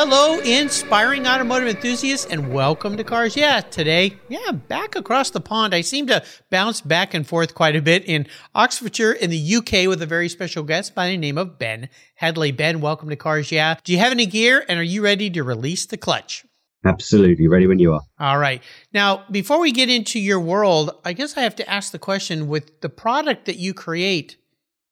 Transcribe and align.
Hello, 0.00 0.38
inspiring 0.38 1.26
automotive 1.26 1.66
enthusiasts, 1.66 2.24
and 2.24 2.52
welcome 2.52 2.96
to 2.96 3.02
Cars 3.02 3.36
Yeah. 3.36 3.62
Today, 3.62 4.16
yeah, 4.28 4.52
back 4.52 4.94
across 4.94 5.30
the 5.30 5.40
pond. 5.40 5.74
I 5.74 5.80
seem 5.80 6.06
to 6.06 6.24
bounce 6.50 6.80
back 6.80 7.14
and 7.14 7.26
forth 7.26 7.56
quite 7.56 7.74
a 7.74 7.82
bit 7.82 8.04
in 8.04 8.28
Oxfordshire 8.54 9.10
in 9.10 9.30
the 9.30 9.56
UK 9.56 9.88
with 9.88 10.00
a 10.00 10.06
very 10.06 10.28
special 10.28 10.62
guest 10.62 10.94
by 10.94 11.08
the 11.08 11.16
name 11.16 11.36
of 11.36 11.58
Ben 11.58 11.88
Headley. 12.14 12.52
Ben, 12.52 12.80
welcome 12.80 13.08
to 13.08 13.16
Cars 13.16 13.50
Yeah. 13.50 13.74
Do 13.82 13.92
you 13.92 13.98
have 13.98 14.12
any 14.12 14.26
gear 14.26 14.64
and 14.68 14.78
are 14.78 14.84
you 14.84 15.02
ready 15.02 15.30
to 15.30 15.42
release 15.42 15.84
the 15.84 15.96
clutch? 15.96 16.46
Absolutely. 16.86 17.48
Ready 17.48 17.66
when 17.66 17.80
you 17.80 17.94
are. 17.94 18.02
All 18.20 18.38
right. 18.38 18.62
Now, 18.92 19.24
before 19.32 19.58
we 19.58 19.72
get 19.72 19.90
into 19.90 20.20
your 20.20 20.38
world, 20.38 20.92
I 21.04 21.12
guess 21.12 21.36
I 21.36 21.40
have 21.40 21.56
to 21.56 21.68
ask 21.68 21.90
the 21.90 21.98
question 21.98 22.46
with 22.46 22.82
the 22.82 22.88
product 22.88 23.46
that 23.46 23.56
you 23.56 23.74
create, 23.74 24.36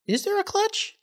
is 0.05 0.25
there 0.25 0.37
a 0.37 0.43
clutch? 0.43 0.96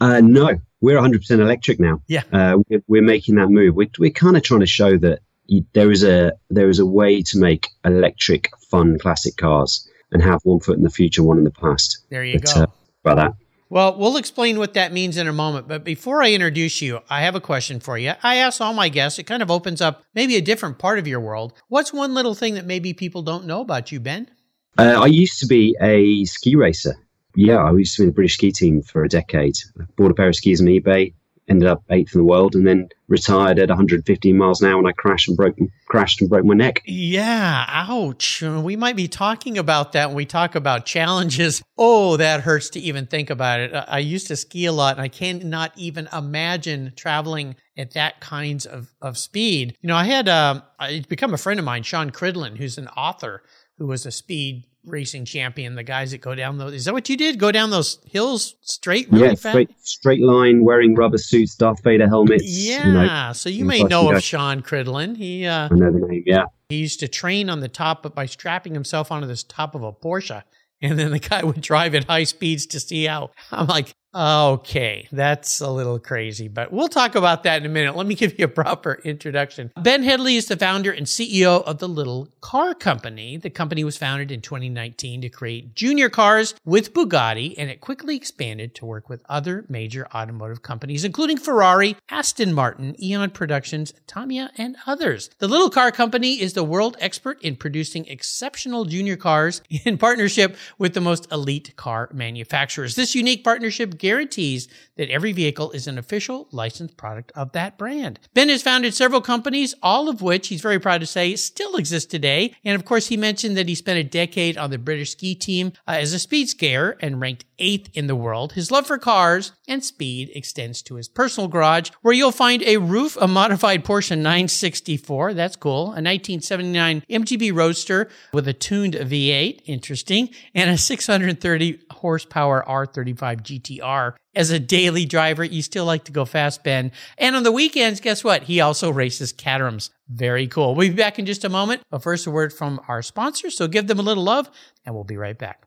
Uh, 0.00 0.20
no, 0.20 0.58
we're 0.80 0.98
100% 0.98 1.30
electric 1.30 1.80
now. 1.80 2.02
Yeah. 2.08 2.22
Uh, 2.32 2.58
we're, 2.68 2.82
we're 2.88 3.02
making 3.02 3.36
that 3.36 3.48
move. 3.48 3.74
We're, 3.74 3.88
we're 3.98 4.10
kind 4.10 4.36
of 4.36 4.42
trying 4.42 4.60
to 4.60 4.66
show 4.66 4.98
that 4.98 5.20
you, 5.46 5.64
there 5.72 5.90
is 5.90 6.02
a 6.02 6.32
there 6.50 6.68
is 6.70 6.78
a 6.78 6.86
way 6.86 7.22
to 7.22 7.38
make 7.38 7.68
electric, 7.84 8.50
fun, 8.70 8.98
classic 8.98 9.36
cars 9.36 9.88
and 10.10 10.22
have 10.22 10.40
one 10.44 10.60
foot 10.60 10.76
in 10.76 10.82
the 10.84 10.90
future, 10.90 11.22
one 11.22 11.38
in 11.38 11.44
the 11.44 11.50
past. 11.50 11.98
There 12.10 12.24
you 12.24 12.38
But, 12.38 12.54
go. 12.54 12.62
uh, 12.62 12.66
about 13.04 13.16
that. 13.16 13.34
Well, 13.70 13.98
we'll 13.98 14.16
explain 14.18 14.58
what 14.58 14.74
that 14.74 14.92
means 14.92 15.16
in 15.16 15.26
a 15.26 15.32
moment. 15.32 15.66
But 15.66 15.82
before 15.84 16.22
I 16.22 16.32
introduce 16.32 16.80
you, 16.80 17.00
I 17.10 17.22
have 17.22 17.34
a 17.34 17.40
question 17.40 17.80
for 17.80 17.98
you. 17.98 18.12
I 18.22 18.36
ask 18.36 18.60
all 18.60 18.72
my 18.72 18.88
guests, 18.88 19.18
it 19.18 19.24
kind 19.24 19.42
of 19.42 19.50
opens 19.50 19.80
up 19.80 20.04
maybe 20.14 20.36
a 20.36 20.40
different 20.40 20.78
part 20.78 20.98
of 20.98 21.08
your 21.08 21.18
world. 21.18 21.54
What's 21.68 21.92
one 21.92 22.14
little 22.14 22.34
thing 22.34 22.54
that 22.54 22.66
maybe 22.66 22.92
people 22.92 23.22
don't 23.22 23.46
know 23.46 23.60
about 23.62 23.90
you, 23.90 23.98
Ben? 24.00 24.30
Uh, 24.78 25.00
I 25.02 25.06
used 25.06 25.40
to 25.40 25.46
be 25.46 25.76
a 25.80 26.24
ski 26.24 26.54
racer. 26.56 26.94
Yeah, 27.34 27.58
I 27.58 27.72
used 27.72 27.96
to 27.96 28.02
be 28.02 28.04
in 28.04 28.08
the 28.10 28.14
British 28.14 28.34
ski 28.34 28.52
team 28.52 28.82
for 28.82 29.04
a 29.04 29.08
decade. 29.08 29.56
I 29.80 29.84
bought 29.96 30.10
a 30.10 30.14
pair 30.14 30.28
of 30.28 30.36
skis 30.36 30.60
on 30.60 30.66
eBay, 30.68 31.14
ended 31.48 31.68
up 31.68 31.82
eighth 31.90 32.14
in 32.14 32.20
the 32.20 32.24
world, 32.24 32.54
and 32.54 32.66
then 32.66 32.88
retired 33.08 33.58
at 33.58 33.68
115 33.68 34.36
miles 34.36 34.62
an 34.62 34.70
hour. 34.70 34.78
And 34.78 34.88
I 34.88 34.92
crashed 34.92 35.28
and 35.28 35.36
broke 35.36 35.56
crashed 35.86 36.20
and 36.20 36.30
broke 36.30 36.44
my 36.44 36.54
neck. 36.54 36.82
Yeah, 36.86 37.64
ouch. 37.68 38.42
We 38.42 38.76
might 38.76 38.96
be 38.96 39.08
talking 39.08 39.58
about 39.58 39.92
that 39.92 40.08
when 40.08 40.16
we 40.16 40.26
talk 40.26 40.54
about 40.54 40.86
challenges. 40.86 41.62
Oh, 41.76 42.16
that 42.16 42.42
hurts 42.42 42.70
to 42.70 42.80
even 42.80 43.06
think 43.06 43.30
about 43.30 43.60
it. 43.60 43.72
I 43.74 43.98
used 43.98 44.28
to 44.28 44.36
ski 44.36 44.66
a 44.66 44.72
lot 44.72 44.94
and 44.94 45.02
I 45.02 45.08
cannot 45.08 45.72
even 45.76 46.08
imagine 46.12 46.92
traveling 46.96 47.56
at 47.76 47.94
that 47.94 48.20
kinds 48.20 48.64
of, 48.64 48.94
of 49.02 49.18
speed. 49.18 49.76
You 49.80 49.88
know, 49.88 49.96
I 49.96 50.04
had, 50.04 50.28
um, 50.28 50.62
become 51.08 51.34
a 51.34 51.38
friend 51.38 51.58
of 51.58 51.66
mine, 51.66 51.82
Sean 51.82 52.10
Cridlin, 52.10 52.56
who's 52.56 52.78
an 52.78 52.86
author 52.88 53.42
who 53.78 53.86
was 53.86 54.06
a 54.06 54.12
speed 54.12 54.66
racing 54.86 55.24
champion. 55.24 55.74
The 55.74 55.82
guys 55.82 56.10
that 56.10 56.20
go 56.20 56.34
down 56.34 56.58
those, 56.58 56.74
is 56.74 56.84
that 56.84 56.94
what 56.94 57.08
you 57.08 57.16
did? 57.16 57.38
Go 57.38 57.52
down 57.52 57.70
those 57.70 57.98
hills 58.04 58.54
straight 58.60 59.10
really 59.10 59.28
yeah, 59.28 59.34
fast? 59.34 59.48
straight 59.48 59.70
straight 59.80 60.20
line, 60.20 60.64
wearing 60.64 60.94
rubber 60.94 61.18
suits, 61.18 61.54
Darth 61.54 61.82
Vader 61.82 62.08
helmets. 62.08 62.44
Yeah, 62.46 62.86
you 62.86 62.92
know, 62.92 63.32
so 63.32 63.48
you 63.48 63.64
may 63.64 63.82
know 63.82 64.10
of 64.10 64.22
Sean 64.22 64.62
Cridlin. 64.62 65.16
He 65.16 65.46
uh, 65.46 65.68
I 65.70 65.74
know 65.74 65.92
the 65.92 66.06
name. 66.06 66.22
Yeah. 66.26 66.44
he 66.68 66.76
used 66.76 67.00
to 67.00 67.08
train 67.08 67.50
on 67.50 67.60
the 67.60 67.68
top, 67.68 68.02
but 68.02 68.14
by 68.14 68.26
strapping 68.26 68.74
himself 68.74 69.10
onto 69.10 69.26
this 69.26 69.42
top 69.42 69.74
of 69.74 69.82
a 69.82 69.92
Porsche, 69.92 70.42
and 70.80 70.98
then 70.98 71.10
the 71.10 71.18
guy 71.18 71.42
would 71.42 71.60
drive 71.60 71.94
at 71.94 72.04
high 72.04 72.24
speeds 72.24 72.66
to 72.66 72.80
see 72.80 73.04
how. 73.04 73.30
I'm 73.50 73.66
like, 73.66 73.94
okay, 74.14 75.08
that's 75.10 75.60
a 75.60 75.70
little 75.70 75.98
crazy, 75.98 76.48
but 76.48 76.72
we'll 76.72 76.88
talk 76.88 77.14
about 77.14 77.42
that 77.42 77.60
in 77.60 77.66
a 77.66 77.68
minute. 77.68 77.96
Let 77.96 78.06
me 78.06 78.14
give 78.14 78.38
you 78.38 78.44
a 78.44 78.48
proper 78.48 79.00
introduction. 79.04 79.72
Ben 79.76 80.02
Headley 80.02 80.36
is 80.36 80.46
the 80.46 80.56
founder 80.56 80.92
and 80.92 81.06
CEO 81.06 81.62
of 81.64 81.78
the 81.78 81.88
Little 81.88 82.28
Car 82.40 82.74
Company. 82.74 83.36
The 83.36 83.50
company 83.50 83.82
was 83.82 83.96
founded 83.96 84.30
in 84.30 84.40
2019 84.40 85.22
to 85.22 85.28
create 85.28 85.74
junior 85.74 86.08
cars 86.08 86.54
with 86.64 86.94
Bugatti, 86.94 87.54
and 87.58 87.70
it 87.70 87.80
quickly 87.80 88.16
expanded 88.16 88.74
to 88.76 88.86
work 88.86 89.08
with 89.08 89.24
other 89.28 89.64
major 89.68 90.06
automotive 90.14 90.62
companies, 90.62 91.04
including 91.04 91.36
Ferrari, 91.36 91.96
Aston 92.08 92.52
Martin, 92.52 92.94
Eon 93.02 93.30
Productions, 93.30 93.92
Tamiya, 94.06 94.50
and 94.56 94.76
others. 94.86 95.30
The 95.38 95.48
Little 95.48 95.70
Car 95.70 95.90
Company 95.90 96.40
is 96.40 96.52
the 96.52 96.64
world 96.64 96.96
expert 97.00 97.42
in 97.42 97.56
producing 97.56 98.06
exceptional 98.06 98.84
junior 98.84 99.16
cars 99.16 99.62
in 99.84 99.98
partnership 99.98 100.56
with 100.78 100.94
the 100.94 101.00
most 101.00 101.30
elite 101.32 101.74
car 101.76 102.08
manufacturers. 102.12 102.94
This 102.94 103.14
unique 103.14 103.42
partnership 103.42 103.98
guarantees 104.04 104.68
that 104.96 105.08
every 105.08 105.32
vehicle 105.32 105.70
is 105.70 105.86
an 105.86 105.96
official 105.96 106.46
licensed 106.52 106.94
product 106.98 107.32
of 107.34 107.52
that 107.52 107.78
brand. 107.78 108.20
Ben 108.34 108.50
has 108.50 108.62
founded 108.62 108.92
several 108.92 109.22
companies, 109.22 109.74
all 109.82 110.10
of 110.10 110.20
which 110.20 110.48
he's 110.48 110.60
very 110.60 110.78
proud 110.78 111.00
to 111.00 111.06
say 111.06 111.34
still 111.36 111.76
exist 111.76 112.10
today. 112.10 112.54
And 112.66 112.74
of 112.74 112.84
course, 112.84 113.06
he 113.06 113.16
mentioned 113.16 113.56
that 113.56 113.66
he 113.66 113.74
spent 113.74 113.98
a 113.98 114.04
decade 114.04 114.58
on 114.58 114.68
the 114.68 114.76
British 114.76 115.12
ski 115.12 115.34
team 115.34 115.72
uh, 115.88 115.92
as 115.92 116.12
a 116.12 116.18
speed 116.18 116.48
skier 116.48 116.96
and 117.00 117.18
ranked 117.18 117.46
eighth 117.58 117.88
in 117.94 118.06
the 118.06 118.16
world. 118.16 118.52
His 118.52 118.70
love 118.70 118.86
for 118.86 118.98
cars 118.98 119.52
and 119.66 119.82
speed 119.82 120.30
extends 120.34 120.82
to 120.82 120.96
his 120.96 121.08
personal 121.08 121.48
garage, 121.48 121.90
where 122.02 122.14
you'll 122.14 122.32
find 122.32 122.62
a 122.62 122.76
RUF, 122.76 123.16
a 123.16 123.26
modified 123.26 123.84
Porsche 123.84 124.16
964. 124.16 125.32
That's 125.32 125.56
cool. 125.56 125.84
A 125.84 126.02
1979 126.04 127.04
MGB 127.08 127.54
Roadster 127.54 128.10
with 128.34 128.46
a 128.48 128.52
tuned 128.52 128.94
V8. 128.94 129.62
Interesting. 129.64 130.28
And 130.54 130.68
a 130.68 130.76
630 130.76 131.80
horsepower 131.90 132.64
R35 132.68 133.42
GTR. 133.42 133.93
As 134.34 134.50
a 134.50 134.58
daily 134.58 135.04
driver, 135.04 135.44
you 135.44 135.62
still 135.62 135.84
like 135.84 136.04
to 136.04 136.12
go 136.12 136.24
fast, 136.24 136.64
Ben. 136.64 136.92
And 137.18 137.36
on 137.36 137.42
the 137.42 137.52
weekends, 137.52 138.00
guess 138.00 138.24
what? 138.24 138.44
He 138.44 138.60
also 138.60 138.90
races 138.90 139.32
Caterhams. 139.32 139.90
Very 140.08 140.46
cool. 140.46 140.74
We'll 140.74 140.88
be 140.88 140.94
back 140.94 141.18
in 141.18 141.26
just 141.26 141.44
a 141.44 141.48
moment. 141.48 141.82
But 141.90 142.02
first, 142.02 142.26
a 142.26 142.30
word 142.30 142.52
from 142.52 142.80
our 142.88 143.02
sponsor. 143.02 143.50
So 143.50 143.68
give 143.68 143.86
them 143.86 143.98
a 143.98 144.02
little 144.02 144.24
love, 144.24 144.50
and 144.84 144.94
we'll 144.94 145.04
be 145.04 145.16
right 145.16 145.38
back. 145.38 145.64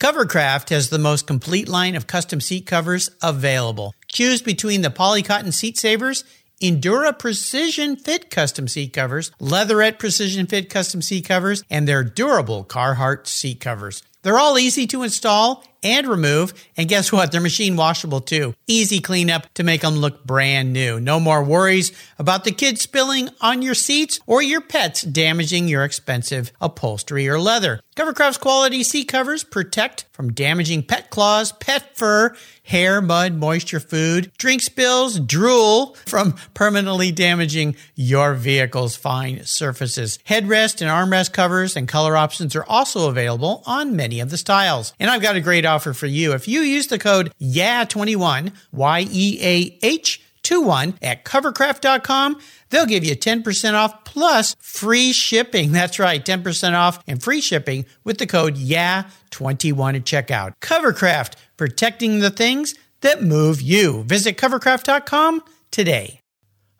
Covercraft 0.00 0.68
has 0.70 0.90
the 0.90 0.98
most 0.98 1.26
complete 1.26 1.68
line 1.68 1.94
of 1.94 2.06
custom 2.06 2.40
seat 2.40 2.66
covers 2.66 3.10
available. 3.22 3.94
Choose 4.08 4.42
between 4.42 4.82
the 4.82 4.90
Polycotton 4.90 5.54
Seat 5.54 5.78
Savers, 5.78 6.22
Endura 6.62 7.18
Precision 7.18 7.96
Fit 7.96 8.30
custom 8.30 8.68
seat 8.68 8.92
covers, 8.92 9.30
Leatherette 9.40 9.98
Precision 9.98 10.46
Fit 10.46 10.68
custom 10.70 11.02
seat 11.02 11.26
covers, 11.26 11.62
and 11.70 11.86
their 11.86 12.04
durable 12.04 12.64
Carhartt 12.64 13.26
seat 13.26 13.60
covers. 13.60 14.02
They're 14.22 14.38
all 14.38 14.58
easy 14.58 14.86
to 14.88 15.02
install 15.02 15.62
and 15.82 16.08
remove, 16.08 16.52
and 16.76 16.88
guess 16.88 17.12
what? 17.12 17.30
They're 17.30 17.40
machine 17.40 17.76
washable 17.76 18.20
too. 18.20 18.54
Easy 18.66 18.98
cleanup 18.98 19.52
to 19.54 19.62
make 19.62 19.82
them 19.82 19.94
look 19.94 20.24
brand 20.24 20.72
new. 20.72 20.98
No 20.98 21.20
more 21.20 21.44
worries 21.44 21.92
about 22.18 22.42
the 22.44 22.50
kids 22.50 22.80
spilling 22.80 23.28
on 23.40 23.62
your 23.62 23.74
seats 23.74 24.18
or 24.26 24.42
your 24.42 24.60
pets 24.60 25.02
damaging 25.02 25.68
your 25.68 25.84
expensive 25.84 26.50
upholstery 26.60 27.28
or 27.28 27.38
leather. 27.38 27.80
Covercraft's 27.94 28.38
quality 28.38 28.82
seat 28.82 29.06
covers 29.06 29.44
protect 29.44 30.06
from 30.12 30.32
damaging 30.32 30.82
pet 30.82 31.08
claws, 31.10 31.52
pet 31.52 31.96
fur, 31.96 32.36
hair, 32.64 33.00
mud, 33.00 33.34
moisture, 33.34 33.80
food, 33.80 34.32
drink 34.38 34.60
spills, 34.60 35.20
drool 35.20 35.94
from 36.04 36.32
permanently 36.52 37.12
damaging 37.12 37.76
your 37.94 38.34
vehicle's 38.34 38.96
fine 38.96 39.44
surfaces. 39.44 40.18
Headrest 40.28 40.82
and 40.82 40.90
armrest 40.90 41.32
covers 41.32 41.76
and 41.76 41.86
color 41.86 42.16
options 42.16 42.56
are 42.56 42.64
also 42.64 43.08
available 43.08 43.62
on 43.66 43.94
many 43.94 44.15
of 44.20 44.30
the 44.30 44.36
styles. 44.36 44.92
And 44.98 45.10
I've 45.10 45.22
got 45.22 45.36
a 45.36 45.40
great 45.40 45.64
offer 45.64 45.92
for 45.92 46.06
you. 46.06 46.32
If 46.32 46.48
you 46.48 46.60
use 46.60 46.86
the 46.86 46.98
code 46.98 47.32
YEAH21, 47.40 48.52
Y 48.72 49.06
E 49.10 49.38
A 49.42 49.78
H 49.82 50.22
21 50.42 50.98
at 51.02 51.24
covercraft.com, 51.24 52.40
they'll 52.70 52.86
give 52.86 53.04
you 53.04 53.16
10% 53.16 53.74
off 53.74 54.04
plus 54.04 54.56
free 54.60 55.12
shipping. 55.12 55.72
That's 55.76 55.98
right, 55.98 56.24
10% 56.24 56.74
off 56.74 57.02
and 57.06 57.22
free 57.22 57.40
shipping 57.40 57.86
with 58.04 58.18
the 58.18 58.26
code 58.26 58.56
YEAH21 58.56 59.96
at 59.96 60.04
checkout. 60.04 60.52
Covercraft, 60.60 61.34
protecting 61.56 62.20
the 62.20 62.30
things 62.30 62.74
that 63.00 63.22
move 63.22 63.60
you. 63.60 64.04
Visit 64.04 64.36
covercraft.com 64.36 65.42
today. 65.70 66.20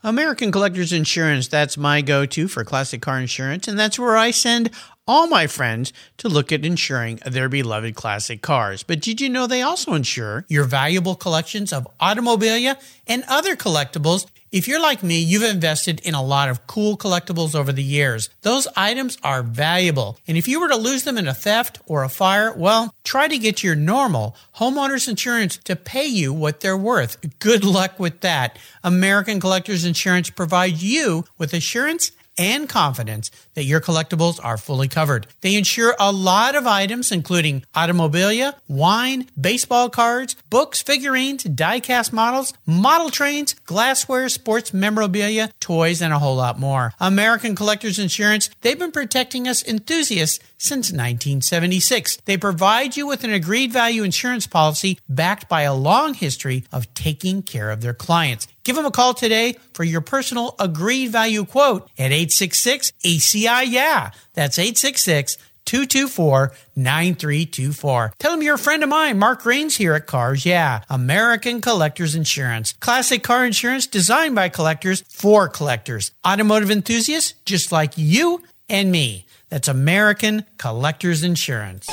American 0.06 0.52
Collectors 0.52 0.92
Insurance, 0.92 1.48
that's 1.48 1.76
my 1.76 2.00
go 2.00 2.24
to 2.26 2.46
for 2.46 2.62
classic 2.62 3.02
car 3.02 3.18
insurance, 3.18 3.66
and 3.66 3.76
that's 3.76 3.98
where 3.98 4.16
I 4.16 4.30
send 4.30 4.70
all 5.04 5.26
my 5.26 5.48
friends 5.48 5.92
to 6.18 6.28
look 6.28 6.52
at 6.52 6.64
insuring 6.64 7.18
their 7.26 7.48
beloved 7.48 7.96
classic 7.96 8.40
cars. 8.40 8.84
But 8.84 9.00
did 9.00 9.20
you 9.20 9.28
know 9.28 9.48
they 9.48 9.62
also 9.62 9.94
insure 9.94 10.44
your 10.48 10.62
valuable 10.62 11.16
collections 11.16 11.72
of 11.72 11.88
automobilia 12.00 12.80
and 13.08 13.24
other 13.26 13.56
collectibles 13.56 14.26
If 14.56 14.66
you're 14.66 14.80
like 14.80 15.02
me, 15.02 15.18
you've 15.20 15.42
invested 15.42 16.00
in 16.00 16.14
a 16.14 16.22
lot 16.22 16.48
of 16.48 16.66
cool 16.66 16.96
collectibles 16.96 17.54
over 17.54 17.74
the 17.74 17.82
years. 17.82 18.30
Those 18.40 18.66
items 18.74 19.18
are 19.22 19.42
valuable. 19.42 20.18
And 20.26 20.38
if 20.38 20.48
you 20.48 20.60
were 20.60 20.70
to 20.70 20.76
lose 20.76 21.02
them 21.02 21.18
in 21.18 21.28
a 21.28 21.34
theft 21.34 21.78
or 21.84 22.04
a 22.04 22.08
fire, 22.08 22.54
well, 22.54 22.94
try 23.04 23.28
to 23.28 23.36
get 23.36 23.62
your 23.62 23.74
normal 23.74 24.34
homeowners 24.56 25.08
insurance 25.08 25.58
to 25.58 25.76
pay 25.76 26.06
you 26.06 26.32
what 26.32 26.60
they're 26.60 26.74
worth. 26.74 27.38
Good 27.38 27.64
luck 27.64 28.00
with 28.00 28.22
that. 28.22 28.58
American 28.82 29.40
Collectors 29.40 29.84
Insurance 29.84 30.30
provides 30.30 30.82
you 30.82 31.26
with 31.36 31.52
assurance 31.52 32.12
and 32.38 32.66
confidence 32.66 33.30
that 33.56 33.64
your 33.64 33.80
collectibles 33.80 34.38
are 34.44 34.56
fully 34.56 34.86
covered. 34.86 35.26
They 35.40 35.56
insure 35.56 35.96
a 35.98 36.12
lot 36.12 36.54
of 36.54 36.66
items, 36.66 37.10
including 37.10 37.64
automobilia, 37.74 38.54
wine, 38.68 39.28
baseball 39.38 39.90
cards, 39.90 40.36
books, 40.48 40.80
figurines, 40.80 41.42
die-cast 41.42 42.12
models, 42.12 42.54
model 42.64 43.10
trains, 43.10 43.54
glassware, 43.64 44.28
sports 44.28 44.72
memorabilia, 44.72 45.50
toys, 45.58 46.00
and 46.00 46.12
a 46.12 46.18
whole 46.18 46.36
lot 46.36 46.60
more. 46.60 46.92
American 47.00 47.56
Collectors 47.56 47.98
Insurance, 47.98 48.48
they've 48.60 48.78
been 48.78 48.92
protecting 48.92 49.48
us 49.48 49.66
enthusiasts 49.66 50.38
since 50.58 50.90
1976. 50.90 52.18
They 52.24 52.36
provide 52.36 52.96
you 52.96 53.06
with 53.06 53.24
an 53.24 53.32
agreed 53.32 53.72
value 53.72 54.02
insurance 54.02 54.46
policy 54.46 54.98
backed 55.08 55.48
by 55.48 55.62
a 55.62 55.74
long 55.74 56.14
history 56.14 56.64
of 56.72 56.92
taking 56.94 57.42
care 57.42 57.70
of 57.70 57.80
their 57.80 57.94
clients. 57.94 58.46
Give 58.64 58.74
them 58.74 58.84
a 58.84 58.90
call 58.90 59.14
today 59.14 59.56
for 59.74 59.84
your 59.84 60.00
personal 60.00 60.56
agreed 60.58 61.12
value 61.12 61.44
quote 61.44 61.88
at 61.96 62.10
866 62.10 62.92
ACI 63.04 63.45
Yeah. 63.46 63.60
yeah. 63.62 64.10
That's 64.34 64.58
866 64.58 65.38
224 65.66 66.52
9324. 66.76 68.12
Tell 68.18 68.30
them 68.32 68.42
you're 68.42 68.54
a 68.54 68.58
friend 68.58 68.82
of 68.82 68.88
mine, 68.88 69.18
Mark 69.18 69.44
Rains 69.44 69.76
here 69.76 69.94
at 69.94 70.06
Cars 70.06 70.46
Yeah, 70.46 70.82
American 70.88 71.60
Collectors 71.60 72.14
Insurance. 72.14 72.72
Classic 72.74 73.22
car 73.22 73.44
insurance 73.44 73.86
designed 73.86 74.34
by 74.34 74.48
collectors 74.48 75.02
for 75.08 75.48
collectors. 75.48 76.12
Automotive 76.26 76.70
enthusiasts 76.70 77.34
just 77.44 77.72
like 77.72 77.92
you 77.96 78.42
and 78.68 78.90
me. 78.90 79.26
That's 79.48 79.68
American 79.68 80.44
Collectors 80.58 81.22
Insurance. 81.22 81.88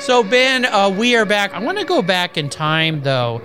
So, 0.00 0.24
Ben, 0.24 0.64
uh, 0.64 0.90
we 0.90 1.14
are 1.16 1.24
back. 1.24 1.54
I 1.54 1.60
want 1.60 1.78
to 1.78 1.84
go 1.84 2.02
back 2.02 2.36
in 2.36 2.48
time, 2.48 3.02
though, 3.02 3.40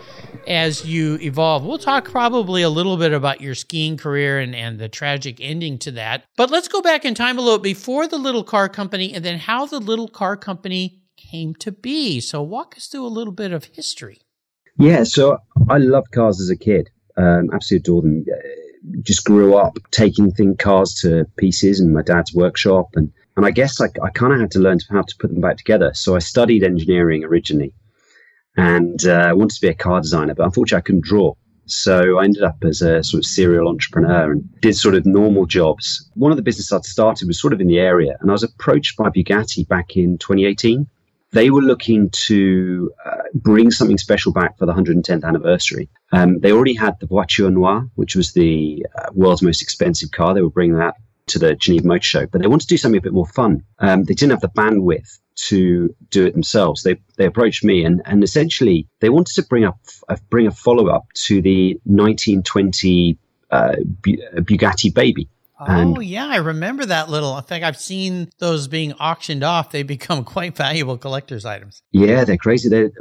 as 0.47 0.85
you 0.85 1.17
evolve. 1.21 1.65
We'll 1.65 1.77
talk 1.77 2.09
probably 2.09 2.61
a 2.61 2.69
little 2.69 2.97
bit 2.97 3.13
about 3.13 3.41
your 3.41 3.55
skiing 3.55 3.97
career 3.97 4.39
and, 4.39 4.55
and 4.55 4.79
the 4.79 4.89
tragic 4.89 5.38
ending 5.39 5.77
to 5.79 5.91
that. 5.91 6.23
But 6.35 6.49
let's 6.49 6.67
go 6.67 6.81
back 6.81 7.05
in 7.05 7.13
time 7.13 7.38
a 7.38 7.41
little 7.41 7.59
before 7.59 8.07
the 8.07 8.17
little 8.17 8.44
car 8.44 8.69
company 8.69 9.13
and 9.13 9.23
then 9.23 9.38
how 9.39 9.65
the 9.65 9.79
little 9.79 10.07
car 10.07 10.38
company 10.38 11.01
came 11.17 11.53
to 11.55 11.71
be. 11.71 12.19
So, 12.21 12.41
walk 12.41 12.75
us 12.77 12.88
through 12.88 13.05
a 13.05 13.07
little 13.07 13.33
bit 13.33 13.51
of 13.51 13.65
history. 13.65 14.21
Yeah, 14.79 15.03
so 15.03 15.38
I 15.69 15.77
loved 15.77 16.11
cars 16.11 16.39
as 16.39 16.50
a 16.50 16.55
kid. 16.55 16.89
Um, 17.17 17.50
absolutely 17.51 17.81
adore 17.81 18.01
them 18.03 18.25
just 19.01 19.25
grew 19.25 19.55
up 19.55 19.77
taking 19.91 20.31
thing 20.31 20.55
cars 20.55 20.93
to 20.93 21.25
pieces 21.38 21.79
in 21.79 21.93
my 21.93 22.01
dad's 22.01 22.33
workshop 22.33 22.89
and 22.95 23.11
and 23.35 23.45
I 23.45 23.51
guess 23.51 23.79
I, 23.79 23.85
I 24.03 24.09
kind 24.09 24.33
of 24.33 24.39
had 24.39 24.51
to 24.51 24.59
learn 24.59 24.79
how 24.89 25.03
to 25.03 25.15
put 25.19 25.29
them 25.29 25.41
back 25.41 25.57
together. 25.57 25.91
So 25.93 26.15
I 26.15 26.19
studied 26.19 26.63
engineering 26.63 27.23
originally, 27.23 27.71
and 28.57 29.06
uh, 29.06 29.27
I 29.30 29.33
wanted 29.33 29.56
to 29.56 29.62
be 29.62 29.69
a 29.69 29.74
car 29.74 30.01
designer, 30.01 30.36
but 30.36 30.45
unfortunately 30.45 30.80
I 30.80 30.86
couldn't 30.86 31.06
draw. 31.06 31.33
So 31.65 32.18
I 32.18 32.24
ended 32.24 32.44
up 32.44 32.57
as 32.63 32.81
a 32.81 33.04
sort 33.04 33.19
of 33.19 33.25
serial 33.25 33.68
entrepreneur 33.68 34.31
and 34.31 34.62
did 34.62 34.75
sort 34.75 34.95
of 34.95 35.06
normal 35.06 35.45
jobs. 35.45 36.09
One 36.13 36.31
of 36.31 36.38
the 36.38 36.44
businesses 36.44 36.71
I'd 36.71 36.86
started 36.86 37.27
was 37.27 37.39
sort 37.39 37.54
of 37.54 37.59
in 37.59 37.68
the 37.68 37.80
area, 37.80 38.18
and 38.21 38.31
I 38.31 38.33
was 38.33 38.44
approached 38.44 38.98
by 38.98 39.09
Bugatti 39.09 39.68
back 39.68 39.98
in 39.98 40.18
2018 40.18 40.88
they 41.31 41.50
were 41.50 41.62
looking 41.62 42.09
to 42.12 42.92
uh, 43.06 43.24
bring 43.33 43.69
something 43.69 43.98
special 43.98 44.31
back 44.31 44.57
for 44.57 44.65
the 44.65 44.74
110th 44.74 45.24
anniversary. 45.24 45.89
Um, 46.12 46.39
they 46.39 46.51
already 46.51 46.74
had 46.74 47.00
the 47.00 47.06
Voiture 47.06 47.50
Noire, 47.50 47.89
which 47.95 48.15
was 48.15 48.33
the 48.33 48.86
uh, 48.98 49.10
world's 49.13 49.42
most 49.42 49.62
expensive 49.62 50.12
car. 50.12 50.33
They 50.33 50.42
were 50.42 50.50
bringing 50.50 50.77
that 50.77 50.95
to 51.27 51.39
the 51.39 51.56
Geneva 51.56 51.88
Motor 51.88 52.03
Show, 52.03 52.27
but 52.27 52.42
they 52.42 52.48
wanted 52.48 52.68
to 52.68 52.74
do 52.74 52.77
something 52.77 52.98
a 52.98 53.01
bit 53.01 53.13
more 53.13 53.27
fun. 53.27 53.63
Um, 53.80 54.06
they 54.06 54.13
didn't 54.13 54.31
have 54.31 54.42
the 54.42 54.50
bandwidth 54.50 55.19
to 55.38 55.95
do 56.10 56.25
it 56.25 56.34
themselves. 56.34 56.84
They 56.84 56.98
they 57.18 57.25
approached 57.25 57.63
me 57.63 57.84
and 57.84 58.01
and 58.06 58.24
essentially 58.24 58.88
they 59.00 59.10
wanted 59.10 59.36
to 59.36 59.44
bring 59.44 59.63
up 59.63 59.80
uh, 60.10 60.18
bring 60.30 60.48
a 60.48 60.51
follow 60.51 60.88
up 60.88 61.06
to 61.25 61.42
the 61.42 61.80
1920 61.86 63.18
uh, 63.51 63.75
Bugatti 64.01 64.94
Baby. 64.94 65.30
And 65.60 65.98
oh 65.98 66.01
yeah, 66.01 66.28
I 66.28 66.36
remember 66.38 66.86
that 66.86 67.10
little. 67.10 67.34
I 67.34 67.42
think 67.42 67.63
I've 67.63 67.80
seen 67.80 68.30
those 68.38 68.68
being 68.68 68.94
auctioned 68.94 69.44
off. 69.44 69.72
They 69.72 69.84
become 69.98 70.24
quite 70.24 70.56
valuable 70.56 70.98
collector's 70.98 71.45
items. 71.45 71.81
Yeah, 71.92 72.25
they're 72.25 72.38
crazy. 72.38 72.69
They're 72.69 72.92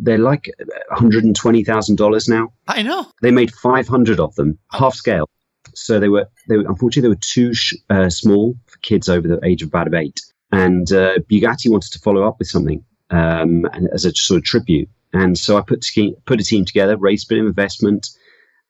they're 0.00 0.18
like 0.18 0.50
one 0.58 0.98
hundred 0.98 1.24
and 1.24 1.36
twenty 1.36 1.62
thousand 1.62 1.96
dollars 1.96 2.28
now. 2.28 2.52
I 2.68 2.82
know. 2.82 3.06
They 3.20 3.30
made 3.30 3.52
five 3.52 3.86
hundred 3.86 4.18
of 4.18 4.34
them, 4.36 4.58
half 4.72 4.94
scale. 4.94 5.28
So 5.74 6.00
they 6.00 6.08
were 6.08 6.26
they 6.48 6.56
were 6.56 6.66
unfortunately 6.66 7.02
they 7.02 7.14
were 7.14 7.20
too 7.20 7.52
sh- 7.52 7.74
uh, 7.90 8.08
small 8.08 8.54
for 8.66 8.78
kids 8.78 9.10
over 9.10 9.28
the 9.28 9.38
age 9.44 9.62
of 9.62 9.68
about 9.68 9.94
eight. 9.94 10.18
And 10.52 10.90
uh, 10.92 11.18
Bugatti 11.30 11.70
wanted 11.70 11.92
to 11.92 11.98
follow 11.98 12.26
up 12.26 12.38
with 12.38 12.48
something 12.48 12.84
um, 13.10 13.66
as 13.92 14.04
a 14.04 14.14
sort 14.14 14.38
of 14.38 14.44
tribute. 14.44 14.88
And 15.12 15.38
so 15.38 15.56
I 15.56 15.62
put 15.62 15.86
put 16.24 16.40
a 16.40 16.44
team 16.44 16.64
together, 16.64 16.96
raised 16.96 17.26
a 17.26 17.34
bit 17.34 17.40
of 17.40 17.46
investment, 17.46 18.08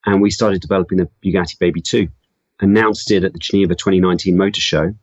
and 0.05 0.23
we 0.23 0.31
started 0.31 0.61
developing 0.61 0.99
the 0.99 1.09
Bugatti 1.25 1.59
Baby 1.59 1.81
Two 1.81 2.09
announced 2.61 3.11
it 3.11 3.25
at 3.25 3.33
the 3.33 3.39
Geneva 3.39 3.75
2019 3.75 4.37
Motor 4.37 4.61
Show, 4.61 4.95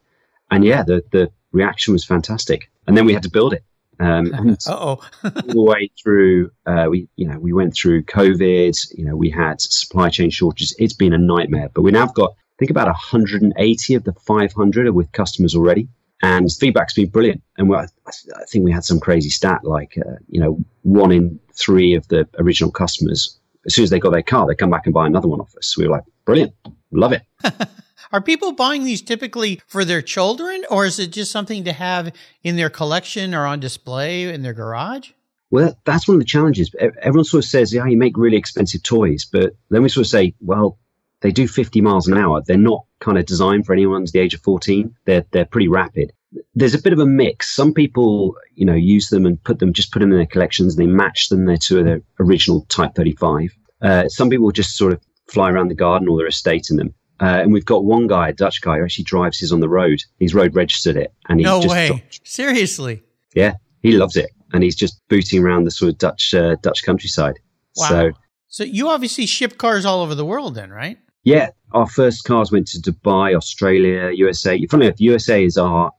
and 0.52 0.64
yeah, 0.64 0.84
the 0.84 1.04
the 1.12 1.32
reaction 1.52 1.94
was 1.94 2.06
fantastic. 2.06 2.70
And 2.88 2.98
then 2.98 3.06
we 3.06 3.14
had 3.14 3.24
to 3.24 3.30
build 3.30 3.54
it. 3.54 3.64
Um, 4.00 4.58
oh, 4.68 5.00
the 5.24 5.62
way 5.62 5.90
through, 6.02 6.52
uh, 6.66 6.88
we 6.90 7.08
you 7.16 7.28
know 7.28 7.40
we 7.40 7.54
went 7.54 7.76
through 7.76 8.04
COVID. 8.04 8.98
You 8.98 9.06
know 9.06 9.16
we 9.16 9.30
had 9.30 9.62
supply 9.62 10.10
chain 10.10 10.30
shortages. 10.30 10.76
It's 10.80 10.94
been 10.94 11.14
a 11.14 11.18
nightmare. 11.18 11.70
But 11.74 11.82
we 11.82 11.92
now 11.92 12.06
have 12.06 12.14
got 12.14 12.32
I 12.32 12.56
think 12.60 12.72
about 12.72 12.88
180 12.88 13.96
of 13.96 14.04
the 14.04 14.14
500 14.14 14.88
are 14.88 14.94
with 14.94 15.12
customers 15.12 15.56
already, 15.56 15.88
and 16.22 16.52
feedback's 16.52 16.94
been 16.94 17.10
brilliant. 17.10 17.42
And 17.58 17.74
I, 17.76 17.88
I 18.08 18.46
think 18.50 18.64
we 18.64 18.72
had 18.72 18.84
some 18.84 19.00
crazy 19.00 19.30
stat 19.30 19.64
like 19.64 19.98
uh, 19.98 20.16
you 20.30 20.40
know 20.40 20.64
one 20.84 21.12
in 21.12 21.40
three 21.54 21.94
of 21.94 22.08
the 22.08 22.28
original 22.40 22.72
customers 22.72 23.40
as 23.66 23.76
soon 23.76 23.84
as 23.84 23.90
they 23.90 24.00
got 24.00 24.12
their 24.12 24.24
car, 24.24 24.48
they 24.48 24.56
come 24.56 24.70
back 24.70 24.86
and 24.86 24.94
buy 24.94 25.08
another 25.08 25.28
one 25.28 25.40
off 25.40 25.56
us. 25.56 25.78
We 25.78 25.86
were 25.86 25.92
like, 25.92 26.04
brilliant, 26.26 26.54
love 26.92 27.14
it. 27.14 27.24
Are 28.12 28.22
people 28.22 28.52
buying 28.52 28.84
these 28.84 29.02
typically 29.02 29.62
for 29.68 29.84
their 29.84 30.02
children, 30.02 30.66
or 30.70 30.86
is 30.86 31.00
it 31.00 31.08
just 31.08 31.32
something 31.32 31.64
to 31.64 31.74
have 31.74 32.14
in 32.44 32.58
their 32.58 32.70
collection 32.70 33.34
or 33.34 33.46
on 33.46 33.60
display 33.60 34.32
in 34.32 34.44
their 34.44 34.54
garage? 34.54 35.12
Well, 35.50 35.78
that's 35.86 36.08
one 36.08 36.16
of 36.16 36.22
the 36.22 36.26
challenges. 36.26 36.76
Everyone 36.80 37.26
sort 37.26 37.44
of 37.44 37.50
says, 37.50 37.74
yeah, 37.74 37.86
you 37.86 37.98
make 37.98 38.18
really 38.18 38.38
expensive 38.38 38.84
toys. 38.84 39.28
But 39.32 39.56
then 39.70 39.84
we 39.84 39.90
sort 39.90 40.06
of 40.06 40.10
say, 40.10 40.36
well, 40.42 40.78
they 41.24 41.32
do 41.32 41.48
50 41.48 41.82
miles 41.82 42.08
an 42.08 42.18
hour. 42.18 42.44
They're 42.46 42.58
not 42.58 42.86
kind 43.00 43.18
of 43.18 43.26
designed 43.26 43.66
for 43.66 43.74
anyone 43.74 43.96
under 43.96 44.12
the 44.12 44.20
age 44.20 44.34
of 44.34 44.42
14. 44.42 44.94
They're, 45.06 45.26
they're 45.32 45.46
pretty 45.46 45.70
rapid. 45.70 46.12
There's 46.54 46.74
a 46.74 46.82
bit 46.82 46.94
of 46.94 47.00
a 47.00 47.06
mix. 47.06 47.56
Some 47.56 47.74
people, 47.74 48.36
you 48.56 48.66
know, 48.66 48.74
use 48.74 49.10
them 49.10 49.26
and 49.26 49.42
put 49.44 49.60
them, 49.60 49.72
just 49.72 49.92
put 49.92 50.00
them 50.00 50.12
in 50.12 50.18
their 50.18 50.28
collections. 50.28 50.78
And 50.78 50.84
they 50.86 50.92
match 50.92 51.30
them 51.30 51.46
there 51.46 51.58
to 51.58 51.84
their 51.84 52.02
original 52.20 52.66
Type 52.66 52.94
35. 52.96 53.58
Uh, 53.82 54.10
some 54.10 54.30
people 54.30 54.52
just 54.52 54.76
sort 54.76 54.92
of 54.92 55.02
fly 55.30 55.50
around 55.50 55.70
the 55.70 55.76
garden 55.76 56.10
or 56.10 56.18
their 56.18 56.28
estate 56.28 56.68
in 56.70 56.76
them. 56.76 56.94
Uh, 57.22 57.40
and 57.42 57.54
we've 57.54 57.66
got 57.66 57.86
one 57.86 58.08
guy, 58.08 58.30
a 58.30 58.34
Dutch 58.34 58.62
guy, 58.62 58.78
who 58.78 58.84
actually 58.84 59.06
drives 59.06 59.40
his 59.40 59.54
on 59.54 59.62
the 59.62 59.70
road. 59.70 60.04
He's 60.20 60.36
road 60.36 60.56
registered 60.56 60.98
it, 60.98 61.14
and 61.30 61.40
he's 61.40 61.46
no 61.46 61.62
just 61.62 61.72
way, 61.72 62.04
seriously. 62.24 63.02
Yeah, 63.34 63.54
he 63.82 63.94
loves 63.94 64.18
it, 64.18 64.30
and 64.52 64.62
he's 64.62 64.76
just 64.76 65.00
booting 65.08 65.42
around 65.42 65.64
the 65.64 65.72
sort 65.72 65.90
of 65.90 65.98
Dutch 66.00 66.34
uh, 66.34 66.58
Dutch 66.62 66.84
countryside. 66.84 67.40
Wow. 67.78 67.88
So, 67.88 68.12
so 68.50 68.64
you 68.64 68.90
obviously 68.90 69.26
ship 69.26 69.58
cars 69.58 69.86
all 69.86 70.02
over 70.02 70.16
the 70.16 70.26
world, 70.26 70.56
then, 70.56 70.72
right? 70.72 70.98
Yeah, 71.24 71.50
our 71.72 71.88
first 71.88 72.26
cars 72.26 72.52
went 72.52 72.68
to 72.68 72.80
Dubai, 72.80 73.36
Australia, 73.36 74.12
USA. 74.14 74.66
Funny 74.68 74.88
enough, 74.88 75.00
USA 75.00 75.44
is 75.44 75.58
our 75.58 75.92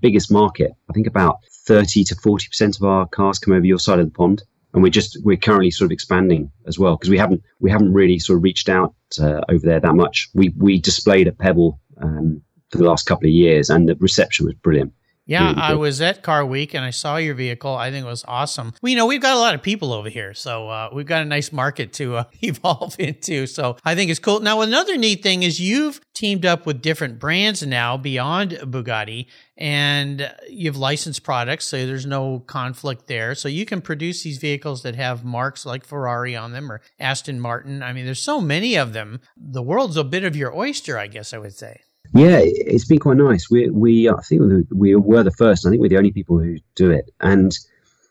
biggest 0.00 0.30
market. 0.30 0.72
I 0.90 0.92
think 0.92 1.06
about 1.06 1.38
thirty 1.66 2.04
to 2.04 2.14
forty 2.16 2.48
percent 2.48 2.76
of 2.76 2.84
our 2.84 3.06
cars 3.06 3.38
come 3.38 3.54
over 3.54 3.66
your 3.66 3.78
side 3.78 3.98
of 3.98 4.06
the 4.06 4.12
pond 4.12 4.42
and 4.74 4.82
we're 4.82 4.90
just 4.90 5.16
we're 5.22 5.36
currently 5.36 5.70
sort 5.70 5.86
of 5.86 5.92
expanding 5.92 6.50
as 6.66 6.78
well 6.78 6.96
because 6.96 7.08
we 7.08 7.16
haven't 7.16 7.42
we 7.60 7.70
haven't 7.70 7.92
really 7.94 8.18
sort 8.18 8.36
of 8.36 8.42
reached 8.42 8.68
out 8.68 8.94
uh, 9.20 9.40
over 9.48 9.64
there 9.64 9.80
that 9.80 9.94
much. 9.94 10.28
We 10.34 10.52
we 10.58 10.80
displayed 10.80 11.28
at 11.28 11.38
Pebble 11.38 11.80
um, 12.02 12.42
for 12.70 12.78
the 12.78 12.84
last 12.84 13.06
couple 13.06 13.26
of 13.26 13.32
years, 13.32 13.70
and 13.70 13.88
the 13.88 13.94
reception 13.96 14.46
was 14.46 14.54
brilliant. 14.56 14.92
Yeah, 15.26 15.54
I 15.56 15.74
was 15.74 16.02
at 16.02 16.22
Car 16.22 16.44
Week 16.44 16.74
and 16.74 16.84
I 16.84 16.90
saw 16.90 17.16
your 17.16 17.34
vehicle. 17.34 17.74
I 17.74 17.90
think 17.90 18.04
it 18.04 18.08
was 18.08 18.26
awesome. 18.28 18.74
Well, 18.82 18.90
you 18.90 18.96
know, 18.96 19.06
we've 19.06 19.22
got 19.22 19.34
a 19.34 19.40
lot 19.40 19.54
of 19.54 19.62
people 19.62 19.94
over 19.94 20.10
here, 20.10 20.34
so 20.34 20.68
uh, 20.68 20.90
we've 20.92 21.06
got 21.06 21.22
a 21.22 21.24
nice 21.24 21.50
market 21.50 21.94
to 21.94 22.16
uh, 22.16 22.24
evolve 22.42 22.94
into. 22.98 23.46
So 23.46 23.78
I 23.86 23.94
think 23.94 24.10
it's 24.10 24.20
cool. 24.20 24.40
Now, 24.40 24.60
another 24.60 24.98
neat 24.98 25.22
thing 25.22 25.42
is 25.42 25.58
you've 25.58 25.98
teamed 26.12 26.44
up 26.44 26.66
with 26.66 26.82
different 26.82 27.18
brands 27.18 27.66
now 27.66 27.96
beyond 27.96 28.50
Bugatti, 28.50 29.26
and 29.56 30.30
you've 30.50 30.76
licensed 30.76 31.22
products, 31.22 31.64
so 31.64 31.86
there's 31.86 32.06
no 32.06 32.40
conflict 32.40 33.06
there. 33.06 33.34
So 33.34 33.48
you 33.48 33.64
can 33.64 33.80
produce 33.80 34.24
these 34.24 34.36
vehicles 34.36 34.82
that 34.82 34.94
have 34.94 35.24
marks 35.24 35.64
like 35.64 35.86
Ferrari 35.86 36.36
on 36.36 36.52
them 36.52 36.70
or 36.70 36.82
Aston 37.00 37.40
Martin. 37.40 37.82
I 37.82 37.94
mean, 37.94 38.04
there's 38.04 38.22
so 38.22 38.42
many 38.42 38.74
of 38.74 38.92
them. 38.92 39.20
The 39.38 39.62
world's 39.62 39.96
a 39.96 40.04
bit 40.04 40.24
of 40.24 40.36
your 40.36 40.54
oyster, 40.54 40.98
I 40.98 41.06
guess 41.06 41.32
I 41.32 41.38
would 41.38 41.54
say. 41.54 41.80
Yeah, 42.14 42.38
it's 42.40 42.84
been 42.84 43.00
quite 43.00 43.16
nice. 43.16 43.50
We 43.50 43.70
we 43.70 44.08
I 44.08 44.20
think 44.20 44.68
we 44.72 44.94
were 44.94 45.24
the 45.24 45.32
first. 45.32 45.66
I 45.66 45.70
think 45.70 45.82
we're 45.82 45.88
the 45.88 45.98
only 45.98 46.12
people 46.12 46.38
who 46.38 46.56
do 46.76 46.90
it, 46.90 47.10
and 47.20 47.56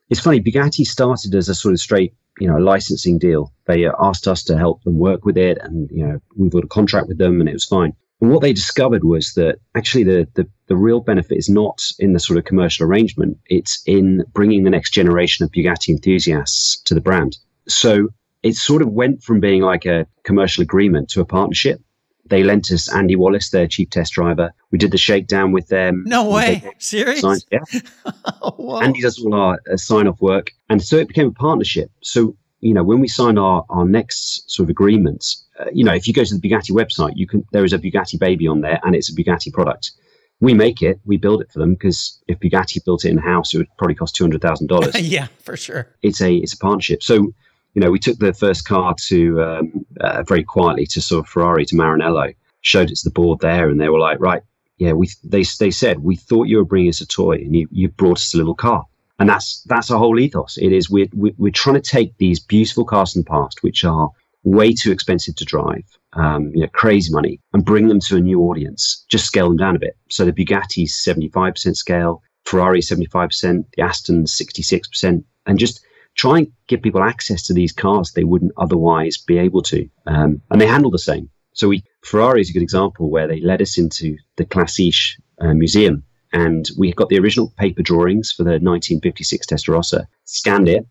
it's 0.09 0.19
funny. 0.19 0.41
Bugatti 0.41 0.85
started 0.85 1.33
as 1.35 1.47
a 1.47 1.55
sort 1.55 1.73
of 1.73 1.79
straight, 1.79 2.13
you 2.37 2.47
know, 2.47 2.57
licensing 2.57 3.17
deal. 3.17 3.53
They 3.65 3.87
asked 3.87 4.27
us 4.27 4.43
to 4.43 4.57
help 4.57 4.83
them 4.83 4.97
work 4.97 5.23
with 5.23 5.37
it, 5.37 5.57
and 5.61 5.89
you 5.89 6.05
know, 6.05 6.19
we've 6.35 6.51
got 6.51 6.65
a 6.65 6.67
contract 6.67 7.07
with 7.07 7.17
them, 7.17 7.39
and 7.39 7.47
it 7.47 7.53
was 7.53 7.63
fine. 7.63 7.93
And 8.19 8.31
what 8.31 8.41
they 8.41 8.53
discovered 8.53 9.03
was 9.03 9.33
that 9.33 9.59
actually 9.75 10.03
the, 10.05 10.25
the, 10.35 10.47
the 10.67 10.77
real 10.77 11.01
benefit 11.01 11.37
is 11.37 11.49
not 11.49 11.81
in 11.99 12.13
the 12.13 12.21
sort 12.21 12.39
of 12.39 12.45
commercial 12.45 12.85
arrangement, 12.85 13.37
it's 13.47 13.83
in 13.85 14.23
bringing 14.33 14.63
the 14.63 14.69
next 14.69 14.91
generation 14.91 15.43
of 15.43 15.51
Bugatti 15.51 15.89
enthusiasts 15.89 16.81
to 16.83 16.93
the 16.93 17.01
brand. 17.01 17.37
So 17.67 18.09
it 18.41 18.55
sort 18.55 18.81
of 18.81 18.89
went 18.89 19.23
from 19.23 19.41
being 19.41 19.61
like 19.61 19.85
a 19.85 20.07
commercial 20.23 20.61
agreement 20.61 21.09
to 21.09 21.21
a 21.21 21.25
partnership. 21.25 21.81
They 22.25 22.43
lent 22.43 22.71
us 22.71 22.91
Andy 22.91 23.15
Wallace, 23.15 23.49
their 23.49 23.67
chief 23.67 23.89
test 23.89 24.13
driver. 24.13 24.53
We 24.71 24.77
did 24.77 24.91
the 24.91 24.97
shakedown 24.97 25.51
with 25.51 25.67
them. 25.67 26.03
No 26.05 26.29
way. 26.29 26.63
Serious? 26.77 27.45
Yeah. 27.51 27.59
Andy 28.81 29.01
does 29.01 29.19
all 29.19 29.33
our 29.33 29.59
uh, 29.71 29.77
sign 29.77 30.07
off 30.07 30.21
work. 30.21 30.51
And 30.69 30.81
so 30.81 30.97
it 30.97 31.07
became 31.07 31.27
a 31.27 31.33
partnership. 31.33 31.91
So, 32.01 32.35
you 32.61 32.73
know, 32.73 32.83
when 32.83 33.01
we 33.01 33.09
signed 33.09 33.37
our, 33.37 33.65
our 33.69 33.85
next 33.85 34.49
sort 34.49 34.65
of 34.65 34.69
agreements, 34.69 35.45
uh, 35.59 35.65
you 35.73 35.83
know, 35.83 35.93
if 35.93 36.07
you 36.07 36.13
go 36.13 36.23
to 36.23 36.37
the 36.37 36.49
Bugatti 36.49 36.71
website, 36.71 37.13
you 37.15 37.27
can, 37.27 37.45
there 37.51 37.65
is 37.65 37.73
a 37.73 37.79
Bugatti 37.79 38.17
baby 38.17 38.47
on 38.47 38.61
there 38.61 38.79
and 38.83 38.95
it's 38.95 39.11
a 39.11 39.15
Bugatti 39.15 39.51
product. 39.51 39.91
We 40.39 40.53
make 40.53 40.81
it, 40.81 40.99
we 41.05 41.17
build 41.17 41.41
it 41.41 41.51
for 41.51 41.59
them 41.59 41.73
because 41.73 42.21
if 42.27 42.39
Bugatti 42.39 42.83
built 42.85 43.05
it 43.05 43.09
in 43.09 43.17
house, 43.17 43.53
it 43.53 43.57
would 43.57 43.67
probably 43.77 43.95
cost 43.95 44.15
$200,000. 44.15 44.91
yeah, 45.01 45.27
for 45.39 45.57
sure. 45.57 45.89
It's 46.01 46.21
a, 46.21 46.33
it's 46.35 46.53
a 46.53 46.57
partnership. 46.57 47.03
So, 47.03 47.33
you 47.73 47.81
know, 47.81 47.91
we 47.91 47.99
took 47.99 48.17
the 48.19 48.33
first 48.33 48.67
car 48.67 48.95
to 49.07 49.41
um, 49.41 49.85
uh, 49.99 50.23
very 50.23 50.43
quietly 50.43 50.85
to 50.87 51.01
sort 51.01 51.25
of 51.25 51.29
Ferrari 51.29 51.65
to 51.65 51.75
Maranello, 51.75 52.35
showed 52.61 52.91
it 52.91 52.97
to 52.97 53.03
the 53.03 53.11
board 53.11 53.39
there, 53.39 53.69
and 53.69 53.79
they 53.79 53.89
were 53.89 53.99
like, 53.99 54.19
right, 54.19 54.41
yeah, 54.77 54.93
we 54.93 55.09
they 55.23 55.43
they 55.59 55.71
said 55.71 55.99
we 55.99 56.15
thought 56.15 56.47
you 56.47 56.57
were 56.57 56.65
bringing 56.65 56.89
us 56.89 57.01
a 57.01 57.07
toy, 57.07 57.35
and 57.35 57.55
you 57.55 57.67
you 57.71 57.89
brought 57.89 58.17
us 58.17 58.33
a 58.33 58.37
little 58.37 58.55
car, 58.55 58.85
and 59.19 59.29
that's 59.29 59.63
that's 59.63 59.91
our 59.91 59.99
whole 59.99 60.19
ethos. 60.19 60.57
It 60.57 60.71
is 60.71 60.89
we're 60.89 61.07
we're 61.13 61.51
trying 61.51 61.81
to 61.81 61.89
take 61.89 62.17
these 62.17 62.39
beautiful 62.39 62.85
cars 62.85 63.15
in 63.15 63.21
the 63.21 63.29
past, 63.29 63.63
which 63.63 63.83
are 63.83 64.09
way 64.43 64.73
too 64.73 64.91
expensive 64.91 65.35
to 65.37 65.45
drive, 65.45 65.85
um, 66.13 66.51
you 66.53 66.61
know, 66.61 66.67
crazy 66.73 67.11
money, 67.13 67.39
and 67.53 67.63
bring 67.63 67.87
them 67.87 67.99
to 68.01 68.17
a 68.17 68.19
new 68.19 68.41
audience. 68.41 69.05
Just 69.09 69.25
scale 69.25 69.47
them 69.47 69.57
down 69.57 69.75
a 69.75 69.79
bit. 69.79 69.95
So 70.09 70.25
the 70.25 70.33
Bugatti's 70.33 70.95
seventy 70.95 71.29
five 71.29 71.53
percent 71.53 71.77
scale, 71.77 72.21
Ferrari 72.45 72.81
seventy 72.81 73.07
five 73.07 73.29
percent, 73.29 73.65
the 73.75 73.83
Aston 73.83 74.27
sixty 74.27 74.61
six 74.61 74.87
percent, 74.87 75.25
and 75.45 75.57
just 75.57 75.85
try 76.15 76.39
and 76.39 76.51
give 76.67 76.81
people 76.81 77.03
access 77.03 77.43
to 77.47 77.53
these 77.53 77.71
cars 77.71 78.11
they 78.11 78.23
wouldn't 78.23 78.53
otherwise 78.57 79.17
be 79.17 79.37
able 79.37 79.61
to. 79.63 79.89
Um, 80.05 80.41
and 80.49 80.59
they 80.61 80.67
handle 80.67 80.91
the 80.91 80.99
same. 80.99 81.29
So 81.53 81.67
we 81.67 81.83
Ferrari 82.03 82.41
is 82.41 82.49
a 82.49 82.53
good 82.53 82.63
example 82.63 83.09
where 83.09 83.27
they 83.27 83.39
led 83.39 83.61
us 83.61 83.77
into 83.77 84.17
the 84.37 84.45
Classiche 84.45 85.19
uh, 85.39 85.53
museum 85.53 86.03
and 86.33 86.67
we 86.77 86.91
got 86.91 87.09
the 87.09 87.19
original 87.19 87.53
paper 87.57 87.83
drawings 87.83 88.31
for 88.31 88.43
the 88.43 88.53
1956 88.59 89.45
Testarossa, 89.45 90.07
scanned 90.25 90.67
it, 90.67 90.85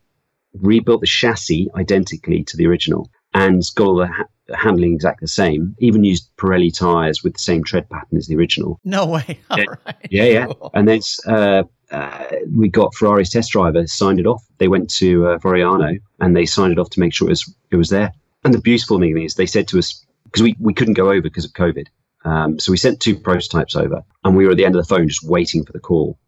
rebuilt 0.55 1.01
the 1.01 1.07
chassis 1.07 1.69
identically 1.75 2.45
to 2.45 2.57
the 2.57 2.67
original, 2.67 3.11
and 3.35 3.63
got 3.75 3.87
all 3.87 3.97
the 3.97 4.07
ha- 4.07 4.29
handling 4.55 4.95
exactly 4.95 5.25
the 5.25 5.29
same. 5.29 5.75
Even 5.81 6.05
used 6.05 6.31
Pirelli 6.37 6.73
tires 6.73 7.25
with 7.25 7.35
the 7.35 7.41
same 7.41 7.65
tread 7.65 7.89
pattern 7.91 8.19
as 8.19 8.29
the 8.29 8.37
original. 8.37 8.79
No 8.85 9.07
way! 9.07 9.41
Yeah, 9.57 9.65
right. 9.69 9.97
yeah, 10.11 10.25
yeah. 10.25 10.47
And 10.75 10.87
then 10.87 11.01
uh, 11.27 11.65
uh, 11.93 12.25
we 12.51 12.69
got 12.69 12.95
Ferrari's 12.95 13.31
test 13.31 13.53
driver 13.53 13.87
signed 13.87 14.19
it 14.19 14.27
off. 14.27 14.43
They 14.59 14.69
went 14.69 14.91
to 14.95 15.27
uh, 15.29 15.39
Fiorano 15.39 16.01
and 16.21 16.35
they 16.35 16.47
signed 16.47 16.73
it 16.73 16.79
off 16.79 16.91
to 16.91 17.01
make 17.01 17.13
sure 17.13 17.29
it 17.29 17.33
was 17.33 17.55
it 17.71 17.77
was 17.77 17.91
there. 17.91 18.13
And 18.45 18.55
the 18.55 18.61
beautiful 18.61 18.99
thing 18.99 19.17
is, 19.19 19.35
they 19.35 19.47
said 19.47 19.69
to 19.69 19.79
us 19.79 20.05
because 20.25 20.43
we, 20.43 20.57
we 20.59 20.75
couldn't 20.75 20.95
go 20.95 21.11
over 21.11 21.21
because 21.21 21.45
of 21.45 21.53
COVID. 21.53 21.87
Um, 22.25 22.59
so 22.59 22.73
we 22.73 22.79
sent 22.79 23.01
two 23.01 23.17
prototypes 23.17 23.77
over, 23.77 24.03
and 24.25 24.37
we 24.37 24.47
were 24.47 24.53
at 24.53 24.57
the 24.57 24.65
end 24.65 24.75
of 24.75 24.83
the 24.83 24.89
phone 24.89 25.09
just 25.09 25.25
waiting 25.25 25.65
for 25.65 25.73
the 25.73 25.81
call. 25.81 26.19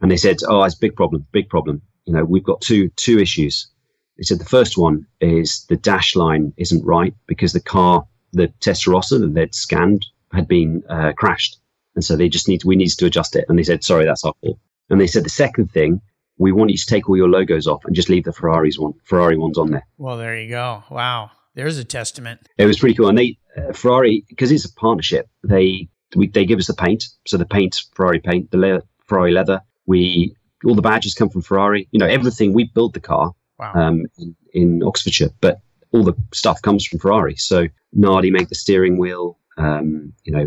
And 0.00 0.10
they 0.10 0.16
said, 0.16 0.38
"Oh, 0.48 0.62
it's 0.64 0.74
a 0.74 0.80
big 0.80 0.96
problem, 0.96 1.26
big 1.32 1.48
problem. 1.48 1.80
You 2.06 2.14
know, 2.14 2.24
we've 2.24 2.44
got 2.44 2.60
two 2.60 2.88
two 2.96 3.18
issues." 3.20 3.68
They 4.16 4.24
said 4.24 4.40
the 4.40 4.44
first 4.44 4.76
one 4.76 5.06
is 5.20 5.64
the 5.68 5.76
dash 5.76 6.16
line 6.16 6.52
isn't 6.56 6.84
right 6.84 7.14
because 7.26 7.52
the 7.52 7.60
car, 7.60 8.06
the 8.32 8.48
Testarossa 8.60 9.20
that 9.20 9.34
they'd 9.34 9.54
scanned, 9.54 10.06
had 10.32 10.48
been 10.48 10.82
uh, 10.88 11.12
crashed, 11.16 11.58
and 11.94 12.04
so 12.04 12.16
they 12.16 12.28
just 12.28 12.48
need 12.48 12.64
we 12.64 12.76
needed 12.76 12.98
to 12.98 13.06
adjust 13.06 13.36
it. 13.36 13.44
And 13.48 13.58
they 13.58 13.64
said, 13.64 13.84
"Sorry, 13.84 14.04
that's 14.04 14.24
our 14.24 14.34
fault." 14.42 14.58
And 14.90 15.00
they 15.00 15.06
said 15.06 15.24
the 15.24 15.30
second 15.30 15.72
thing, 15.72 16.00
we 16.38 16.52
want 16.52 16.70
you 16.70 16.76
to 16.76 16.86
take 16.86 17.08
all 17.08 17.16
your 17.16 17.28
logos 17.28 17.66
off 17.66 17.84
and 17.84 17.94
just 17.94 18.08
leave 18.08 18.24
the 18.24 18.32
Ferraris 18.32 18.78
one, 18.78 18.92
Ferrari 19.04 19.36
ones 19.36 19.58
on 19.58 19.70
there. 19.70 19.86
Well, 19.98 20.18
there 20.18 20.38
you 20.38 20.48
go. 20.48 20.84
Wow, 20.90 21.30
there's 21.54 21.78
a 21.78 21.84
testament. 21.84 22.40
It 22.58 22.66
was 22.66 22.78
pretty 22.78 22.94
cool, 22.94 23.08
and 23.08 23.18
they 23.18 23.38
uh, 23.56 23.72
Ferrari 23.72 24.24
because 24.28 24.50
it's 24.50 24.64
a 24.64 24.72
partnership. 24.74 25.28
They 25.42 25.88
we, 26.16 26.28
they 26.28 26.44
give 26.44 26.58
us 26.58 26.66
the 26.66 26.74
paint, 26.74 27.04
so 27.26 27.36
the 27.36 27.46
paint 27.46 27.80
Ferrari 27.94 28.20
paint, 28.20 28.50
the 28.50 28.58
le- 28.58 28.82
Ferrari 29.06 29.32
leather. 29.32 29.60
We 29.86 30.34
all 30.64 30.74
the 30.74 30.82
badges 30.82 31.14
come 31.14 31.28
from 31.28 31.42
Ferrari. 31.42 31.88
You 31.92 31.98
know 31.98 32.06
everything. 32.06 32.52
We 32.52 32.64
build 32.64 32.94
the 32.94 33.00
car 33.00 33.32
wow. 33.58 33.72
um, 33.74 34.06
in, 34.18 34.36
in 34.52 34.82
Oxfordshire, 34.82 35.30
but 35.40 35.60
all 35.92 36.02
the 36.02 36.14
stuff 36.32 36.60
comes 36.62 36.84
from 36.84 36.98
Ferrari. 36.98 37.36
So 37.36 37.68
Nardi 37.92 38.30
make 38.30 38.48
the 38.48 38.54
steering 38.54 38.98
wheel. 38.98 39.38
Um, 39.56 40.12
you 40.24 40.32
know, 40.32 40.46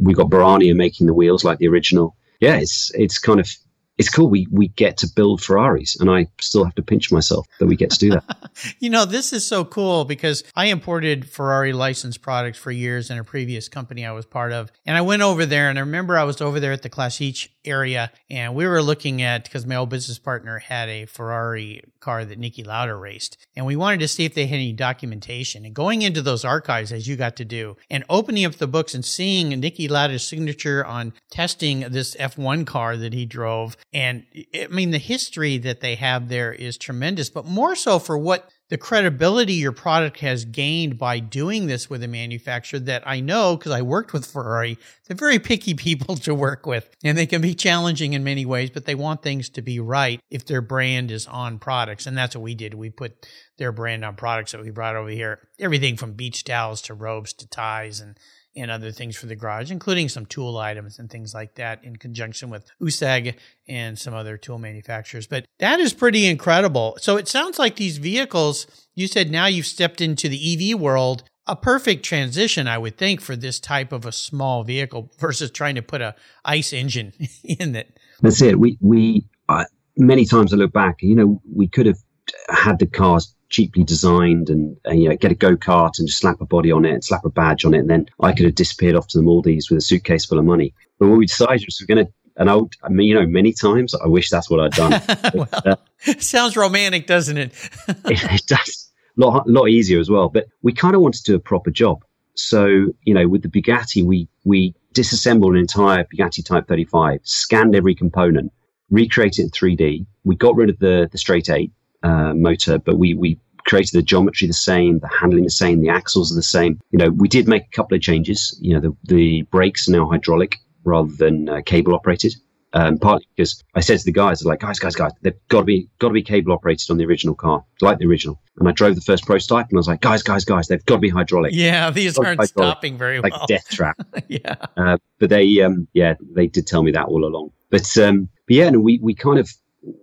we've 0.00 0.16
got 0.16 0.30
Borrani 0.30 0.74
making 0.76 1.08
the 1.08 1.14
wheels 1.14 1.42
like 1.42 1.58
the 1.58 1.66
original. 1.66 2.16
Yeah, 2.40 2.56
it's 2.56 2.92
it's 2.94 3.18
kind 3.18 3.40
of 3.40 3.48
it's 3.96 4.08
cool. 4.08 4.28
We 4.28 4.46
we 4.50 4.68
get 4.68 4.96
to 4.98 5.08
build 5.14 5.42
Ferraris, 5.42 5.98
and 6.00 6.10
I 6.10 6.26
still 6.40 6.64
have 6.64 6.74
to 6.74 6.82
pinch 6.82 7.12
myself 7.12 7.46
that 7.60 7.66
we 7.66 7.76
get 7.76 7.90
to 7.90 7.98
do 7.98 8.10
that. 8.10 8.50
you 8.80 8.90
know, 8.90 9.04
this 9.04 9.32
is 9.32 9.46
so 9.46 9.64
cool 9.64 10.04
because 10.04 10.42
I 10.56 10.66
imported 10.66 11.28
Ferrari 11.28 11.72
licensed 11.72 12.20
products 12.20 12.58
for 12.58 12.72
years 12.72 13.10
in 13.10 13.18
a 13.18 13.24
previous 13.24 13.68
company 13.68 14.04
I 14.04 14.12
was 14.12 14.26
part 14.26 14.52
of, 14.52 14.72
and 14.84 14.96
I 14.96 15.00
went 15.02 15.22
over 15.22 15.46
there, 15.46 15.70
and 15.70 15.78
I 15.78 15.82
remember 15.82 16.18
I 16.18 16.24
was 16.24 16.40
over 16.40 16.58
there 16.58 16.72
at 16.72 16.82
the 16.82 16.90
Classiche 16.90 17.48
area, 17.64 18.10
and 18.28 18.54
we 18.54 18.66
were 18.66 18.82
looking 18.82 19.22
at 19.22 19.44
because 19.44 19.64
my 19.64 19.76
old 19.76 19.90
business 19.90 20.18
partner 20.18 20.58
had 20.58 20.88
a 20.88 21.06
Ferrari 21.06 21.82
car 22.00 22.24
that 22.24 22.40
Niki 22.40 22.66
Lauda 22.66 22.96
raced, 22.96 23.38
and 23.54 23.64
we 23.64 23.76
wanted 23.76 24.00
to 24.00 24.08
see 24.08 24.24
if 24.24 24.34
they 24.34 24.46
had 24.46 24.56
any 24.56 24.72
documentation. 24.72 25.64
And 25.64 25.74
going 25.74 26.02
into 26.02 26.20
those 26.20 26.44
archives, 26.44 26.90
as 26.90 27.06
you 27.06 27.14
got 27.14 27.36
to 27.36 27.44
do, 27.44 27.76
and 27.88 28.04
opening 28.08 28.44
up 28.44 28.54
the 28.54 28.66
books 28.66 28.92
and 28.92 29.04
seeing 29.04 29.50
Niki 29.50 29.88
Lauda's 29.88 30.26
signature 30.26 30.84
on 30.84 31.12
testing 31.30 31.80
this 31.80 32.16
F1 32.16 32.66
car 32.66 32.96
that 32.96 33.12
he 33.12 33.24
drove 33.24 33.76
and 33.94 34.26
I 34.52 34.66
mean, 34.66 34.90
the 34.90 34.98
history 34.98 35.56
that 35.58 35.80
they 35.80 35.94
have 35.94 36.28
there 36.28 36.52
is 36.52 36.76
tremendous, 36.76 37.30
but 37.30 37.46
more 37.46 37.76
so 37.76 38.00
for 38.00 38.18
what 38.18 38.50
the 38.68 38.76
credibility 38.76 39.52
your 39.52 39.70
product 39.70 40.18
has 40.18 40.44
gained 40.44 40.98
by 40.98 41.20
doing 41.20 41.68
this 41.68 41.88
with 41.88 42.02
a 42.02 42.08
manufacturer 42.08 42.80
that 42.80 43.06
I 43.06 43.20
know 43.20 43.56
because 43.56 43.70
I 43.70 43.82
worked 43.82 44.12
with 44.12 44.26
Ferrari. 44.26 44.78
They're 45.06 45.16
very 45.16 45.38
picky 45.38 45.74
people 45.74 46.16
to 46.16 46.34
work 46.34 46.66
with 46.66 46.90
and 47.04 47.16
they 47.16 47.26
can 47.26 47.40
be 47.40 47.54
challenging 47.54 48.14
in 48.14 48.24
many 48.24 48.44
ways, 48.44 48.70
but 48.70 48.84
they 48.84 48.96
want 48.96 49.22
things 49.22 49.48
to 49.50 49.62
be 49.62 49.78
right 49.78 50.20
if 50.28 50.44
their 50.44 50.60
brand 50.60 51.12
is 51.12 51.28
on 51.28 51.60
products. 51.60 52.06
And 52.06 52.18
that's 52.18 52.34
what 52.34 52.42
we 52.42 52.56
did. 52.56 52.74
We 52.74 52.90
put 52.90 53.28
their 53.58 53.70
brand 53.70 54.04
on 54.04 54.16
products 54.16 54.50
that 54.52 54.60
we 54.60 54.70
brought 54.70 54.96
over 54.96 55.10
here. 55.10 55.46
Everything 55.60 55.96
from 55.96 56.14
beach 56.14 56.42
towels 56.42 56.82
to 56.82 56.94
robes 56.94 57.32
to 57.34 57.48
ties 57.48 58.00
and 58.00 58.18
and 58.56 58.70
other 58.70 58.90
things 58.90 59.16
for 59.16 59.26
the 59.26 59.36
garage, 59.36 59.70
including 59.70 60.08
some 60.08 60.26
tool 60.26 60.56
items 60.58 60.98
and 60.98 61.10
things 61.10 61.34
like 61.34 61.54
that 61.56 61.82
in 61.84 61.96
conjunction 61.96 62.50
with 62.50 62.70
USAG 62.80 63.34
and 63.68 63.98
some 63.98 64.14
other 64.14 64.36
tool 64.36 64.58
manufacturers. 64.58 65.26
But 65.26 65.46
that 65.58 65.80
is 65.80 65.92
pretty 65.92 66.26
incredible. 66.26 66.96
So 67.00 67.16
it 67.16 67.28
sounds 67.28 67.58
like 67.58 67.76
these 67.76 67.98
vehicles, 67.98 68.66
you 68.94 69.06
said 69.06 69.30
now 69.30 69.46
you've 69.46 69.66
stepped 69.66 70.00
into 70.00 70.28
the 70.28 70.72
EV 70.72 70.78
world. 70.78 71.24
A 71.46 71.54
perfect 71.54 72.06
transition, 72.06 72.66
I 72.66 72.78
would 72.78 72.96
think, 72.96 73.20
for 73.20 73.36
this 73.36 73.60
type 73.60 73.92
of 73.92 74.06
a 74.06 74.12
small 74.12 74.64
vehicle 74.64 75.12
versus 75.18 75.50
trying 75.50 75.74
to 75.74 75.82
put 75.82 76.00
a 76.00 76.14
ICE 76.42 76.72
engine 76.72 77.12
in 77.44 77.76
it. 77.76 77.98
That's 78.22 78.40
it. 78.40 78.58
We 78.58 78.78
we 78.80 79.26
uh, 79.50 79.64
many 79.98 80.24
times 80.24 80.54
I 80.54 80.56
look 80.56 80.72
back. 80.72 81.02
You 81.02 81.14
know, 81.14 81.42
we 81.54 81.68
could 81.68 81.84
have 81.84 81.98
had 82.48 82.78
the 82.78 82.86
cars 82.86 83.34
cheaply 83.54 83.84
designed 83.84 84.50
and, 84.50 84.76
and, 84.84 85.00
you 85.00 85.08
know 85.08 85.16
get 85.16 85.30
a 85.30 85.34
go 85.34 85.56
kart 85.56 85.98
and 85.98 86.08
just 86.08 86.18
slap 86.18 86.40
a 86.40 86.46
body 86.46 86.72
on 86.72 86.84
it 86.84 86.92
and 86.92 87.04
slap 87.04 87.24
a 87.24 87.30
badge 87.30 87.64
on 87.64 87.74
it, 87.74 87.78
and 87.78 87.90
then 87.90 88.06
I 88.20 88.32
could 88.32 88.46
have 88.46 88.54
disappeared 88.54 88.96
off 88.96 89.08
to 89.08 89.18
the 89.18 89.22
Maldives 89.22 89.70
with 89.70 89.78
a 89.78 89.82
suitcase 89.82 90.24
full 90.24 90.38
of 90.38 90.44
money. 90.44 90.74
But 90.98 91.08
what 91.08 91.18
we 91.18 91.26
decided 91.26 91.64
was 91.66 91.78
we're 91.80 91.94
going 91.94 92.06
to. 92.06 92.12
And 92.36 92.50
I, 92.50 92.58
I 92.82 92.88
mean, 92.88 93.06
you 93.06 93.14
know, 93.14 93.26
many 93.26 93.52
times 93.52 93.94
I 93.94 94.08
wish 94.08 94.28
that's 94.28 94.50
what 94.50 94.58
I'd 94.58 94.72
done. 94.72 95.00
well, 95.34 95.48
uh, 95.52 95.76
sounds 96.18 96.56
romantic, 96.56 97.06
doesn't 97.06 97.38
it? 97.38 97.52
it, 97.88 98.24
it 98.24 98.46
does. 98.48 98.90
A 99.16 99.20
lot, 99.20 99.48
lot 99.48 99.68
easier 99.68 100.00
as 100.00 100.10
well. 100.10 100.28
But 100.30 100.46
we 100.60 100.72
kind 100.72 100.96
of 100.96 101.00
wanted 101.00 101.24
to 101.24 101.30
do 101.30 101.36
a 101.36 101.38
proper 101.38 101.70
job. 101.70 102.04
So, 102.34 102.66
you 103.04 103.14
know, 103.14 103.28
with 103.28 103.42
the 103.42 103.48
Bugatti, 103.48 104.04
we, 104.04 104.28
we 104.44 104.74
disassembled 104.94 105.52
an 105.52 105.60
entire 105.60 106.04
Bugatti 106.04 106.44
Type 106.44 106.66
35, 106.66 107.20
scanned 107.22 107.76
every 107.76 107.94
component, 107.94 108.52
recreated 108.90 109.38
it 109.38 109.42
in 109.44 109.50
3D. 109.50 110.06
We 110.24 110.34
got 110.34 110.56
rid 110.56 110.70
of 110.70 110.80
the, 110.80 111.08
the 111.12 111.18
straight 111.18 111.48
eight 111.50 111.70
uh, 112.04 112.34
motor, 112.34 112.78
but 112.78 112.98
we, 112.98 113.14
we 113.14 113.38
created 113.66 113.92
the 113.92 114.02
geometry 114.02 114.46
the 114.46 114.52
same, 114.52 114.98
the 115.00 115.08
handling 115.08 115.44
the 115.44 115.50
same, 115.50 115.80
the 115.80 115.88
axles 115.88 116.30
are 116.30 116.36
the 116.36 116.42
same. 116.42 116.78
You 116.90 116.98
know, 116.98 117.10
we 117.10 117.28
did 117.28 117.48
make 117.48 117.64
a 117.64 117.70
couple 117.70 117.96
of 117.96 118.02
changes. 118.02 118.56
You 118.60 118.74
know, 118.74 118.80
the, 118.80 118.96
the 119.04 119.42
brakes 119.42 119.88
are 119.88 119.92
now 119.92 120.08
hydraulic 120.08 120.58
rather 120.84 121.12
than 121.16 121.48
uh, 121.48 121.62
cable 121.64 121.94
operated. 121.94 122.34
Um, 122.74 122.98
partly 122.98 123.28
because 123.36 123.62
I 123.76 123.80
said 123.80 124.00
to 124.00 124.04
the 124.04 124.12
guys, 124.12 124.44
like, 124.44 124.58
guys, 124.58 124.80
guys, 124.80 124.96
guys, 124.96 125.12
they've 125.22 125.32
got 125.48 125.60
to 125.60 125.64
be 125.64 125.88
got 126.00 126.08
to 126.08 126.14
be 126.14 126.24
cable 126.24 126.52
operated 126.52 126.90
on 126.90 126.96
the 126.96 127.06
original 127.06 127.36
car, 127.36 127.64
like 127.80 127.98
the 127.98 128.06
original. 128.06 128.42
And 128.58 128.68
I 128.68 128.72
drove 128.72 128.96
the 128.96 129.00
first 129.00 129.26
prototype, 129.26 129.68
and 129.68 129.76
I 129.76 129.78
was 129.78 129.86
like, 129.86 130.00
guys, 130.00 130.24
guys, 130.24 130.44
guys, 130.44 130.66
they've 130.66 130.84
got 130.84 130.96
to 130.96 131.00
be 131.00 131.08
hydraulic. 131.08 131.52
Yeah, 131.54 131.90
these 131.92 132.18
aren't 132.18 132.40
hydraulic, 132.40 132.72
stopping 132.72 132.98
very 132.98 133.20
well, 133.20 133.30
like 133.30 133.46
death 133.46 133.68
trap. 133.70 133.96
yeah, 134.28 134.56
uh, 134.76 134.98
but 135.20 135.30
they, 135.30 135.60
um, 135.62 135.86
yeah, 135.92 136.14
they 136.32 136.48
did 136.48 136.66
tell 136.66 136.82
me 136.82 136.90
that 136.90 137.06
all 137.06 137.24
along. 137.24 137.52
But, 137.70 137.96
um, 137.96 138.28
but 138.48 138.56
yeah, 138.56 138.70
no, 138.70 138.80
we 138.80 138.98
we 139.00 139.14
kind 139.14 139.38
of 139.38 139.48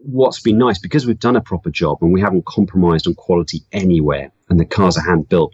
what's 0.04 0.40
been 0.40 0.58
nice 0.58 0.80
because 0.80 1.06
we've 1.06 1.20
done 1.20 1.36
a 1.36 1.42
proper 1.42 1.70
job 1.70 1.98
and 2.02 2.14
we 2.14 2.22
haven't 2.22 2.46
compromised 2.46 3.08
on 3.08 3.16
quality 3.16 3.62
anywhere 3.72 4.32
and 4.50 4.60
the 4.60 4.66
cars 4.66 4.98
are 4.98 5.04
hand 5.04 5.28
built 5.28 5.54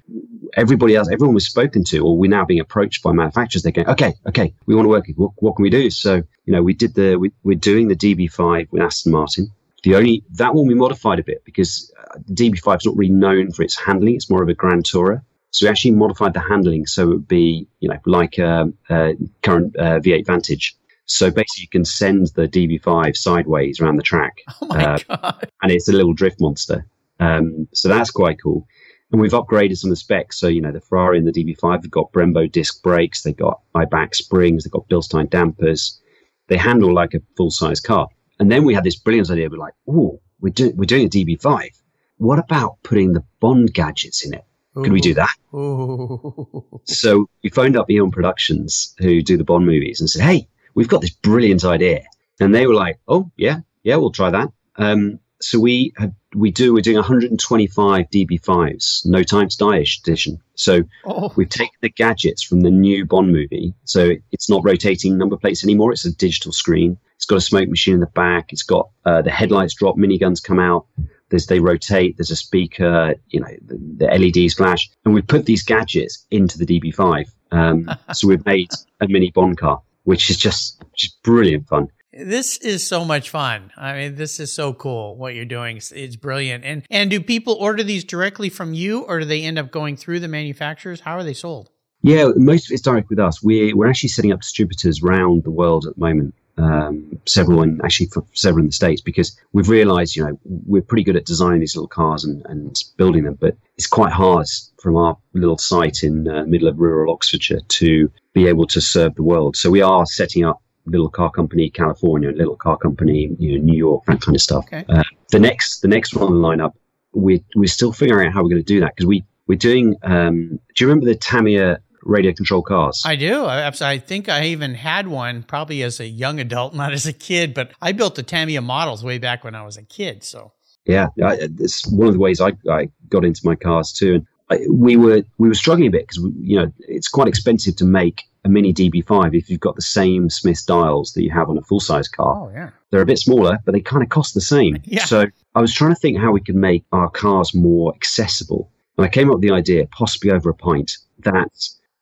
everybody 0.55 0.95
else 0.95 1.09
everyone 1.11 1.33
we've 1.33 1.43
spoken 1.43 1.83
to 1.83 1.99
or 1.99 2.17
we're 2.17 2.29
now 2.29 2.45
being 2.45 2.59
approached 2.59 3.03
by 3.03 3.11
manufacturers 3.11 3.63
they're 3.63 3.71
going 3.71 3.87
okay 3.87 4.13
okay 4.27 4.53
we 4.65 4.75
want 4.75 4.85
to 4.85 4.89
work 4.89 5.05
what, 5.15 5.31
what 5.37 5.55
can 5.55 5.63
we 5.63 5.69
do? 5.69 5.89
So 5.89 6.23
you 6.45 6.53
know 6.53 6.61
we 6.61 6.73
did 6.73 6.93
the 6.93 7.15
we, 7.15 7.31
we're 7.43 7.57
doing 7.57 7.87
the 7.87 7.95
db5 7.95 8.71
with 8.71 8.81
aston 8.81 9.11
martin. 9.11 9.51
The 9.83 9.95
only 9.95 10.23
that 10.31 10.53
one 10.53 10.67
we 10.67 10.73
modified 10.73 11.19
a 11.19 11.23
bit 11.23 11.43
because 11.45 11.93
uh, 11.99 12.17
db5 12.31 12.77
is 12.77 12.85
not 12.85 12.97
really 12.97 13.13
known 13.13 13.51
for 13.51 13.63
its 13.63 13.75
handling 13.75 14.15
it's 14.15 14.29
more 14.29 14.43
of 14.43 14.49
a 14.49 14.53
grand 14.53 14.85
tourer. 14.85 15.21
So 15.51 15.65
we 15.65 15.69
actually 15.69 15.91
modified 15.91 16.33
the 16.33 16.41
handling 16.41 16.85
so 16.85 17.03
it 17.03 17.07
would 17.07 17.27
be 17.27 17.67
you 17.79 17.89
know 17.89 17.97
like 18.05 18.37
a, 18.37 18.71
a 18.89 19.13
current 19.41 19.75
uh, 19.77 19.99
v8 19.99 20.25
vantage 20.25 20.76
so 21.07 21.31
basically, 21.31 21.63
you 21.63 21.69
can 21.69 21.85
send 21.85 22.27
the 22.35 22.47
DB5 22.47 23.15
sideways 23.15 23.79
around 23.79 23.95
the 23.95 24.03
track. 24.03 24.37
Oh 24.61 24.75
uh! 24.75 25.33
And 25.61 25.71
it's 25.71 25.87
a 25.87 25.93
little 25.93 26.13
drift 26.13 26.41
monster. 26.41 26.85
Um, 27.19 27.67
so 27.73 27.87
that's 27.87 28.11
quite 28.11 28.37
cool. 28.41 28.67
And 29.11 29.21
we've 29.21 29.31
upgraded 29.31 29.77
some 29.77 29.89
of 29.89 29.93
the 29.93 29.97
specs. 29.97 30.37
So 30.37 30.47
you 30.47 30.61
know, 30.61 30.71
the 30.71 30.81
Ferrari 30.81 31.17
and 31.17 31.25
the 31.25 31.31
DB5 31.31 31.83
have 31.83 31.91
got 31.91 32.11
Brembo 32.11 32.51
disc 32.51 32.83
brakes. 32.83 33.21
They've 33.21 33.35
got 33.35 33.61
Eibach 33.73 34.15
springs. 34.15 34.63
They've 34.63 34.71
got 34.71 34.89
Bilstein 34.89 35.29
dampers. 35.29 35.99
They 36.47 36.57
handle 36.57 36.93
like 36.93 37.13
a 37.13 37.21
full 37.37 37.51
size 37.51 37.79
car. 37.79 38.07
And 38.39 38.51
then 38.51 38.65
we 38.65 38.73
had 38.73 38.83
this 38.83 38.97
brilliant 38.97 39.29
idea. 39.31 39.49
We're 39.49 39.57
like, 39.57 39.73
oh, 39.87 40.19
we're 40.41 40.53
doing 40.53 40.75
we're 40.75 40.85
doing 40.85 41.05
a 41.05 41.09
DB5. 41.09 41.69
What 42.17 42.39
about 42.39 42.77
putting 42.83 43.13
the 43.13 43.23
Bond 43.39 43.73
gadgets 43.73 44.25
in 44.25 44.33
it? 44.33 44.43
Could 44.75 44.91
we 44.91 45.01
do 45.01 45.13
that? 45.15 45.33
Ooh. 45.53 46.79
So 46.85 47.29
we 47.43 47.49
phoned 47.49 47.75
up 47.75 47.89
Eon 47.89 48.11
Productions, 48.11 48.93
who 48.99 49.21
do 49.21 49.37
the 49.37 49.43
Bond 49.43 49.65
movies, 49.65 49.99
and 49.99 50.09
said, 50.09 50.21
"Hey, 50.21 50.47
we've 50.77 50.87
got 50.87 51.01
this 51.01 51.09
brilliant 51.09 51.65
idea. 51.65 52.03
And 52.39 52.53
they 52.53 52.67
were 52.67 52.75
like, 52.75 52.99
oh, 53.07 53.29
yeah, 53.35 53.61
yeah, 53.81 53.95
we'll 53.95 54.11
try 54.11 54.29
that. 54.29 54.51
Um, 54.75 55.19
so 55.41 55.59
we 55.59 55.91
have, 55.97 56.13
we 56.35 56.51
do, 56.51 56.71
we're 56.71 56.81
doing 56.81 56.97
125 56.97 58.05
DB5s, 58.11 59.05
No 59.05 59.23
Time 59.23 59.49
to 59.49 59.57
Die 59.57 59.85
edition. 60.03 60.39
So 60.53 60.83
oh. 61.05 61.33
we've 61.35 61.49
taken 61.49 61.75
the 61.81 61.89
gadgets 61.89 62.43
from 62.43 62.61
the 62.61 62.69
new 62.69 63.05
Bond 63.05 63.31
movie. 63.31 63.73
So 63.85 64.11
it's 64.31 64.49
not 64.49 64.63
rotating 64.63 65.17
number 65.17 65.35
plates 65.35 65.63
anymore. 65.63 65.91
It's 65.91 66.05
a 66.05 66.15
digital 66.15 66.51
screen. 66.51 66.97
It's 67.15 67.25
got 67.25 67.37
a 67.37 67.41
smoke 67.41 67.69
machine 67.69 67.95
in 67.95 67.99
the 67.99 68.05
back. 68.07 68.53
It's 68.53 68.63
got 68.63 68.89
uh, 69.03 69.23
the 69.23 69.31
headlights 69.31 69.73
drop, 69.73 69.97
miniguns 69.97 70.43
come 70.43 70.59
out. 70.59 70.85
There's, 71.29 71.47
they 71.47 71.59
rotate. 71.59 72.17
There's 72.17 72.31
a 72.31 72.35
speaker. 72.35 73.15
You 73.29 73.39
know, 73.39 73.55
the, 73.65 74.05
the 74.05 74.05
LEDs 74.05 74.53
flash, 74.53 74.89
and 75.05 75.13
we 75.13 75.23
put 75.23 75.45
these 75.45 75.63
gadgets 75.63 76.25
into 76.29 76.59
the 76.59 76.65
DB5. 76.65 77.25
Um, 77.51 77.89
so 78.13 78.27
we've 78.27 78.45
made 78.45 78.69
a 79.01 79.07
mini 79.07 79.31
Bond 79.31 79.57
car 79.57 79.81
which 80.07 80.29
is 80.29 80.37
just 80.37 80.81
just 80.95 81.21
brilliant 81.21 81.67
fun. 81.67 81.89
This 82.13 82.57
is 82.59 82.87
so 82.87 83.03
much 83.03 83.29
fun. 83.29 83.71
I 83.75 83.93
mean, 83.93 84.15
this 84.15 84.39
is 84.39 84.53
so 84.53 84.73
cool 84.73 85.17
what 85.17 85.35
you're 85.35 85.43
doing. 85.43 85.81
It's, 85.91 86.15
brilliant. 86.15 86.63
And 86.63 86.83
and 86.89 87.11
do 87.11 87.19
people 87.21 87.55
order 87.55 87.83
these 87.83 88.05
directly 88.05 88.47
from 88.49 88.73
you, 88.73 89.01
or 89.01 89.19
do 89.19 89.25
they 89.25 89.43
end 89.43 89.59
up 89.59 89.69
going 89.69 89.97
through 89.97 90.21
the 90.21 90.29
manufacturers? 90.29 91.01
How 91.01 91.17
are 91.17 91.23
they 91.23 91.33
sold? 91.33 91.69
Yeah, 92.03 92.29
most 92.37 92.69
of 92.69 92.73
it's 92.73 92.81
direct 92.81 93.09
with 93.09 93.19
us. 93.19 93.43
We're 93.43 93.75
we're 93.75 93.89
actually 93.89 94.09
setting 94.09 94.31
up 94.31 94.39
distributors 94.39 95.03
around 95.03 95.43
the 95.43 95.51
world 95.51 95.85
at 95.85 95.95
the 95.95 95.99
moment. 95.99 96.33
Um, 96.59 97.19
several 97.25 97.61
and 97.61 97.79
actually 97.83 98.07
for 98.07 98.25
several 98.33 98.63
in 98.63 98.67
the 98.67 98.73
states 98.73 98.99
because 98.99 99.37
we've 99.53 99.69
realised 99.69 100.15
you 100.15 100.23
know 100.25 100.39
we're 100.43 100.81
pretty 100.81 101.03
good 101.03 101.15
at 101.15 101.25
designing 101.25 101.59
these 101.59 101.75
little 101.75 101.87
cars 101.87 102.23
and, 102.23 102.43
and 102.47 102.75
building 102.97 103.25
them, 103.25 103.37
but 103.39 103.55
it's 103.75 103.85
quite 103.85 104.11
hard 104.11 104.47
from 104.81 104.95
our 104.95 105.15
little 105.33 105.59
site 105.59 106.01
in 106.01 106.27
uh, 106.27 106.45
middle 106.45 106.67
of 106.67 106.79
rural 106.79 107.13
Oxfordshire 107.13 107.59
to 107.67 108.11
be 108.33 108.47
able 108.47 108.65
to 108.67 108.81
serve 108.81 109.13
the 109.15 109.23
world. 109.23 109.55
So 109.55 109.69
we 109.69 109.81
are 109.81 110.05
setting 110.07 110.45
up 110.45 110.61
little 110.87 111.09
car 111.09 111.29
company 111.29 111.69
California, 111.69 112.31
little 112.31 112.55
car 112.55 112.77
company 112.77 113.35
you 113.39 113.57
know 113.57 113.63
New 113.63 113.77
York, 113.77 114.05
that 114.05 114.21
kind 114.21 114.35
of 114.35 114.41
stuff. 114.41 114.65
Okay. 114.65 114.85
Uh, 114.89 115.03
the 115.31 115.39
next 115.39 115.81
the 115.81 115.87
next 115.87 116.15
one 116.15 116.25
on 116.25 116.41
the 116.41 116.47
lineup, 116.47 116.73
we're 117.13 117.39
we're 117.55 117.67
still 117.67 117.93
figuring 117.93 118.27
out 118.27 118.33
how 118.33 118.41
we're 118.41 118.49
going 118.49 118.63
to 118.63 118.73
do 118.73 118.79
that 118.79 118.95
because 118.95 119.05
we 119.05 119.23
we're 119.47 119.57
doing. 119.57 119.95
Um, 120.03 120.59
do 120.75 120.83
you 120.83 120.87
remember 120.87 121.05
the 121.05 121.15
Tamiya 121.15 121.79
radio 122.07 122.33
control 122.33 122.61
cars? 122.61 123.03
I 123.05 123.15
do. 123.15 123.45
I, 123.45 123.67
I 123.67 123.97
think 123.99 124.29
I 124.29 124.45
even 124.45 124.73
had 124.73 125.07
one 125.07 125.43
probably 125.43 125.83
as 125.83 125.99
a 125.99 126.07
young 126.07 126.39
adult, 126.39 126.73
not 126.81 126.93
as 126.93 127.05
a 127.05 127.13
kid, 127.13 127.53
but 127.53 127.71
I 127.81 127.91
built 127.91 128.15
the 128.15 128.23
Tamiya 128.23 128.61
models 128.61 129.03
way 129.03 129.17
back 129.17 129.43
when 129.43 129.55
I 129.55 129.63
was 129.63 129.77
a 129.77 129.83
kid. 129.83 130.23
So 130.23 130.53
yeah, 130.85 131.07
I, 131.23 131.37
it's 131.59 131.85
one 131.87 132.07
of 132.07 132.13
the 132.13 132.19
ways 132.19 132.41
I, 132.41 132.53
I 132.69 132.89
got 133.09 133.25
into 133.25 133.41
my 133.43 133.55
cars 133.55 133.91
too. 133.91 134.25
And 134.49 134.81
we 134.81 134.95
were 134.95 135.23
we 135.37 135.49
were 135.49 135.53
struggling 135.53 135.87
a 135.87 135.91
bit 135.91 136.07
because 136.07 136.23
you 136.39 136.57
know 136.57 136.71
it's 136.79 137.09
quite 137.09 137.27
expensive 137.27 137.75
to 137.77 137.85
make 137.85 138.23
a 138.45 138.49
mini 138.49 138.73
DB5 138.73 139.35
if 139.35 139.49
you've 139.49 139.59
got 139.59 139.75
the 139.75 139.81
same 139.81 140.29
Smith 140.29 140.65
dials 140.65 141.11
that 141.13 141.23
you 141.23 141.31
have 141.31 141.49
on 141.49 141.57
a 141.57 141.61
full 141.61 141.81
size 141.81 142.07
car. 142.07 142.47
Oh 142.47 142.51
yeah, 142.53 142.69
they're 142.89 143.01
a 143.01 143.05
bit 143.05 143.19
smaller, 143.19 143.59
but 143.65 143.73
they 143.73 143.81
kind 143.81 144.01
of 144.01 144.09
cost 144.09 144.33
the 144.33 144.41
same. 144.41 144.77
Yeah. 144.85 145.03
So 145.03 145.25
I 145.53 145.59
was 145.59 145.73
trying 145.73 145.93
to 145.93 145.99
think 145.99 146.17
how 146.17 146.31
we 146.31 146.39
could 146.39 146.55
make 146.55 146.85
our 146.93 147.09
cars 147.09 147.53
more 147.53 147.93
accessible, 147.93 148.71
and 148.97 149.05
I 149.05 149.09
came 149.09 149.29
up 149.29 149.35
with 149.35 149.41
the 149.41 149.51
idea, 149.51 149.85
possibly 149.87 150.31
over 150.31 150.49
a 150.49 150.53
pint, 150.53 150.97
that 151.19 151.51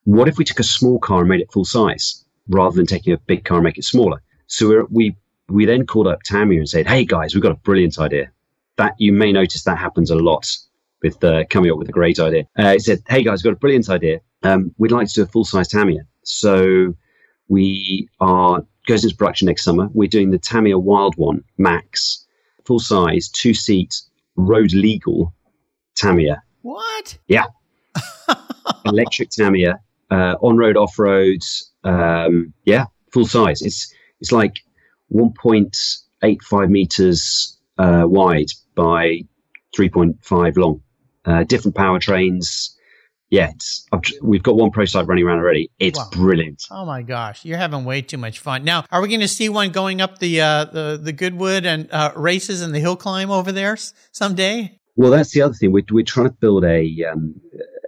what 0.05 0.27
if 0.27 0.37
we 0.37 0.45
took 0.45 0.59
a 0.59 0.63
small 0.63 0.99
car 0.99 1.19
and 1.19 1.29
made 1.29 1.41
it 1.41 1.51
full 1.51 1.65
size 1.65 2.23
rather 2.47 2.75
than 2.75 2.85
taking 2.85 3.13
a 3.13 3.17
big 3.17 3.43
car 3.43 3.57
and 3.57 3.63
make 3.63 3.77
it 3.77 3.83
smaller? 3.83 4.21
So 4.47 4.87
we 4.89 5.15
we 5.47 5.65
then 5.65 5.85
called 5.85 6.07
up 6.07 6.23
Tamiya 6.23 6.59
and 6.59 6.69
said, 6.69 6.87
"Hey 6.87 7.05
guys, 7.05 7.35
we've 7.35 7.43
got 7.43 7.51
a 7.51 7.55
brilliant 7.55 7.99
idea." 7.99 8.31
That 8.77 8.95
you 8.97 9.13
may 9.13 9.31
notice 9.31 9.63
that 9.63 9.77
happens 9.77 10.11
a 10.11 10.15
lot 10.15 10.45
with 11.01 11.23
uh, 11.23 11.45
coming 11.49 11.71
up 11.71 11.77
with 11.77 11.89
a 11.89 11.93
great 11.93 12.19
idea. 12.19 12.47
Uh, 12.57 12.73
he 12.73 12.79
said, 12.79 13.01
"Hey 13.07 13.23
guys, 13.23 13.39
we've 13.39 13.51
got 13.51 13.57
a 13.57 13.59
brilliant 13.59 13.89
idea. 13.89 14.21
Um, 14.43 14.73
we'd 14.77 14.91
like 14.91 15.07
to 15.07 15.13
do 15.13 15.23
a 15.23 15.27
full 15.27 15.45
size 15.45 15.67
Tamiya. 15.67 16.01
So 16.23 16.95
we 17.47 18.09
are 18.19 18.63
goes 18.87 19.03
into 19.03 19.15
production 19.15 19.47
next 19.47 19.63
summer. 19.63 19.89
We're 19.93 20.07
doing 20.07 20.31
the 20.31 20.39
Tamiya 20.39 20.77
Wild 20.77 21.15
One 21.17 21.43
Max, 21.57 22.25
full 22.65 22.79
size, 22.79 23.29
two 23.29 23.53
seat, 23.53 24.01
road 24.35 24.73
legal 24.73 25.33
Tamiya. 25.95 26.43
What? 26.61 27.17
Yeah, 27.27 27.45
electric 28.85 29.29
Tamiya, 29.29 29.79
uh, 30.11 30.35
on 30.41 30.57
road, 30.57 30.77
off 30.77 30.97
roads. 30.97 31.71
Um, 31.83 32.53
yeah, 32.65 32.85
full 33.11 33.27
size. 33.27 33.61
It's 33.61 33.93
it's 34.19 34.31
like 34.31 34.59
1.85 35.13 36.69
meters 36.69 37.57
uh, 37.77 38.03
wide 38.05 38.47
by 38.75 39.21
3.5 39.77 40.57
long 40.57 40.81
uh, 41.25 41.43
different 41.43 41.75
powertrains. 41.75 42.71
Yeah, 43.29 43.51
we've 44.21 44.43
got 44.43 44.55
one 44.55 44.69
prototype 44.69 45.07
running 45.07 45.25
around 45.25 45.39
already. 45.39 45.71
It's 45.79 45.97
wow. 45.97 46.09
brilliant. 46.11 46.63
Oh 46.69 46.85
my 46.85 47.01
gosh, 47.01 47.43
you're 47.43 47.57
having 47.57 47.83
way 47.83 48.01
too 48.01 48.17
much 48.17 48.39
fun. 48.39 48.63
Now, 48.63 48.85
are 48.91 49.01
we 49.01 49.07
going 49.07 49.19
to 49.21 49.27
see 49.27 49.49
one 49.49 49.71
going 49.71 49.99
up 49.99 50.19
the 50.19 50.41
uh, 50.41 50.65
the 50.65 50.99
the 51.01 51.11
Goodwood 51.11 51.65
and 51.65 51.91
uh, 51.91 52.11
races 52.15 52.61
and 52.61 52.73
the 52.73 52.79
hill 52.79 52.95
climb 52.95 53.31
over 53.31 53.51
there 53.51 53.77
someday? 54.11 54.79
Well, 54.95 55.11
that's 55.11 55.31
the 55.31 55.41
other 55.41 55.55
thing. 55.55 55.71
We're 55.71 55.83
we're 55.91 56.05
trying 56.05 56.29
to 56.29 56.35
build 56.35 56.63
a, 56.65 56.87
um, 57.11 57.35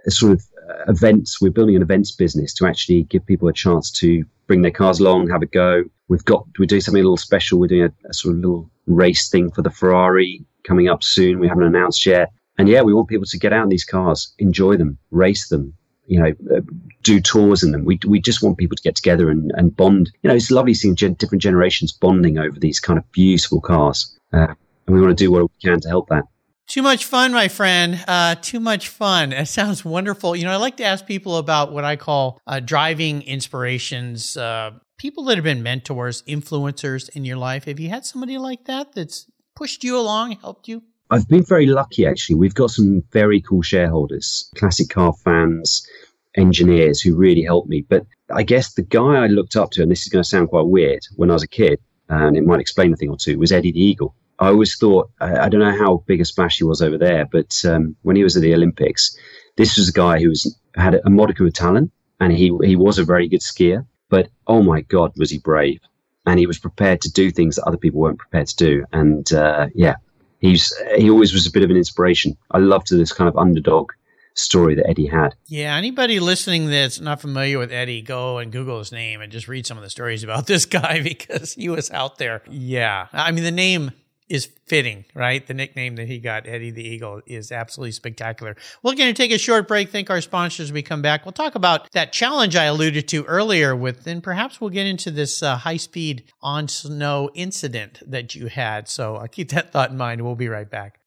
a 0.06 0.10
sort 0.10 0.32
of 0.32 0.44
events. 0.88 1.40
We're 1.40 1.50
building 1.50 1.76
an 1.76 1.82
events 1.82 2.12
business 2.12 2.52
to 2.54 2.66
actually 2.66 3.04
give 3.04 3.24
people 3.26 3.48
a 3.48 3.52
chance 3.52 3.90
to 3.92 4.24
bring 4.46 4.62
their 4.62 4.70
cars 4.70 5.00
along, 5.00 5.28
have 5.28 5.42
a 5.42 5.46
go. 5.46 5.84
We've 6.08 6.24
got 6.24 6.46
we're 6.58 6.66
doing 6.66 6.80
something 6.80 7.00
a 7.00 7.04
little 7.04 7.16
special. 7.16 7.58
We're 7.58 7.68
doing 7.68 7.82
a, 7.82 8.08
a 8.08 8.14
sort 8.14 8.34
of 8.34 8.40
little 8.40 8.70
race 8.86 9.28
thing 9.28 9.50
for 9.50 9.62
the 9.62 9.70
Ferrari 9.70 10.44
coming 10.66 10.88
up 10.88 11.02
soon. 11.02 11.38
We 11.38 11.48
haven't 11.48 11.64
announced 11.64 12.06
yet. 12.06 12.32
And 12.58 12.68
yeah, 12.68 12.82
we 12.82 12.92
want 12.92 13.08
people 13.08 13.26
to 13.26 13.38
get 13.38 13.52
out 13.52 13.62
in 13.62 13.68
these 13.68 13.84
cars, 13.84 14.34
enjoy 14.38 14.76
them, 14.76 14.98
race 15.12 15.48
them, 15.48 15.74
you 16.06 16.18
know, 16.18 16.32
uh, 16.56 16.60
do 17.02 17.20
tours 17.20 17.62
in 17.62 17.70
them. 17.70 17.84
We, 17.84 18.00
we 18.06 18.20
just 18.20 18.42
want 18.42 18.58
people 18.58 18.76
to 18.76 18.82
get 18.82 18.96
together 18.96 19.30
and, 19.30 19.52
and 19.54 19.76
bond. 19.76 20.10
You 20.22 20.28
know, 20.28 20.34
it's 20.34 20.50
lovely 20.50 20.74
seeing 20.74 20.96
gen- 20.96 21.14
different 21.14 21.42
generations 21.42 21.92
bonding 21.92 22.38
over 22.38 22.58
these 22.58 22.80
kind 22.80 22.98
of 22.98 23.10
beautiful 23.12 23.60
cars. 23.60 24.18
Uh, 24.32 24.54
and 24.86 24.96
we 24.96 25.00
want 25.00 25.16
to 25.16 25.24
do 25.24 25.30
what 25.30 25.42
we 25.42 25.48
can 25.62 25.80
to 25.80 25.88
help 25.88 26.08
that. 26.08 26.24
Too 26.68 26.82
much 26.82 27.06
fun, 27.06 27.32
my 27.32 27.48
friend. 27.48 27.98
Uh, 28.06 28.34
too 28.34 28.60
much 28.60 28.90
fun. 28.90 29.32
It 29.32 29.46
sounds 29.46 29.86
wonderful. 29.86 30.36
You 30.36 30.44
know, 30.44 30.52
I 30.52 30.56
like 30.56 30.76
to 30.76 30.84
ask 30.84 31.06
people 31.06 31.38
about 31.38 31.72
what 31.72 31.82
I 31.82 31.96
call 31.96 32.38
uh, 32.46 32.60
driving 32.60 33.22
inspirations, 33.22 34.36
uh, 34.36 34.72
people 34.98 35.24
that 35.24 35.36
have 35.36 35.44
been 35.44 35.62
mentors, 35.62 36.22
influencers 36.28 37.08
in 37.16 37.24
your 37.24 37.38
life. 37.38 37.64
Have 37.64 37.80
you 37.80 37.88
had 37.88 38.04
somebody 38.04 38.36
like 38.36 38.66
that 38.66 38.92
that's 38.92 39.26
pushed 39.56 39.82
you 39.82 39.98
along, 39.98 40.32
helped 40.42 40.68
you? 40.68 40.82
I've 41.10 41.26
been 41.26 41.42
very 41.42 41.64
lucky 41.64 42.06
actually. 42.06 42.36
We've 42.36 42.54
got 42.54 42.70
some 42.70 43.02
very 43.12 43.40
cool 43.40 43.62
shareholders, 43.62 44.50
classic 44.54 44.90
car 44.90 45.14
fans, 45.24 45.88
engineers 46.36 47.00
who 47.00 47.16
really 47.16 47.44
helped 47.44 47.70
me. 47.70 47.80
But 47.80 48.04
I 48.30 48.42
guess 48.42 48.74
the 48.74 48.82
guy 48.82 49.24
I 49.24 49.28
looked 49.28 49.56
up 49.56 49.70
to, 49.70 49.82
and 49.82 49.90
this 49.90 50.02
is 50.02 50.12
going 50.12 50.22
to 50.22 50.28
sound 50.28 50.50
quite 50.50 50.66
weird 50.66 51.00
when 51.16 51.30
I 51.30 51.32
was 51.32 51.42
a 51.42 51.48
kid, 51.48 51.80
and 52.10 52.36
it 52.36 52.44
might 52.44 52.60
explain 52.60 52.92
a 52.92 52.96
thing 52.96 53.08
or 53.08 53.16
two, 53.16 53.38
was 53.38 53.52
Eddie 53.52 53.72
the 53.72 53.82
Eagle. 53.82 54.14
I 54.38 54.48
always 54.48 54.76
thought, 54.76 55.10
I, 55.20 55.48
don't 55.48 55.60
know 55.60 55.76
how 55.76 56.04
big 56.06 56.20
a 56.20 56.24
splash 56.24 56.58
he 56.58 56.64
was 56.64 56.80
over 56.80 56.96
there, 56.96 57.26
but 57.26 57.60
um, 57.64 57.96
when 58.02 58.14
he 58.14 58.22
was 58.22 58.36
at 58.36 58.42
the 58.42 58.54
Olympics, 58.54 59.16
this 59.56 59.76
was 59.76 59.88
a 59.88 59.92
guy 59.92 60.20
who 60.20 60.28
was 60.28 60.56
had 60.76 61.00
a 61.04 61.10
modicum 61.10 61.46
of 61.46 61.54
talent, 61.54 61.90
and 62.20 62.32
he 62.32 62.52
he 62.62 62.76
was 62.76 62.98
a 62.98 63.04
very 63.04 63.28
good 63.28 63.40
skier. 63.40 63.84
But 64.08 64.28
oh 64.46 64.62
my 64.62 64.82
God, 64.82 65.12
was 65.16 65.30
he 65.30 65.38
brave! 65.38 65.80
And 66.24 66.38
he 66.38 66.46
was 66.46 66.58
prepared 66.58 67.00
to 67.02 67.12
do 67.12 67.30
things 67.30 67.56
that 67.56 67.64
other 67.64 67.76
people 67.76 68.00
weren't 68.00 68.18
prepared 68.18 68.46
to 68.48 68.56
do. 68.56 68.84
And 68.92 69.30
uh, 69.32 69.68
yeah, 69.74 69.96
he's 70.38 70.72
he 70.96 71.10
always 71.10 71.32
was 71.32 71.46
a 71.46 71.50
bit 71.50 71.64
of 71.64 71.70
an 71.70 71.76
inspiration. 71.76 72.36
I 72.52 72.58
loved 72.58 72.90
this 72.90 73.12
kind 73.12 73.28
of 73.28 73.36
underdog 73.36 73.90
story 74.34 74.76
that 74.76 74.88
Eddie 74.88 75.06
had. 75.06 75.34
Yeah, 75.46 75.74
anybody 75.74 76.20
listening 76.20 76.70
that's 76.70 77.00
not 77.00 77.20
familiar 77.20 77.58
with 77.58 77.72
Eddie, 77.72 78.02
go 78.02 78.38
and 78.38 78.52
Google 78.52 78.78
his 78.78 78.92
name 78.92 79.20
and 79.20 79.32
just 79.32 79.48
read 79.48 79.66
some 79.66 79.76
of 79.76 79.82
the 79.82 79.90
stories 79.90 80.22
about 80.22 80.46
this 80.52 80.64
guy 80.64 81.02
because 81.02 81.54
he 81.54 81.68
was 81.68 81.90
out 81.90 82.18
there. 82.18 82.42
Yeah, 82.48 83.08
I 83.12 83.32
mean 83.32 83.42
the 83.42 83.50
name 83.50 83.90
is 84.28 84.50
fitting, 84.66 85.04
right? 85.14 85.46
The 85.46 85.54
nickname 85.54 85.96
that 85.96 86.06
he 86.06 86.18
got, 86.18 86.46
Eddie 86.46 86.70
the 86.70 86.86
Eagle, 86.86 87.22
is 87.26 87.50
absolutely 87.50 87.92
spectacular. 87.92 88.56
We're 88.82 88.94
going 88.94 89.12
to 89.12 89.22
take 89.22 89.32
a 89.32 89.38
short 89.38 89.66
break. 89.66 89.90
Thank 89.90 90.10
our 90.10 90.20
sponsors. 90.20 90.72
we 90.72 90.82
come 90.82 91.02
back. 91.02 91.24
We'll 91.24 91.32
talk 91.32 91.54
about 91.54 91.90
that 91.92 92.12
challenge 92.12 92.54
I 92.56 92.64
alluded 92.64 93.08
to 93.08 93.24
earlier 93.24 93.74
with, 93.74 94.06
and 94.06 94.22
perhaps 94.22 94.60
we'll 94.60 94.70
get 94.70 94.86
into 94.86 95.10
this 95.10 95.42
uh, 95.42 95.56
high 95.56 95.78
speed 95.78 96.24
on 96.42 96.68
snow 96.68 97.30
incident 97.34 98.02
that 98.06 98.34
you 98.34 98.48
had. 98.48 98.88
So 98.88 99.16
uh, 99.16 99.26
keep 99.26 99.50
that 99.50 99.72
thought 99.72 99.90
in 99.90 99.96
mind. 99.96 100.22
We'll 100.22 100.34
be 100.34 100.48
right 100.48 100.68
back. 100.68 101.00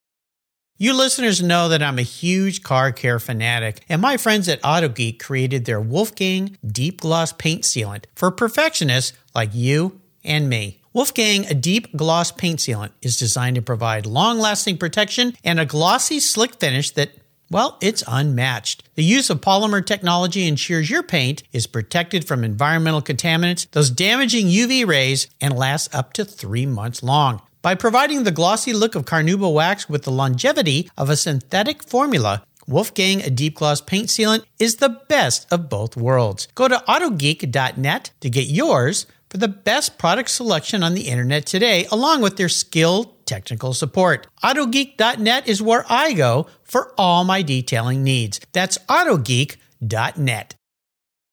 You 0.78 0.94
listeners 0.94 1.40
know 1.40 1.68
that 1.68 1.82
I'm 1.82 1.98
a 2.00 2.02
huge 2.02 2.64
car 2.64 2.90
care 2.90 3.20
fanatic, 3.20 3.84
and 3.88 4.02
my 4.02 4.16
friends 4.16 4.48
at 4.48 4.60
AutoGeek 4.62 5.20
created 5.20 5.64
their 5.64 5.80
Wolfgang 5.80 6.58
Deep 6.66 7.00
Gloss 7.02 7.32
Paint 7.32 7.62
Sealant 7.62 8.06
for 8.16 8.32
perfectionists 8.32 9.16
like 9.32 9.50
you 9.54 10.00
and 10.24 10.48
me. 10.48 10.81
Wolfgang 10.94 11.46
a 11.46 11.54
Deep 11.54 11.96
Gloss 11.96 12.32
Paint 12.32 12.58
Sealant 12.58 12.90
is 13.00 13.16
designed 13.16 13.56
to 13.56 13.62
provide 13.62 14.04
long 14.04 14.38
lasting 14.38 14.76
protection 14.76 15.34
and 15.42 15.58
a 15.58 15.64
glossy, 15.64 16.20
slick 16.20 16.56
finish 16.56 16.90
that 16.90 17.12
well, 17.50 17.78
it's 17.80 18.04
unmatched. 18.06 18.84
The 18.94 19.02
use 19.02 19.30
of 19.30 19.40
polymer 19.40 19.84
technology 19.84 20.46
ensures 20.46 20.90
your 20.90 21.02
paint 21.02 21.42
is 21.52 21.66
protected 21.66 22.26
from 22.26 22.44
environmental 22.44 23.02
contaminants, 23.02 23.70
those 23.72 23.90
damaging 23.90 24.46
UV 24.46 24.86
rays, 24.86 25.28
and 25.40 25.56
lasts 25.56 25.94
up 25.94 26.12
to 26.14 26.24
three 26.24 26.66
months 26.66 27.02
long. 27.02 27.42
By 27.62 27.74
providing 27.74 28.24
the 28.24 28.30
glossy 28.30 28.72
look 28.72 28.94
of 28.94 29.04
Carnauba 29.04 29.52
wax 29.52 29.88
with 29.88 30.02
the 30.02 30.10
longevity 30.10 30.90
of 30.96 31.08
a 31.08 31.16
synthetic 31.16 31.82
formula, 31.82 32.42
Wolfgang 32.66 33.22
a 33.22 33.30
Deep 33.30 33.56
Gloss 33.56 33.80
Paint 33.80 34.08
Sealant 34.08 34.44
is 34.58 34.76
the 34.76 35.00
best 35.08 35.50
of 35.52 35.68
both 35.68 35.96
worlds. 35.96 36.48
Go 36.54 36.68
to 36.68 36.82
autogeek.net 36.88 38.10
to 38.20 38.30
get 38.30 38.46
yours 38.46 39.06
for 39.32 39.38
the 39.38 39.48
best 39.48 39.96
product 39.96 40.28
selection 40.28 40.82
on 40.82 40.92
the 40.92 41.08
internet 41.08 41.46
today, 41.46 41.86
along 41.90 42.20
with 42.20 42.36
their 42.36 42.50
skilled 42.50 43.24
technical 43.24 43.72
support. 43.72 44.26
AutoGeek.net 44.44 45.48
is 45.48 45.62
where 45.62 45.86
I 45.88 46.12
go 46.12 46.48
for 46.64 46.92
all 46.98 47.24
my 47.24 47.40
detailing 47.40 48.04
needs. 48.04 48.40
That's 48.52 48.76
AutoGeek.net. 48.90 50.54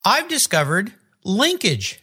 I've 0.06 0.30
discovered 0.30 0.94
Linkage. 1.26 2.00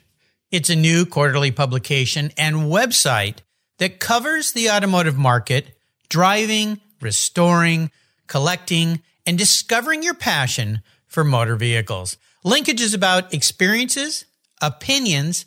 It's 0.50 0.68
a 0.68 0.76
new 0.76 1.06
quarterly 1.06 1.50
publication 1.50 2.30
and 2.36 2.56
website 2.56 3.38
that 3.78 3.98
covers 3.98 4.52
the 4.52 4.68
automotive 4.68 5.16
market, 5.16 5.78
driving, 6.10 6.78
restoring, 7.00 7.90
collecting, 8.26 9.00
and 9.24 9.38
discovering 9.38 10.02
your 10.02 10.12
passion 10.12 10.82
for 11.06 11.24
motor 11.24 11.56
vehicles. 11.56 12.18
Linkage 12.44 12.82
is 12.82 12.92
about 12.92 13.32
experiences, 13.32 14.26
opinions, 14.60 15.46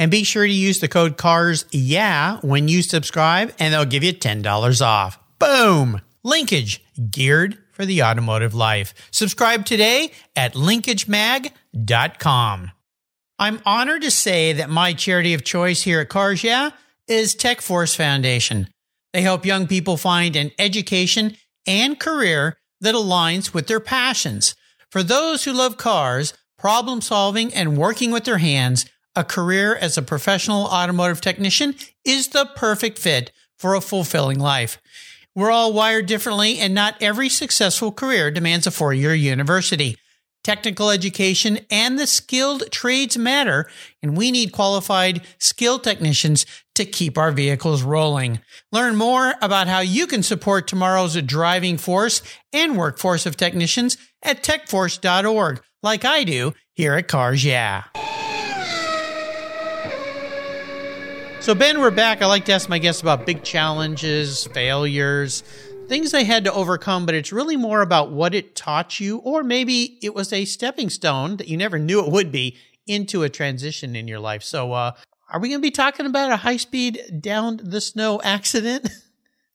And 0.00 0.10
be 0.10 0.24
sure 0.24 0.46
to 0.46 0.52
use 0.52 0.80
the 0.80 0.88
code 0.88 1.18
CARS 1.18 1.66
yeah 1.70 2.38
when 2.40 2.68
you 2.68 2.80
subscribe 2.80 3.52
and 3.58 3.74
they'll 3.74 3.84
give 3.84 4.02
you 4.02 4.14
$10 4.14 4.80
off. 4.80 5.18
Boom! 5.38 6.00
Linkage, 6.24 6.82
geared 7.10 7.58
for 7.72 7.84
the 7.84 8.02
automotive 8.02 8.54
life. 8.54 8.94
Subscribe 9.10 9.66
today 9.66 10.12
at 10.34 10.54
linkagemag.com. 10.54 12.70
I'm 13.38 13.60
honored 13.66 14.00
to 14.00 14.10
say 14.10 14.54
that 14.54 14.70
my 14.70 14.94
charity 14.94 15.34
of 15.34 15.44
choice 15.44 15.82
here 15.82 16.00
at 16.00 16.08
Cars 16.08 16.42
Yeah 16.42 16.70
is 17.06 17.34
Tech 17.34 17.60
Force 17.60 17.94
Foundation. 17.94 18.68
They 19.12 19.20
help 19.20 19.44
young 19.44 19.66
people 19.66 19.98
find 19.98 20.34
an 20.34 20.50
education 20.58 21.36
and 21.66 22.00
career 22.00 22.56
that 22.80 22.94
aligns 22.94 23.52
with 23.52 23.66
their 23.66 23.80
passions. 23.80 24.54
For 24.88 25.02
those 25.02 25.44
who 25.44 25.52
love 25.52 25.76
cars, 25.76 26.32
problem 26.56 27.02
solving, 27.02 27.52
and 27.52 27.76
working 27.76 28.10
with 28.10 28.24
their 28.24 28.38
hands, 28.38 28.86
a 29.16 29.24
career 29.24 29.74
as 29.74 29.98
a 29.98 30.02
professional 30.02 30.64
automotive 30.64 31.20
technician 31.20 31.74
is 32.04 32.28
the 32.28 32.48
perfect 32.56 32.98
fit 32.98 33.32
for 33.58 33.74
a 33.74 33.80
fulfilling 33.80 34.38
life. 34.38 34.78
We're 35.34 35.50
all 35.50 35.72
wired 35.72 36.06
differently, 36.06 36.58
and 36.58 36.74
not 36.74 36.96
every 37.00 37.28
successful 37.28 37.92
career 37.92 38.30
demands 38.30 38.66
a 38.66 38.70
four 38.70 38.92
year 38.92 39.14
university. 39.14 39.96
Technical 40.42 40.90
education 40.90 41.60
and 41.70 41.98
the 41.98 42.06
skilled 42.06 42.70
trades 42.70 43.18
matter, 43.18 43.68
and 44.02 44.16
we 44.16 44.32
need 44.32 44.52
qualified, 44.52 45.20
skilled 45.38 45.84
technicians 45.84 46.46
to 46.74 46.86
keep 46.86 47.18
our 47.18 47.30
vehicles 47.30 47.82
rolling. 47.82 48.40
Learn 48.72 48.96
more 48.96 49.34
about 49.42 49.68
how 49.68 49.80
you 49.80 50.06
can 50.06 50.22
support 50.22 50.66
tomorrow's 50.66 51.20
driving 51.22 51.76
force 51.76 52.22
and 52.54 52.78
workforce 52.78 53.26
of 53.26 53.36
technicians 53.36 53.98
at 54.22 54.42
techforce.org, 54.42 55.60
like 55.82 56.06
I 56.06 56.24
do 56.24 56.54
here 56.72 56.94
at 56.94 57.06
Cars 57.06 57.44
Yeah. 57.44 57.84
So, 61.40 61.54
Ben, 61.54 61.80
we're 61.80 61.90
back. 61.90 62.20
I 62.20 62.26
like 62.26 62.44
to 62.44 62.52
ask 62.52 62.68
my 62.68 62.78
guests 62.78 63.00
about 63.00 63.24
big 63.24 63.42
challenges, 63.42 64.46
failures, 64.48 65.42
things 65.88 66.10
they 66.10 66.24
had 66.24 66.44
to 66.44 66.52
overcome, 66.52 67.06
but 67.06 67.14
it's 67.14 67.32
really 67.32 67.56
more 67.56 67.80
about 67.80 68.12
what 68.12 68.34
it 68.34 68.54
taught 68.54 69.00
you, 69.00 69.16
or 69.18 69.42
maybe 69.42 69.98
it 70.02 70.14
was 70.14 70.34
a 70.34 70.44
stepping 70.44 70.90
stone 70.90 71.38
that 71.38 71.48
you 71.48 71.56
never 71.56 71.78
knew 71.78 72.04
it 72.04 72.12
would 72.12 72.30
be 72.30 72.58
into 72.86 73.22
a 73.22 73.30
transition 73.30 73.96
in 73.96 74.06
your 74.06 74.20
life. 74.20 74.42
So, 74.42 74.74
uh, 74.74 74.92
are 75.32 75.40
we 75.40 75.48
going 75.48 75.60
to 75.60 75.62
be 75.62 75.70
talking 75.70 76.04
about 76.04 76.30
a 76.30 76.36
high 76.36 76.58
speed 76.58 77.00
down 77.20 77.58
the 77.62 77.80
snow 77.80 78.20
accident? 78.22 78.90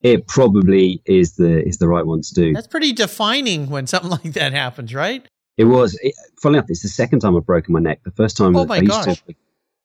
It 0.02 0.28
probably 0.28 1.02
is 1.06 1.36
the 1.36 1.68
is 1.68 1.80
the 1.80 1.88
right 1.88 2.06
one 2.06 2.22
to 2.22 2.34
do. 2.36 2.54
That's 2.54 2.68
pretty 2.68 2.94
defining 2.94 3.72
when 3.72 3.88
something 3.88 4.12
like 4.12 4.34
that 4.34 4.54
happens, 4.54 4.94
right? 4.94 5.28
It 5.58 5.64
was. 5.64 5.98
It, 6.04 6.14
funnily 6.40 6.60
enough, 6.60 6.70
it's 6.70 6.84
the 6.84 6.90
second 6.90 7.22
time 7.22 7.36
I've 7.36 7.46
broken 7.48 7.74
my 7.74 7.80
neck. 7.80 8.02
The 8.04 8.12
first 8.12 8.38
time, 8.38 8.56
oh 8.56 8.66
my 8.66 8.76
I 8.76 8.80
used 8.82 8.92
gosh. 8.92 9.24
to, 9.24 9.36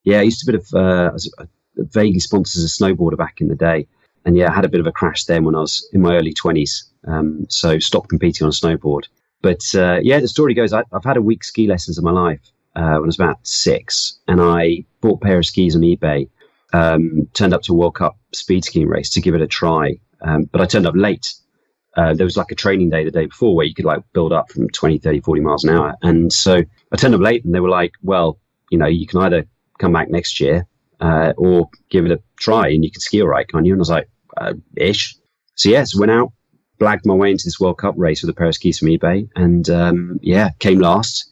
yeah, 0.04 0.18
I 0.18 0.22
used 0.22 0.40
to 0.40 0.52
be 0.52 0.56
a 0.56 0.58
bit 0.58 0.66
of 0.74 0.74
uh, 0.74 1.16
vaguely 1.80 2.20
sponsored 2.20 2.60
as 2.60 2.64
a 2.64 2.82
snowboarder 2.82 3.16
back 3.16 3.40
in 3.40 3.48
the 3.48 3.54
day. 3.54 3.86
And 4.24 4.36
yeah, 4.36 4.50
I 4.50 4.54
had 4.54 4.64
a 4.64 4.68
bit 4.68 4.80
of 4.80 4.86
a 4.86 4.92
crash 4.92 5.24
then 5.24 5.44
when 5.44 5.54
I 5.54 5.60
was 5.60 5.88
in 5.92 6.02
my 6.02 6.16
early 6.16 6.34
20s. 6.34 6.84
Um, 7.06 7.46
so 7.48 7.78
stopped 7.78 8.10
competing 8.10 8.44
on 8.44 8.50
a 8.50 8.52
snowboard. 8.52 9.04
But 9.42 9.62
uh, 9.74 10.00
yeah, 10.02 10.20
the 10.20 10.28
story 10.28 10.54
goes 10.54 10.72
I, 10.72 10.82
have 10.92 11.04
had 11.04 11.16
a 11.16 11.22
week 11.22 11.44
ski 11.44 11.66
lessons 11.66 11.96
in 11.96 12.04
my 12.04 12.10
life 12.10 12.40
uh, 12.76 12.96
when 12.96 13.04
I 13.04 13.06
was 13.06 13.18
about 13.18 13.46
six. 13.46 14.18
And 14.28 14.40
I 14.40 14.84
bought 15.00 15.22
a 15.22 15.24
pair 15.24 15.38
of 15.38 15.46
skis 15.46 15.74
on 15.74 15.82
eBay, 15.82 16.28
um, 16.72 17.28
turned 17.32 17.54
up 17.54 17.62
to 17.62 17.72
a 17.72 17.76
World 17.76 17.94
Cup 17.94 18.18
speed 18.32 18.64
skiing 18.64 18.88
race 18.88 19.10
to 19.10 19.20
give 19.20 19.34
it 19.34 19.40
a 19.40 19.46
try. 19.46 19.98
Um, 20.22 20.44
but 20.44 20.60
I 20.60 20.66
turned 20.66 20.86
up 20.86 20.94
late. 20.94 21.34
Uh, 21.96 22.14
there 22.14 22.26
was 22.26 22.36
like 22.36 22.52
a 22.52 22.54
training 22.54 22.90
day 22.90 23.04
the 23.04 23.10
day 23.10 23.26
before 23.26 23.56
where 23.56 23.66
you 23.66 23.74
could 23.74 23.84
like 23.84 24.02
build 24.12 24.32
up 24.32 24.50
from 24.50 24.68
20, 24.68 24.98
30, 24.98 25.20
40 25.20 25.40
miles 25.40 25.64
an 25.64 25.70
hour. 25.70 25.94
And 26.02 26.32
so 26.32 26.62
I 26.92 26.96
turned 26.96 27.14
up 27.14 27.20
late 27.20 27.44
and 27.44 27.54
they 27.54 27.60
were 27.60 27.70
like, 27.70 27.92
well, 28.02 28.38
you 28.70 28.78
know, 28.78 28.86
you 28.86 29.06
can 29.06 29.20
either 29.22 29.44
come 29.78 29.92
back 29.92 30.10
next 30.10 30.38
year 30.38 30.66
uh, 31.00 31.32
or 31.36 31.68
give 31.90 32.04
it 32.04 32.12
a 32.12 32.20
try 32.38 32.68
and 32.68 32.84
you 32.84 32.90
can 32.90 33.00
ski 33.00 33.22
all 33.22 33.28
right, 33.28 33.48
can't 33.48 33.66
you? 33.66 33.72
And 33.72 33.80
I 33.80 33.82
was 33.82 33.90
like, 33.90 34.08
uh, 34.36 34.54
ish. 34.76 35.16
So 35.54 35.68
yes, 35.68 35.96
went 35.96 36.10
out, 36.10 36.32
blagged 36.78 37.04
my 37.04 37.14
way 37.14 37.30
into 37.30 37.44
this 37.44 37.60
World 37.60 37.78
Cup 37.78 37.94
race 37.96 38.22
with 38.22 38.30
a 38.30 38.34
pair 38.34 38.46
of 38.46 38.54
skis 38.54 38.78
from 38.78 38.88
eBay, 38.88 39.28
and 39.36 39.68
um, 39.68 40.18
yeah, 40.22 40.50
came 40.58 40.78
last, 40.78 41.30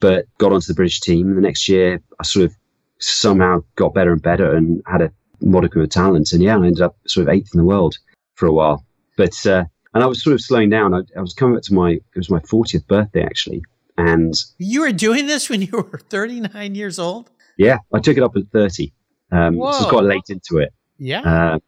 but 0.00 0.26
got 0.38 0.52
onto 0.52 0.66
the 0.66 0.74
British 0.74 1.00
team. 1.00 1.28
And 1.28 1.36
the 1.36 1.42
next 1.42 1.68
year, 1.68 2.00
I 2.18 2.24
sort 2.24 2.46
of 2.46 2.56
somehow 2.98 3.62
got 3.76 3.94
better 3.94 4.12
and 4.12 4.22
better 4.22 4.54
and 4.54 4.82
had 4.86 5.02
a 5.02 5.12
modicum 5.40 5.82
of 5.82 5.90
talent. 5.90 6.32
And 6.32 6.42
yeah, 6.42 6.56
I 6.56 6.66
ended 6.66 6.82
up 6.82 6.96
sort 7.06 7.28
of 7.28 7.34
eighth 7.34 7.50
in 7.54 7.58
the 7.58 7.66
world 7.66 7.96
for 8.34 8.46
a 8.46 8.52
while. 8.52 8.84
But 9.16 9.46
uh, 9.46 9.64
and 9.94 10.02
I 10.02 10.06
was 10.06 10.22
sort 10.22 10.34
of 10.34 10.40
slowing 10.40 10.70
down. 10.70 10.94
I, 10.94 11.00
I 11.16 11.20
was 11.20 11.34
coming 11.34 11.56
up 11.56 11.62
to 11.64 11.74
my 11.74 11.92
it 11.92 12.16
was 12.16 12.30
my 12.30 12.40
40th 12.40 12.86
birthday 12.86 13.22
actually, 13.22 13.62
and 13.96 14.34
you 14.58 14.80
were 14.80 14.92
doing 14.92 15.26
this 15.26 15.48
when 15.48 15.62
you 15.62 15.72
were 15.72 15.98
39 16.10 16.74
years 16.74 16.98
old. 16.98 17.30
Yeah, 17.56 17.78
I 17.92 17.98
took 17.98 18.16
it 18.16 18.22
up 18.22 18.36
at 18.36 18.48
30. 18.52 18.92
Um, 19.32 19.54
so 19.56 19.62
I 19.62 19.66
was 19.66 19.86
quite 19.86 20.04
late 20.04 20.28
into 20.28 20.58
it. 20.58 20.72
Yeah. 20.98 21.20
Uh, 21.20 21.58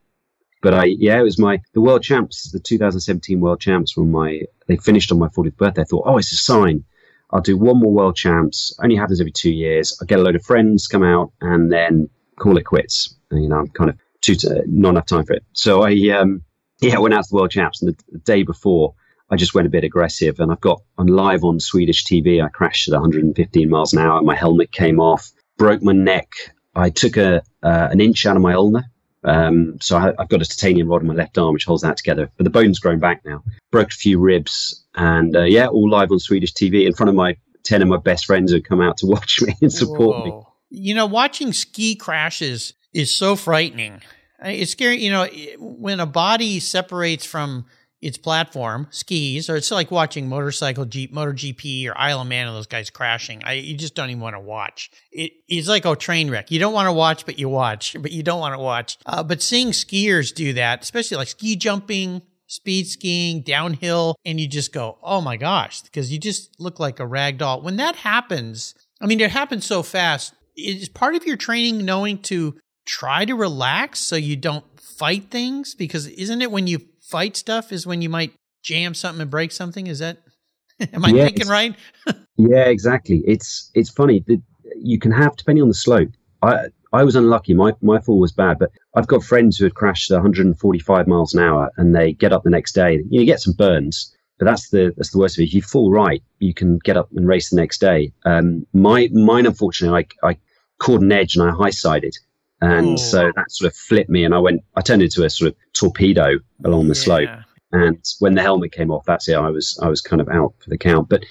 but 0.63 0.75
I, 0.75 0.85
yeah, 0.85 1.19
it 1.19 1.23
was 1.23 1.39
my 1.39 1.61
the 1.75 1.81
world 1.81 2.03
champs, 2.03 2.51
the 2.53 2.61
2017 2.61 3.41
world 3.41 3.61
champs. 3.61 3.97
When 3.97 4.11
my 4.11 4.43
they 4.69 4.77
finished 4.77 5.11
on 5.11 5.19
my 5.19 5.29
40th 5.29 5.57
birthday, 5.57 5.83
I 5.83 5.85
thought, 5.85 6.05
oh, 6.07 6.19
it's 6.19 6.33
a 6.33 6.37
sign. 6.37 6.85
I'll 7.33 7.41
do 7.41 7.57
one 7.57 7.79
more 7.79 7.93
world 7.93 8.17
champs. 8.17 8.77
Only 8.83 8.97
happens 8.97 9.21
every 9.21 9.33
two 9.33 9.51
years. 9.51 9.99
I 10.01 10.05
get 10.05 10.21
a 10.21 10.23
load 10.23 10.37
of 10.37 10.45
friends 10.45 10.87
come 10.87 11.03
out 11.03 11.33
and 11.41 11.73
then 11.73 12.09
call 12.39 12.57
it 12.59 12.65
quits. 12.65 13.15
And, 13.31 13.43
you 13.43 13.49
know, 13.49 13.57
I'm 13.57 13.69
kind 13.69 13.91
of 13.91 13.97
too 14.21 14.35
t- 14.35 14.49
not 14.67 14.91
enough 14.91 15.07
time 15.07 15.25
for 15.25 15.33
it. 15.33 15.45
So 15.53 15.83
I, 15.83 15.93
um, 16.11 16.43
yeah, 16.81 16.97
I 16.97 16.99
went 16.99 17.15
out 17.15 17.25
to 17.25 17.31
the 17.31 17.37
world 17.37 17.51
champs, 17.51 17.81
and 17.81 17.93
the, 17.93 18.05
the 18.13 18.19
day 18.19 18.43
before, 18.43 18.95
I 19.31 19.37
just 19.37 19.55
went 19.55 19.67
a 19.67 19.71
bit 19.71 19.83
aggressive. 19.83 20.41
And 20.41 20.53
I've 20.53 20.61
got 20.61 20.83
on 20.99 21.07
live 21.07 21.43
on 21.43 21.59
Swedish 21.59 22.05
TV. 22.05 22.45
I 22.45 22.49
crashed 22.49 22.89
at 22.89 22.93
115 22.93 23.69
miles 23.69 23.95
an 23.95 24.01
hour. 24.01 24.21
My 24.23 24.37
helmet 24.37 24.71
came 24.71 25.01
off, 25.01 25.31
broke 25.57 25.83
my 25.83 25.93
neck. 25.93 26.31
I 26.75 26.91
took 26.91 27.17
a 27.17 27.43
uh, 27.63 27.89
an 27.91 28.01
inch 28.01 28.27
out 28.27 28.37
of 28.37 28.43
my 28.43 28.55
ulna 28.55 28.85
Um, 29.25 29.79
so 29.81 29.97
I, 29.97 30.13
have 30.19 30.29
got 30.29 30.43
a 30.43 30.47
titanium 30.47 30.89
rod 30.89 31.03
in 31.03 31.09
my 31.09 31.15
left 31.15 31.39
arm 31.39 31.53
which 31.53 31.65
holds 31.65 31.83
that 31.83 31.97
together. 31.97 32.31
But 32.37 32.45
the 32.45 32.51
bone's 32.51 32.79
grown 32.79 32.99
back 32.99 33.25
now. 33.25 33.43
Broke 33.71 33.89
a 33.91 33.97
few 33.97 34.19
ribs, 34.19 34.85
and 34.95 35.37
uh, 35.37 35.45
yeah, 35.45 35.67
all 35.67 35.89
live 35.89 36.11
on 36.11 36.19
Swedish 36.19 36.53
TV 36.53 36.87
in 36.87 36.95
front 36.95 37.09
of 37.09 37.15
my 37.15 37.37
ten 37.65 37.83
of 37.83 37.89
my 37.89 37.99
best 37.99 38.27
friends 38.27 38.53
who 38.53 38.61
come 38.61 38.81
out 38.81 38.97
to 38.99 39.07
watch 39.15 39.41
me 39.41 39.55
and 39.61 39.73
support 39.73 40.17
Whoa. 40.17 40.25
me. 40.25 40.43
You 40.71 40.95
know, 40.95 41.07
watching 41.07 41.53
ski 41.53 41.95
crashes 41.95 42.75
is 42.93 43.15
so 43.15 43.37
frightening. 43.37 44.01
It's 44.43 44.73
scary. 44.73 45.03
You 45.03 45.11
know, 45.11 45.27
when 45.59 46.01
a 46.01 46.07
body 46.07 46.59
separates 46.59 47.25
from 47.25 47.67
its 48.03 48.19
platform, 48.19 48.89
skis, 48.91 49.49
or 49.49 49.55
it's 49.55 49.71
like 49.71 49.93
watching 49.93 50.29
motorcycle 50.29 50.85
Jeep, 50.85 51.15
MotoGP, 51.15 51.89
or 51.89 51.97
Isle 51.97 52.23
of 52.23 52.27
Man, 52.27 52.49
and 52.49 52.57
those 52.57 52.67
guys 52.67 52.91
crashing. 52.91 53.43
I 53.45 53.53
you 53.53 53.77
just 53.77 53.95
don't 53.95 54.11
even 54.11 54.21
want 54.21 54.35
to 54.35 54.41
watch. 54.41 54.91
It, 55.13 55.33
it's 55.49 55.69
like 55.69 55.87
a 55.87 55.95
train 55.95 56.29
wreck. 56.29 56.51
You 56.51 56.59
don't 56.59 56.75
want 56.75 56.89
to 56.89 56.93
watch, 56.93 57.25
but 57.25 57.39
you 57.39 57.49
watch, 57.49 57.97
but 58.03 58.11
you 58.11 58.25
don't 58.25 58.41
want 58.41 58.55
to 58.55 58.59
watch. 58.59 58.99
Uh, 59.07 59.23
but 59.23 59.41
seeing 59.41 59.69
skiers 59.69 60.35
do 60.35 60.53
that, 60.55 60.83
especially 60.83 61.17
like 61.17 61.29
ski 61.29 61.55
jumping, 61.55 62.23
speed 62.49 62.89
skiing, 62.89 63.43
downhill, 63.43 64.17
and 64.25 64.41
you 64.41 64.49
just 64.49 64.73
go, 64.73 64.99
oh 65.03 65.21
my 65.21 65.37
gosh, 65.37 65.81
because 65.83 66.13
you 66.13 66.19
just 66.19 66.61
look 66.61 66.81
like 66.81 66.99
a 66.99 67.07
rag 67.07 67.39
doll. 67.39 67.63
When 67.63 67.77
that 67.77 67.95
happens, 67.95 68.75
I 69.01 69.07
mean, 69.07 69.21
it 69.21 69.31
happens 69.31 69.65
so 69.65 69.85
fast. 69.85 70.35
Is 70.57 70.89
part 70.89 71.15
of 71.15 71.25
your 71.25 71.37
training 71.37 71.85
knowing 71.85 72.19
to 72.23 72.59
try 72.85 73.25
to 73.25 73.35
relax 73.35 74.01
so 74.01 74.17
you 74.17 74.35
don't 74.35 74.65
fight 74.81 75.31
things? 75.31 75.77
Because 75.77 76.09
isn't 76.09 76.43
it 76.43 76.51
when 76.51 76.67
you 76.67 76.81
fight 77.13 77.37
stuff 77.37 77.73
is 77.73 77.87
when 77.87 78.01
you 78.01 78.09
might 78.09 78.33
jam 78.63 78.95
something 78.95 79.21
and 79.21 79.31
break 79.31 79.53
something. 79.53 79.87
Is 79.87 79.99
that 79.99 80.19
am 80.93 81.05
I 81.05 81.11
yeah, 81.11 81.25
thinking 81.27 81.49
right? 81.49 81.77
yeah, 82.37 82.65
exactly. 82.65 83.23
It's 83.27 83.71
it's 83.75 83.91
funny 83.91 84.25
that 84.27 84.43
you 84.77 84.99
can 84.99 85.13
have 85.13 85.37
depending 85.37 85.63
on 85.63 85.69
the 85.69 85.75
slope. 85.75 86.09
I 86.41 86.69
I 86.93 87.05
was 87.05 87.15
unlucky. 87.15 87.55
My 87.55 87.75
my 87.83 88.01
fall 88.01 88.19
was 88.19 88.33
bad, 88.33 88.59
but 88.59 88.71
I've 88.97 89.07
got 89.07 89.23
friends 89.23 89.59
who 89.59 89.65
had 89.65 89.75
crashed 89.75 90.11
145 90.11 91.07
miles 91.07 91.35
an 91.35 91.43
hour, 91.43 91.71
and 91.77 91.95
they 91.95 92.15
get 92.15 92.33
up 92.33 92.45
the 92.45 92.51
next 92.51 92.73
day. 92.73 93.03
You 93.11 93.25
get 93.27 93.41
some 93.41 93.55
burns, 93.55 94.15
but 94.39 94.47
that's 94.47 94.71
the 94.71 94.95
that's 94.97 95.11
the 95.11 95.19
worst 95.19 95.39
of 95.39 95.43
it. 95.43 95.49
If 95.49 95.55
you 95.55 95.63
fall 95.63 95.91
right, 95.91 96.23
you 96.39 96.55
can 96.55 96.79
get 96.79 96.97
up 96.97 97.11
and 97.15 97.29
race 97.29 97.51
the 97.51 97.57
next 97.57 97.81
day. 97.81 98.13
Um, 98.25 98.67
my 98.73 99.09
mine, 99.13 99.47
unfortunately, 99.47 100.07
I 100.23 100.31
I 100.31 100.39
caught 100.79 101.03
an 101.03 101.13
edge 101.13 101.37
and 101.37 101.49
I 101.49 101.53
high 101.53 101.71
sided, 101.71 102.15
and 102.63 102.99
so 102.99 103.33
that 103.35 103.51
sort 103.51 103.73
of 103.73 103.77
flipped 103.77 104.09
me, 104.09 104.25
and 104.25 104.35
I 104.35 104.39
went, 104.39 104.63
I 104.77 104.83
turned 104.83 105.03
into 105.03 105.25
a 105.25 105.31
sort 105.31 105.51
of 105.51 105.57
torpedo 105.73 106.39
along 106.65 106.89
the 106.89 106.95
yeah. 106.95 107.03
slope. 107.03 107.31
And 107.73 107.99
when 108.21 108.35
the 108.35 108.43
helmet 108.43 108.71
came 108.71 108.91
off, 108.91 109.05
that's 109.05 109.29
it. 109.29 109.35
I 109.35 109.51
was, 109.51 109.79
I 109.83 109.89
was 109.89 110.01
kind 110.01 110.21
of 110.21 110.29
out 110.29 110.55
for 110.59 110.71
the 110.71 110.79
count. 110.79 111.09
But 111.09 111.25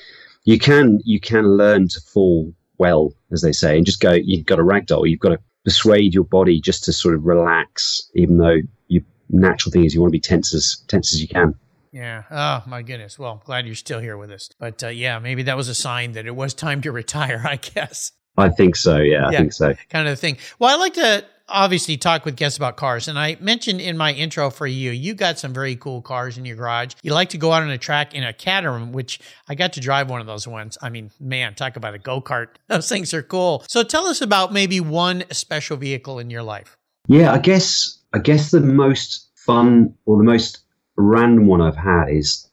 you 0.43 0.59
can, 0.59 0.99
you 1.05 1.19
can 1.19 1.55
learn 1.55 1.87
to 1.87 2.01
fall 2.01 2.53
well, 2.79 3.13
as 3.31 3.41
they 3.43 3.53
say, 3.53 3.77
and 3.77 3.85
just 3.85 4.01
go. 4.01 4.11
You've 4.11 4.45
got 4.45 4.59
a 4.59 4.63
ragdoll. 4.63 5.09
You've 5.09 5.19
got 5.19 5.29
to 5.29 5.39
persuade 5.63 6.13
your 6.13 6.25
body 6.25 6.59
just 6.59 6.83
to 6.85 6.93
sort 6.93 7.15
of 7.15 7.23
relax, 7.23 8.09
even 8.15 8.37
though 8.37 8.57
your 8.87 9.03
natural 9.29 9.71
thing 9.71 9.85
is 9.85 9.93
you 9.93 10.01
want 10.01 10.09
to 10.09 10.17
be 10.17 10.19
tense 10.19 10.53
as 10.53 10.83
tense 10.87 11.13
as 11.13 11.21
you 11.21 11.29
can. 11.29 11.55
Yeah. 11.93 12.23
Oh 12.31 12.63
my 12.69 12.81
goodness. 12.81 13.19
Well, 13.19 13.33
I'm 13.33 13.41
glad 13.45 13.65
you're 13.65 13.75
still 13.75 13.99
here 13.99 14.17
with 14.17 14.31
us. 14.31 14.49
But 14.59 14.83
uh, 14.83 14.87
yeah, 14.87 15.19
maybe 15.19 15.43
that 15.43 15.55
was 15.55 15.69
a 15.69 15.75
sign 15.75 16.13
that 16.13 16.25
it 16.25 16.35
was 16.35 16.53
time 16.53 16.81
to 16.81 16.91
retire. 17.01 17.41
I 17.45 17.55
guess. 17.55 18.11
I 18.37 18.49
think 18.49 18.75
so. 18.75 18.97
Yeah, 18.97 19.27
I 19.27 19.35
think 19.35 19.53
so. 19.53 19.75
Kind 19.89 20.07
of 20.07 20.19
thing. 20.19 20.37
Well, 20.59 20.73
I 20.73 20.79
like 20.79 20.93
to 20.93 21.25
obviously 21.51 21.97
talk 21.97 22.25
with 22.25 22.35
guests 22.35 22.57
about 22.57 22.77
cars. 22.77 23.07
And 23.07 23.19
I 23.19 23.37
mentioned 23.39 23.81
in 23.81 23.97
my 23.97 24.13
intro 24.13 24.49
for 24.49 24.67
you, 24.67 24.91
you 24.91 25.13
got 25.13 25.37
some 25.37 25.53
very 25.53 25.75
cool 25.75 26.01
cars 26.01 26.37
in 26.37 26.45
your 26.45 26.55
garage. 26.55 26.93
You 27.03 27.13
like 27.13 27.29
to 27.29 27.37
go 27.37 27.51
out 27.51 27.63
on 27.63 27.69
a 27.69 27.77
track 27.77 28.13
in 28.13 28.23
a 28.23 28.33
Caterham, 28.33 28.91
which 28.91 29.19
I 29.47 29.55
got 29.55 29.73
to 29.73 29.79
drive 29.79 30.09
one 30.09 30.21
of 30.21 30.27
those 30.27 30.47
ones. 30.47 30.77
I 30.81 30.89
mean, 30.89 31.11
man, 31.19 31.53
talk 31.55 31.75
about 31.75 31.93
a 31.93 31.99
go 31.99 32.21
kart. 32.21 32.47
Those 32.67 32.89
things 32.89 33.13
are 33.13 33.23
cool. 33.23 33.63
So 33.67 33.83
tell 33.83 34.07
us 34.07 34.21
about 34.21 34.53
maybe 34.53 34.79
one 34.79 35.23
special 35.31 35.77
vehicle 35.77 36.19
in 36.19 36.29
your 36.29 36.43
life. 36.43 36.77
Yeah, 37.07 37.33
I 37.33 37.39
guess 37.39 37.99
I 38.13 38.19
guess 38.19 38.51
the 38.51 38.61
most 38.61 39.29
fun 39.35 39.93
or 40.05 40.17
the 40.17 40.23
most 40.23 40.59
random 40.95 41.47
one 41.47 41.61
I've 41.61 41.75
had 41.75 42.09
is 42.09 42.47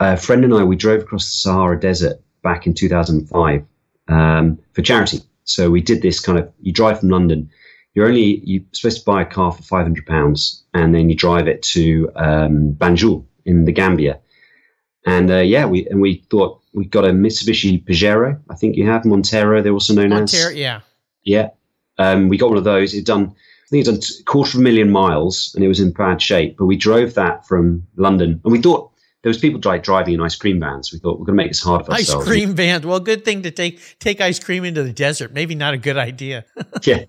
a 0.00 0.16
friend 0.16 0.44
and 0.44 0.52
I. 0.52 0.64
We 0.64 0.76
drove 0.76 1.02
across 1.02 1.24
the 1.24 1.38
Sahara 1.38 1.78
Desert 1.78 2.20
back 2.42 2.66
in 2.66 2.74
2005 2.74 3.64
um, 4.08 4.58
for 4.72 4.82
charity. 4.82 5.20
So 5.44 5.70
we 5.70 5.80
did 5.80 6.02
this 6.02 6.20
kind 6.20 6.38
of, 6.38 6.50
you 6.60 6.72
drive 6.72 7.00
from 7.00 7.10
London, 7.10 7.50
you're 7.94 8.06
only, 8.06 8.40
you're 8.44 8.62
supposed 8.72 9.00
to 9.00 9.04
buy 9.04 9.22
a 9.22 9.26
car 9.26 9.52
for 9.52 9.62
500 9.62 10.06
pounds 10.06 10.64
and 10.74 10.94
then 10.94 11.08
you 11.08 11.16
drive 11.16 11.46
it 11.46 11.62
to 11.62 12.10
um, 12.16 12.72
Banjul 12.72 13.24
in 13.44 13.64
the 13.64 13.72
Gambia. 13.72 14.18
And 15.06 15.30
uh, 15.30 15.40
yeah, 15.40 15.66
we, 15.66 15.86
and 15.88 16.00
we 16.00 16.24
thought 16.30 16.60
we 16.72 16.86
got 16.86 17.04
a 17.04 17.10
Mitsubishi 17.10 17.84
Pajero, 17.84 18.40
I 18.50 18.54
think 18.56 18.76
you 18.76 18.86
have, 18.88 19.04
Montero, 19.04 19.62
they're 19.62 19.72
also 19.72 19.94
known 19.94 20.08
Montero, 20.08 20.50
as. 20.50 20.56
yeah. 20.56 20.80
Yeah. 21.22 21.50
Um, 21.98 22.28
we 22.28 22.36
got 22.36 22.48
one 22.48 22.58
of 22.58 22.64
those. 22.64 22.94
It 22.94 23.06
done, 23.06 23.26
I 23.26 23.68
think 23.70 23.86
it's 23.86 24.16
done 24.16 24.20
a 24.20 24.24
quarter 24.24 24.56
of 24.56 24.60
a 24.60 24.64
million 24.64 24.90
miles 24.90 25.52
and 25.54 25.62
it 25.62 25.68
was 25.68 25.78
in 25.78 25.92
bad 25.92 26.20
shape, 26.20 26.56
but 26.58 26.66
we 26.66 26.76
drove 26.76 27.14
that 27.14 27.46
from 27.46 27.86
London 27.96 28.40
and 28.44 28.52
we 28.52 28.60
thought, 28.60 28.90
there 29.24 29.30
was 29.30 29.38
people 29.38 29.58
driving 29.58 30.12
in 30.12 30.20
ice 30.20 30.36
cream 30.36 30.60
vans. 30.60 30.92
We 30.92 30.98
thought 30.98 31.18
we're 31.18 31.24
going 31.24 31.38
to 31.38 31.42
make 31.42 31.50
this 31.50 31.62
hard 31.62 31.86
for 31.86 31.92
ice 31.92 32.00
ourselves. 32.10 32.26
Ice 32.26 32.30
cream 32.30 32.54
vans. 32.54 32.84
Well, 32.84 33.00
good 33.00 33.24
thing 33.24 33.42
to 33.44 33.50
take 33.50 33.80
take 33.98 34.20
ice 34.20 34.38
cream 34.38 34.66
into 34.66 34.82
the 34.82 34.92
desert. 34.92 35.32
Maybe 35.32 35.54
not 35.54 35.72
a 35.72 35.78
good 35.78 35.96
idea. 35.96 36.44
yeah, 36.82 37.04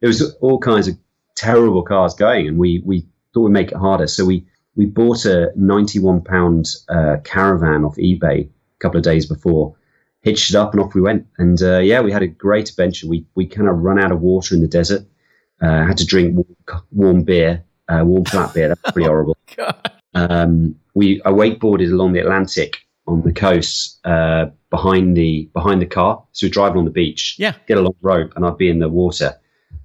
it 0.00 0.06
was 0.06 0.34
all 0.40 0.58
kinds 0.58 0.88
of 0.88 0.98
terrible 1.36 1.84
cars 1.84 2.14
going, 2.14 2.48
and 2.48 2.58
we 2.58 2.82
we 2.84 3.06
thought 3.32 3.42
we'd 3.42 3.52
make 3.52 3.70
it 3.70 3.78
harder. 3.78 4.08
So 4.08 4.24
we 4.24 4.44
we 4.74 4.86
bought 4.86 5.24
a 5.24 5.52
91 5.54 6.22
pound 6.22 6.66
uh, 6.88 7.18
caravan 7.22 7.84
off 7.84 7.94
eBay 7.94 8.44
a 8.44 8.78
couple 8.80 8.98
of 8.98 9.04
days 9.04 9.26
before, 9.26 9.76
hitched 10.22 10.50
it 10.50 10.56
up, 10.56 10.72
and 10.72 10.82
off 10.82 10.96
we 10.96 11.00
went. 11.00 11.28
And 11.38 11.62
uh, 11.62 11.78
yeah, 11.78 12.00
we 12.00 12.10
had 12.10 12.22
a 12.22 12.26
great 12.26 12.70
adventure. 12.70 13.06
We 13.06 13.24
we 13.36 13.46
kind 13.46 13.68
of 13.68 13.78
run 13.78 14.00
out 14.00 14.10
of 14.10 14.20
water 14.20 14.56
in 14.56 14.62
the 14.62 14.66
desert. 14.68 15.06
Uh, 15.60 15.86
had 15.86 15.98
to 15.98 16.04
drink 16.04 16.34
warm, 16.34 16.82
warm 16.90 17.22
beer, 17.22 17.62
uh, 17.88 18.02
warm 18.04 18.24
flat 18.24 18.52
beer. 18.52 18.66
That's 18.66 18.80
pretty 18.90 19.04
oh, 19.06 19.10
horrible. 19.10 19.36
God. 19.56 19.92
Um, 20.14 20.76
we 20.94 21.22
I 21.24 21.30
wakeboarded 21.30 21.90
along 21.90 22.12
the 22.12 22.20
Atlantic 22.20 22.78
on 23.06 23.22
the 23.22 23.32
coast 23.32 23.98
uh, 24.04 24.46
behind 24.70 25.16
the 25.16 25.48
behind 25.52 25.80
the 25.80 25.86
car. 25.86 26.22
So 26.32 26.46
we're 26.46 26.50
driving 26.50 26.78
on 26.78 26.84
the 26.84 26.90
beach. 26.90 27.36
Yeah. 27.38 27.54
Get 27.66 27.78
a 27.78 27.82
long 27.82 27.96
rope 28.00 28.32
and 28.36 28.44
I'd 28.44 28.58
be 28.58 28.68
in 28.68 28.78
the 28.78 28.88
water. 28.88 29.34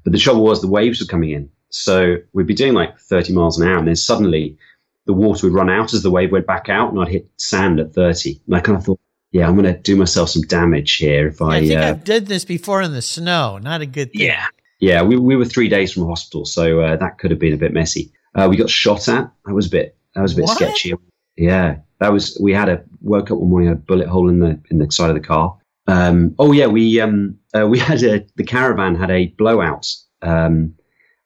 But 0.03 0.13
the 0.13 0.19
trouble 0.19 0.43
was 0.43 0.61
the 0.61 0.67
waves 0.67 0.99
were 0.99 1.07
coming 1.07 1.31
in. 1.31 1.49
So 1.69 2.17
we'd 2.33 2.47
be 2.47 2.53
doing 2.53 2.73
like 2.73 2.97
30 2.97 3.33
miles 3.33 3.59
an 3.59 3.67
hour 3.67 3.77
and 3.77 3.87
then 3.87 3.95
suddenly 3.95 4.57
the 5.05 5.13
water 5.13 5.47
would 5.47 5.53
run 5.53 5.69
out 5.69 5.93
as 5.93 6.03
the 6.03 6.11
wave 6.11 6.31
went 6.31 6.47
back 6.47 6.69
out 6.69 6.91
and 6.91 7.01
I'd 7.01 7.07
hit 7.07 7.29
sand 7.37 7.79
at 7.79 7.93
30. 7.93 8.41
And 8.45 8.55
I 8.55 8.59
kind 8.59 8.77
of 8.77 8.85
thought, 8.85 8.99
yeah, 9.31 9.47
I'm 9.47 9.55
going 9.55 9.73
to 9.73 9.79
do 9.79 9.95
myself 9.95 10.29
some 10.29 10.43
damage 10.43 10.95
here 10.95 11.27
if 11.27 11.41
I. 11.41 11.57
I 11.57 11.59
think 11.59 11.79
uh, 11.79 11.85
I've 11.85 12.03
did 12.03 12.27
this 12.27 12.45
before 12.45 12.81
in 12.81 12.93
the 12.93 13.01
snow. 13.01 13.57
Not 13.57 13.81
a 13.81 13.85
good 13.85 14.11
thing. 14.11 14.27
Yeah. 14.27 14.47
Yeah, 14.79 15.01
we, 15.01 15.17
we 15.17 15.35
were 15.35 15.45
three 15.45 15.69
days 15.69 15.91
from 15.91 16.05
hospital, 16.05 16.45
so 16.45 16.81
uh, 16.81 16.95
that 16.97 17.17
could 17.17 17.31
have 17.31 17.39
been 17.39 17.53
a 17.53 17.57
bit 17.57 17.73
messy. 17.73 18.11
Uh, 18.35 18.47
we 18.47 18.55
got 18.55 18.69
shot 18.69 19.09
at. 19.09 19.31
That 19.45 19.53
was 19.53 19.65
a 19.65 19.71
bit 19.71 19.96
that 20.17 20.23
was 20.23 20.33
a 20.33 20.37
bit 20.37 20.45
what? 20.45 20.57
sketchy. 20.57 20.93
Yeah, 21.35 21.77
that 21.99 22.11
was. 22.11 22.39
We 22.41 22.51
had 22.51 22.69
a 22.69 22.83
woke 23.01 23.29
up 23.29 23.37
one 23.37 23.49
morning, 23.51 23.69
had 23.69 23.77
a 23.77 23.81
bullet 23.81 24.07
hole 24.07 24.29
in 24.29 24.39
the 24.39 24.59
in 24.71 24.79
the 24.79 24.91
side 24.91 25.11
of 25.11 25.15
the 25.15 25.21
car. 25.21 25.55
Um, 25.85 26.33
oh 26.39 26.51
yeah, 26.53 26.65
we 26.65 26.99
um, 26.99 27.37
uh, 27.55 27.67
we 27.67 27.77
had 27.89 28.01
a 28.01 28.25
the 28.35 28.43
caravan 28.43 28.95
had 28.95 29.11
a 29.11 29.27
blowout, 29.37 29.85
um, 30.23 30.73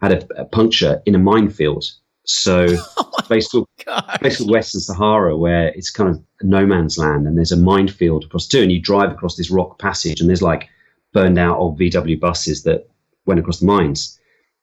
had 0.02 0.12
a, 0.12 0.42
a, 0.42 0.44
puncture 0.44 1.02
in 1.06 1.16
a 1.16 1.20
minefield. 1.20 1.86
So 2.26 2.68
oh 2.98 3.12
basically, 3.30 3.64
basically 4.22 4.52
Western 4.52 4.82
Sahara, 4.82 5.38
where 5.38 5.70
it's 5.70 5.90
kind 5.90 6.10
of 6.10 6.22
no 6.42 6.66
man's 6.66 6.98
land, 6.98 7.28
and 7.28 7.38
there's 7.38 7.54
a 7.54 7.58
minefield 7.58 8.26
across 8.26 8.46
two, 8.46 8.62
and 8.62 8.74
you 8.74 8.82
drive 8.82 9.10
across 9.10 9.38
this 9.38 9.50
rock 9.50 9.80
passage, 9.80 10.20
and 10.20 10.28
there's 10.28 10.42
like 10.42 10.68
burned 11.14 11.40
out 11.40 11.60
old 11.60 11.80
VW 11.80 12.20
buses 12.20 12.64
that 12.64 12.90
went 13.26 13.40
across 13.40 13.62
the 13.62 13.66
mines 13.66 14.20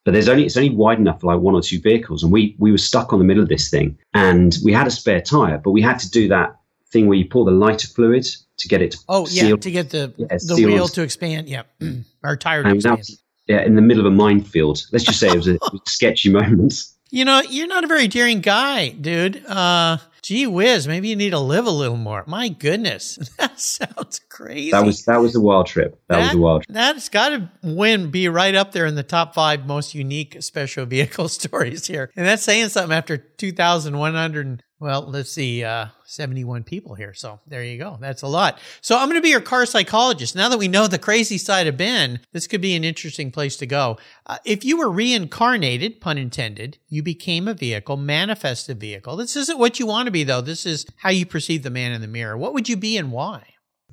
but 0.08 0.14
there's 0.14 0.30
only 0.30 0.46
it's 0.46 0.56
only 0.56 0.70
wide 0.70 0.98
enough 0.98 1.20
for 1.20 1.26
like 1.26 1.38
one 1.38 1.54
or 1.54 1.60
two 1.60 1.78
vehicles, 1.78 2.22
and 2.22 2.32
we 2.32 2.56
we 2.58 2.72
were 2.72 2.78
stuck 2.78 3.12
on 3.12 3.18
the 3.18 3.26
middle 3.26 3.42
of 3.42 3.50
this 3.50 3.68
thing, 3.68 3.98
and 4.14 4.56
we 4.64 4.72
had 4.72 4.86
a 4.86 4.90
spare 4.90 5.20
tire, 5.20 5.58
but 5.58 5.72
we 5.72 5.82
had 5.82 5.98
to 5.98 6.10
do 6.10 6.28
that 6.28 6.58
thing 6.86 7.08
where 7.08 7.18
you 7.18 7.26
pour 7.26 7.44
the 7.44 7.50
lighter 7.50 7.88
fluid 7.88 8.26
to 8.56 8.68
get 8.68 8.80
it. 8.80 8.92
To 8.92 8.98
oh 9.10 9.26
yeah, 9.28 9.54
to 9.54 9.70
get 9.70 9.90
the 9.90 10.14
yeah, 10.16 10.28
the 10.28 10.54
wheel 10.64 10.84
on. 10.84 10.88
to 10.88 11.02
expand. 11.02 11.46
Yeah, 11.46 11.64
our 12.24 12.38
tire 12.38 12.62
to 12.62 12.70
expand. 12.70 13.06
yeah, 13.48 13.60
in 13.60 13.74
the 13.74 13.82
middle 13.82 14.06
of 14.06 14.10
a 14.10 14.16
minefield. 14.16 14.82
Let's 14.92 15.04
just 15.04 15.20
say 15.20 15.28
it 15.28 15.36
was 15.36 15.46
a, 15.46 15.56
it 15.56 15.60
was 15.60 15.82
a 15.86 15.90
sketchy 15.90 16.30
moment. 16.30 16.84
You 17.10 17.26
know, 17.26 17.42
you're 17.42 17.66
not 17.66 17.84
a 17.84 17.86
very 17.86 18.08
daring 18.08 18.40
guy, 18.40 18.88
dude. 18.88 19.44
Uh, 19.44 19.98
gee 20.28 20.46
whiz, 20.46 20.86
maybe 20.86 21.08
you 21.08 21.16
need 21.16 21.30
to 21.30 21.38
live 21.38 21.66
a 21.66 21.70
little 21.70 21.96
more. 21.96 22.22
My 22.26 22.50
goodness, 22.50 23.16
that 23.38 23.58
sounds 23.58 24.20
crazy. 24.28 24.72
That 24.72 24.84
was 24.84 25.06
that 25.06 25.22
was 25.22 25.34
a 25.34 25.40
wild 25.40 25.66
trip. 25.66 25.98
That, 26.08 26.16
that 26.16 26.24
was 26.24 26.34
a 26.34 26.38
wild 26.38 26.62
trip. 26.64 26.74
That's 26.74 27.08
got 27.08 27.30
to 27.30 27.50
win, 27.62 28.10
be 28.10 28.28
right 28.28 28.54
up 28.54 28.72
there 28.72 28.84
in 28.84 28.94
the 28.94 29.02
top 29.02 29.34
five 29.34 29.66
most 29.66 29.94
unique 29.94 30.36
special 30.42 30.84
vehicle 30.84 31.28
stories 31.40 31.86
here. 31.86 32.10
And 32.14 32.26
that's 32.26 32.42
saying 32.42 32.68
something 32.68 32.94
after 32.94 33.16
2,100 33.16 34.62
well, 34.80 35.02
let's 35.08 35.30
see, 35.30 35.64
uh, 35.64 35.86
71 36.04 36.62
people 36.62 36.94
here. 36.94 37.12
So 37.14 37.40
there 37.46 37.64
you 37.64 37.78
go. 37.78 37.98
That's 38.00 38.22
a 38.22 38.28
lot. 38.28 38.60
So 38.80 38.96
I'm 38.96 39.08
going 39.08 39.18
to 39.18 39.22
be 39.22 39.30
your 39.30 39.40
car 39.40 39.66
psychologist. 39.66 40.36
Now 40.36 40.48
that 40.48 40.58
we 40.58 40.68
know 40.68 40.86
the 40.86 40.98
crazy 40.98 41.36
side 41.38 41.66
of 41.66 41.76
Ben, 41.76 42.20
this 42.32 42.46
could 42.46 42.60
be 42.60 42.76
an 42.76 42.84
interesting 42.84 43.30
place 43.32 43.56
to 43.56 43.66
go. 43.66 43.98
Uh, 44.26 44.38
if 44.44 44.64
you 44.64 44.78
were 44.78 44.90
reincarnated, 44.90 46.00
pun 46.00 46.16
intended, 46.18 46.78
you 46.88 47.02
became 47.02 47.48
a 47.48 47.54
vehicle, 47.54 47.96
manifest 47.96 48.68
a 48.68 48.74
vehicle. 48.74 49.16
This 49.16 49.34
isn't 49.36 49.58
what 49.58 49.78
you 49.80 49.86
want 49.86 50.06
to 50.06 50.12
be, 50.12 50.22
though. 50.24 50.40
This 50.40 50.64
is 50.64 50.86
how 50.96 51.10
you 51.10 51.26
perceive 51.26 51.62
the 51.64 51.70
man 51.70 51.92
in 51.92 52.00
the 52.00 52.06
mirror. 52.06 52.36
What 52.38 52.54
would 52.54 52.68
you 52.68 52.76
be 52.76 52.96
and 52.96 53.10
why? 53.10 53.42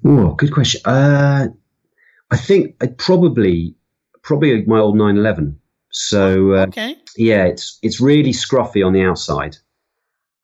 Oh, 0.06 0.36
good 0.36 0.54
question. 0.54 0.82
Uh, 0.86 1.48
I 2.32 2.38
think 2.38 2.76
I'd 2.82 2.98
probably, 2.98 3.76
probably 4.21 4.63
my 4.65 4.80
old 4.80 4.98
911. 4.98 5.60
So 5.89 6.52
uh, 6.54 6.65
Okay. 6.67 6.95
yeah, 7.15 7.45
it's 7.45 7.80
it's 7.82 8.02
really 8.02 8.34
scruffy 8.34 8.86
on 8.86 8.91
the 8.91 9.02
outside. 9.02 9.56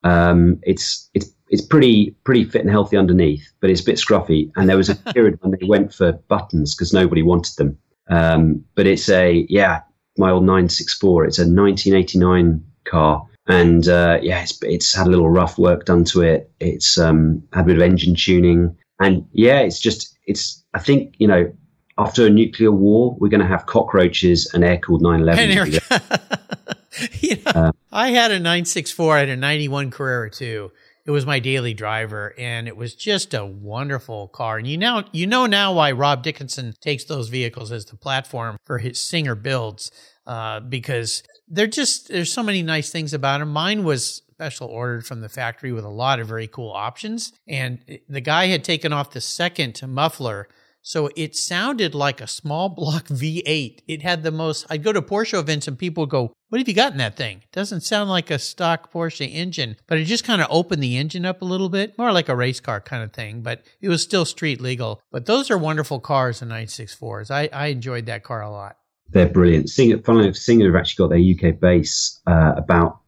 Um, 0.04 0.60
it's 0.62 1.08
it's 1.14 1.32
it's 1.48 1.64
pretty 1.64 2.16
pretty 2.24 2.44
fit 2.44 2.62
and 2.62 2.70
healthy 2.70 2.96
underneath, 2.96 3.46
but 3.60 3.70
it's 3.70 3.82
a 3.82 3.84
bit 3.84 3.96
scruffy. 3.96 4.50
And 4.56 4.68
there 4.68 4.76
was 4.76 4.88
a 4.88 4.96
period 5.12 5.38
when 5.42 5.52
they 5.52 5.66
went 5.66 5.94
for 5.94 6.12
buttons 6.12 6.74
because 6.74 6.92
nobody 6.92 7.22
wanted 7.22 7.56
them. 7.56 7.78
Um, 8.08 8.64
but 8.74 8.86
it's 8.86 9.08
a 9.08 9.46
yeah, 9.48 9.82
my 10.18 10.30
old 10.30 10.44
964. 10.44 11.26
It's 11.26 11.38
a 11.38 11.42
1989 11.42 12.64
car, 12.84 13.26
and 13.46 13.86
uh, 13.86 14.18
yeah, 14.22 14.42
it's 14.42 14.60
it's 14.62 14.94
had 14.94 15.06
a 15.06 15.10
little 15.10 15.30
rough 15.30 15.58
work 15.58 15.84
done 15.84 16.04
to 16.06 16.22
it. 16.22 16.50
It's 16.58 16.98
um, 16.98 17.42
had 17.52 17.62
a 17.62 17.66
bit 17.66 17.76
of 17.76 17.82
engine 17.82 18.14
tuning, 18.14 18.76
and 19.00 19.26
yeah, 19.32 19.60
it's 19.60 19.78
just 19.78 20.16
it's. 20.26 20.64
I 20.74 20.78
think 20.78 21.14
you 21.18 21.28
know. 21.28 21.52
After 21.98 22.26
a 22.26 22.30
nuclear 22.30 22.72
war, 22.72 23.14
we're 23.20 23.28
going 23.28 23.42
to 23.42 23.46
have 23.46 23.66
cockroaches 23.66 24.50
and 24.54 24.64
air 24.64 24.78
cooled 24.78 25.02
911. 25.02 25.78
You 27.20 27.36
know, 27.36 27.52
Uh, 27.54 27.72
I 27.90 28.10
had 28.10 28.30
a 28.30 28.34
964, 28.38 29.16
I 29.16 29.20
had 29.20 29.28
a 29.28 29.36
91 29.36 29.90
Carrera 29.90 30.30
too. 30.30 30.72
It 31.04 31.10
was 31.10 31.26
my 31.26 31.40
daily 31.40 31.74
driver, 31.74 32.32
and 32.38 32.68
it 32.68 32.76
was 32.76 32.94
just 32.94 33.34
a 33.34 33.44
wonderful 33.44 34.28
car. 34.28 34.58
And 34.58 34.66
you 34.68 34.78
know 34.78 35.02
you 35.12 35.26
know 35.26 35.46
now 35.46 35.72
why 35.74 35.90
Rob 35.92 36.22
Dickinson 36.22 36.74
takes 36.80 37.04
those 37.04 37.28
vehicles 37.28 37.72
as 37.72 37.86
the 37.86 37.96
platform 37.96 38.56
for 38.64 38.78
his 38.78 39.00
Singer 39.00 39.34
builds, 39.34 39.90
uh, 40.26 40.60
because 40.60 41.24
they're 41.48 41.66
just 41.66 42.08
there's 42.08 42.32
so 42.32 42.42
many 42.42 42.62
nice 42.62 42.90
things 42.90 43.12
about 43.12 43.40
them. 43.40 43.52
Mine 43.52 43.82
was 43.82 44.22
special 44.30 44.68
ordered 44.68 45.04
from 45.04 45.20
the 45.22 45.28
factory 45.28 45.72
with 45.72 45.84
a 45.84 45.88
lot 45.88 46.20
of 46.20 46.28
very 46.28 46.46
cool 46.46 46.70
options, 46.70 47.32
and 47.48 47.80
the 48.08 48.20
guy 48.20 48.46
had 48.46 48.62
taken 48.62 48.92
off 48.92 49.10
the 49.10 49.20
second 49.20 49.80
muffler 49.88 50.48
so 50.82 51.08
it 51.16 51.36
sounded 51.36 51.94
like 51.94 52.20
a 52.20 52.26
small 52.26 52.68
block 52.68 53.06
V8. 53.08 53.80
It 53.86 54.02
had 54.02 54.22
the 54.22 54.30
most. 54.30 54.66
I'd 54.68 54.82
go 54.82 54.92
to 54.92 55.00
Porsche 55.00 55.38
events 55.38 55.68
and 55.68 55.78
people 55.78 56.02
would 56.02 56.10
go, 56.10 56.32
"What 56.48 56.58
have 56.58 56.68
you 56.68 56.74
got 56.74 56.92
in 56.92 56.98
that 56.98 57.16
thing?" 57.16 57.38
It 57.38 57.52
doesn't 57.52 57.82
sound 57.82 58.10
like 58.10 58.30
a 58.30 58.38
stock 58.38 58.92
Porsche 58.92 59.32
engine, 59.32 59.76
but 59.86 59.98
it 59.98 60.04
just 60.04 60.24
kind 60.24 60.42
of 60.42 60.48
opened 60.50 60.82
the 60.82 60.96
engine 60.96 61.24
up 61.24 61.40
a 61.40 61.46
little 61.46 61.68
bit, 61.68 61.96
more 61.96 62.12
like 62.12 62.28
a 62.28 62.36
race 62.36 62.60
car 62.60 62.80
kind 62.80 63.02
of 63.02 63.12
thing. 63.12 63.42
But 63.42 63.62
it 63.80 63.88
was 63.88 64.02
still 64.02 64.24
street 64.24 64.60
legal. 64.60 65.00
But 65.10 65.26
those 65.26 65.50
are 65.50 65.58
wonderful 65.58 66.00
cars, 66.00 66.40
the 66.40 66.46
964s. 66.46 67.30
I, 67.30 67.48
I 67.52 67.66
enjoyed 67.66 68.06
that 68.06 68.24
car 68.24 68.42
a 68.42 68.50
lot. 68.50 68.76
They're 69.10 69.28
brilliant. 69.28 69.68
Singer, 69.68 69.98
funnily 69.98 70.24
enough, 70.24 70.36
Singer 70.36 70.66
have 70.66 70.80
actually 70.80 71.04
got 71.04 71.10
their 71.10 71.50
UK 71.50 71.60
base 71.60 72.20
uh, 72.26 72.54
about 72.56 72.98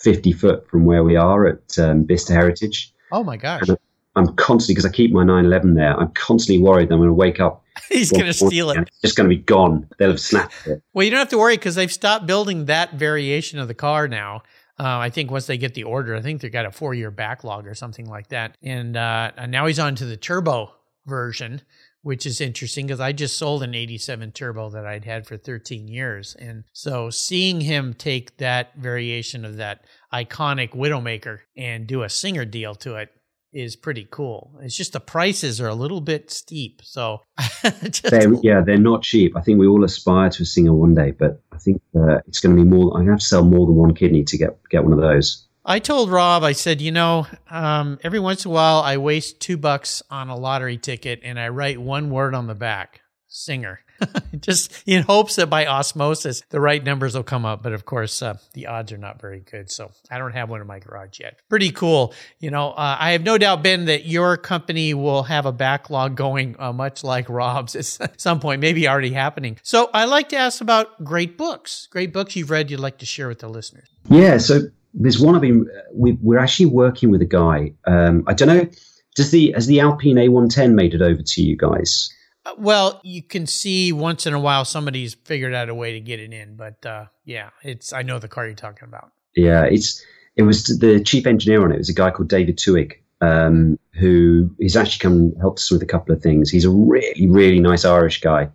50 0.00 0.32
foot 0.32 0.68
from 0.68 0.84
where 0.84 1.02
we 1.02 1.16
are 1.16 1.46
at 1.46 1.78
um, 1.78 2.04
Bicester 2.04 2.32
Heritage. 2.32 2.92
Oh 3.10 3.24
my 3.24 3.36
gosh, 3.36 3.68
And 3.68 3.78
I'm 4.16 4.34
constantly, 4.36 4.74
because 4.74 4.86
I 4.86 4.90
keep 4.90 5.12
my 5.12 5.22
911 5.22 5.74
there, 5.74 5.98
I'm 5.98 6.10
constantly 6.12 6.62
worried 6.62 6.88
that 6.88 6.94
I'm 6.94 7.00
going 7.00 7.10
to 7.10 7.14
wake 7.14 7.38
up. 7.38 7.62
he's 7.88 8.10
going 8.10 8.24
to 8.24 8.32
steal 8.32 8.70
it. 8.70 8.78
It's 8.78 9.00
just 9.02 9.16
going 9.16 9.28
to 9.28 9.36
be 9.36 9.42
gone. 9.42 9.88
They'll 9.98 10.10
have 10.10 10.20
snapped 10.20 10.66
it. 10.66 10.82
Well, 10.92 11.04
you 11.04 11.10
don't 11.10 11.18
have 11.18 11.28
to 11.28 11.38
worry 11.38 11.56
because 11.56 11.74
they've 11.74 11.92
stopped 11.92 12.26
building 12.26 12.64
that 12.66 12.94
variation 12.94 13.58
of 13.58 13.68
the 13.68 13.74
car 13.74 14.08
now. 14.08 14.42
Uh, 14.78 14.98
I 14.98 15.10
think 15.10 15.30
once 15.30 15.46
they 15.46 15.58
get 15.58 15.74
the 15.74 15.84
order, 15.84 16.14
I 16.14 16.22
think 16.22 16.40
they've 16.40 16.52
got 16.52 16.66
a 16.66 16.70
four 16.70 16.94
year 16.94 17.10
backlog 17.10 17.66
or 17.66 17.74
something 17.74 18.06
like 18.06 18.28
that. 18.28 18.56
And, 18.62 18.96
uh, 18.96 19.32
and 19.36 19.52
now 19.52 19.66
he's 19.66 19.78
on 19.78 19.94
to 19.96 20.04
the 20.04 20.16
turbo 20.16 20.72
version, 21.06 21.62
which 22.02 22.26
is 22.26 22.40
interesting 22.40 22.86
because 22.86 23.00
I 23.00 23.12
just 23.12 23.38
sold 23.38 23.62
an 23.62 23.74
87 23.74 24.32
turbo 24.32 24.68
that 24.70 24.86
I'd 24.86 25.04
had 25.04 25.26
for 25.26 25.36
13 25.36 25.88
years. 25.88 26.36
And 26.38 26.64
so 26.72 27.08
seeing 27.08 27.62
him 27.62 27.94
take 27.94 28.36
that 28.36 28.74
variation 28.76 29.44
of 29.44 29.56
that 29.56 29.84
iconic 30.12 30.70
Widowmaker 30.70 31.40
and 31.56 31.86
do 31.86 32.02
a 32.02 32.10
Singer 32.10 32.44
deal 32.44 32.74
to 32.76 32.96
it 32.96 33.10
is 33.56 33.74
pretty 33.74 34.06
cool. 34.10 34.52
It's 34.60 34.76
just 34.76 34.92
the 34.92 35.00
prices 35.00 35.60
are 35.60 35.68
a 35.68 35.74
little 35.74 36.02
bit 36.02 36.30
steep. 36.30 36.82
So 36.84 37.22
They're, 38.02 38.32
yeah, 38.42 38.60
they're 38.60 38.78
not 38.78 39.02
cheap. 39.02 39.34
I 39.36 39.40
think 39.40 39.58
we 39.58 39.66
all 39.66 39.82
aspire 39.82 40.28
to 40.30 40.42
a 40.42 40.46
Singer 40.46 40.74
one 40.74 40.94
day, 40.94 41.12
but 41.12 41.40
I 41.52 41.58
think 41.58 41.80
uh, 41.96 42.18
it's 42.26 42.38
going 42.38 42.54
to 42.54 42.62
be 42.62 42.68
more. 42.68 43.00
I 43.00 43.04
have 43.04 43.18
to 43.18 43.24
sell 43.24 43.44
more 43.44 43.66
than 43.66 43.74
one 43.74 43.94
kidney 43.94 44.24
to 44.24 44.36
get 44.36 44.58
get 44.70 44.84
one 44.84 44.92
of 44.92 45.00
those. 45.00 45.46
I 45.64 45.80
told 45.80 46.10
Rob, 46.10 46.44
I 46.44 46.52
said, 46.52 46.80
you 46.80 46.92
know, 46.92 47.26
um, 47.50 47.98
every 48.04 48.20
once 48.20 48.44
in 48.44 48.52
a 48.52 48.54
while 48.54 48.80
I 48.80 48.98
waste 48.98 49.40
two 49.40 49.56
bucks 49.56 50.00
on 50.10 50.28
a 50.28 50.36
lottery 50.36 50.78
ticket 50.78 51.20
and 51.24 51.40
I 51.40 51.48
write 51.48 51.80
one 51.80 52.10
word 52.10 52.34
on 52.34 52.46
the 52.46 52.54
back 52.54 53.00
Singer. 53.26 53.80
Just 54.40 54.82
in 54.86 55.02
hopes 55.02 55.36
that 55.36 55.48
by 55.48 55.66
osmosis 55.66 56.42
the 56.50 56.60
right 56.60 56.82
numbers 56.82 57.14
will 57.14 57.22
come 57.22 57.44
up. 57.44 57.62
But 57.62 57.72
of 57.72 57.84
course, 57.84 58.22
uh, 58.22 58.38
the 58.52 58.66
odds 58.66 58.92
are 58.92 58.98
not 58.98 59.20
very 59.20 59.40
good. 59.40 59.70
So 59.70 59.90
I 60.10 60.18
don't 60.18 60.32
have 60.32 60.50
one 60.50 60.60
in 60.60 60.66
my 60.66 60.78
garage 60.78 61.20
yet. 61.20 61.40
Pretty 61.48 61.70
cool. 61.70 62.14
You 62.38 62.50
know, 62.50 62.70
uh, 62.70 62.96
I 62.98 63.12
have 63.12 63.22
no 63.22 63.38
doubt, 63.38 63.62
Ben, 63.62 63.86
that 63.86 64.06
your 64.06 64.36
company 64.36 64.94
will 64.94 65.24
have 65.24 65.46
a 65.46 65.52
backlog 65.52 66.16
going 66.16 66.56
uh, 66.58 66.72
much 66.72 67.02
like 67.04 67.28
Rob's 67.28 67.74
at 68.00 68.20
some 68.20 68.40
point, 68.40 68.60
maybe 68.60 68.88
already 68.88 69.12
happening. 69.12 69.58
So 69.62 69.90
I 69.92 70.04
like 70.04 70.28
to 70.30 70.36
ask 70.36 70.60
about 70.60 71.02
great 71.04 71.36
books, 71.38 71.88
great 71.90 72.12
books 72.12 72.36
you've 72.36 72.50
read 72.50 72.70
you'd 72.70 72.80
like 72.80 72.98
to 72.98 73.06
share 73.06 73.28
with 73.28 73.40
the 73.40 73.48
listeners. 73.48 73.88
Yeah, 74.08 74.38
so 74.38 74.60
there's 74.94 75.20
one 75.20 75.34
I've 75.34 75.40
been. 75.42 75.68
We, 75.92 76.12
we're 76.22 76.38
actually 76.38 76.66
working 76.66 77.10
with 77.10 77.22
a 77.22 77.26
guy. 77.26 77.72
Um, 77.86 78.24
I 78.26 78.34
don't 78.34 78.48
know. 78.48 78.68
Does 79.14 79.30
the 79.30 79.52
has 79.52 79.66
the 79.66 79.80
Alpine 79.80 80.16
A110 80.16 80.72
made 80.72 80.94
it 80.94 81.02
over 81.02 81.22
to 81.22 81.42
you 81.42 81.56
guys? 81.56 82.12
Uh, 82.46 82.54
Well, 82.58 83.00
you 83.02 83.22
can 83.22 83.46
see 83.46 83.92
once 83.92 84.26
in 84.26 84.34
a 84.34 84.40
while 84.40 84.64
somebody's 84.64 85.14
figured 85.14 85.54
out 85.54 85.68
a 85.68 85.74
way 85.74 85.92
to 85.92 86.00
get 86.00 86.20
it 86.20 86.32
in, 86.32 86.56
but 86.56 86.84
uh, 86.86 87.06
yeah, 87.24 87.50
it's 87.62 87.92
I 87.92 88.02
know 88.02 88.18
the 88.18 88.28
car 88.28 88.46
you're 88.46 88.54
talking 88.54 88.86
about. 88.86 89.10
Yeah, 89.34 89.64
it's 89.64 90.04
it 90.36 90.42
was 90.42 90.64
the 90.78 91.02
chief 91.02 91.26
engineer 91.26 91.64
on 91.64 91.72
it 91.72 91.78
was 91.78 91.88
a 91.88 91.94
guy 91.94 92.10
called 92.10 92.28
David 92.28 92.58
Twohig, 92.58 92.94
um, 93.20 93.78
who 93.92 94.50
he's 94.58 94.76
actually 94.76 95.00
come 95.00 95.12
and 95.12 95.36
helped 95.40 95.58
us 95.60 95.70
with 95.70 95.82
a 95.82 95.86
couple 95.86 96.14
of 96.14 96.22
things. 96.22 96.50
He's 96.50 96.64
a 96.64 96.70
really 96.70 97.26
really 97.26 97.60
nice 97.60 97.84
Irish 97.84 98.20
guy, 98.20 98.48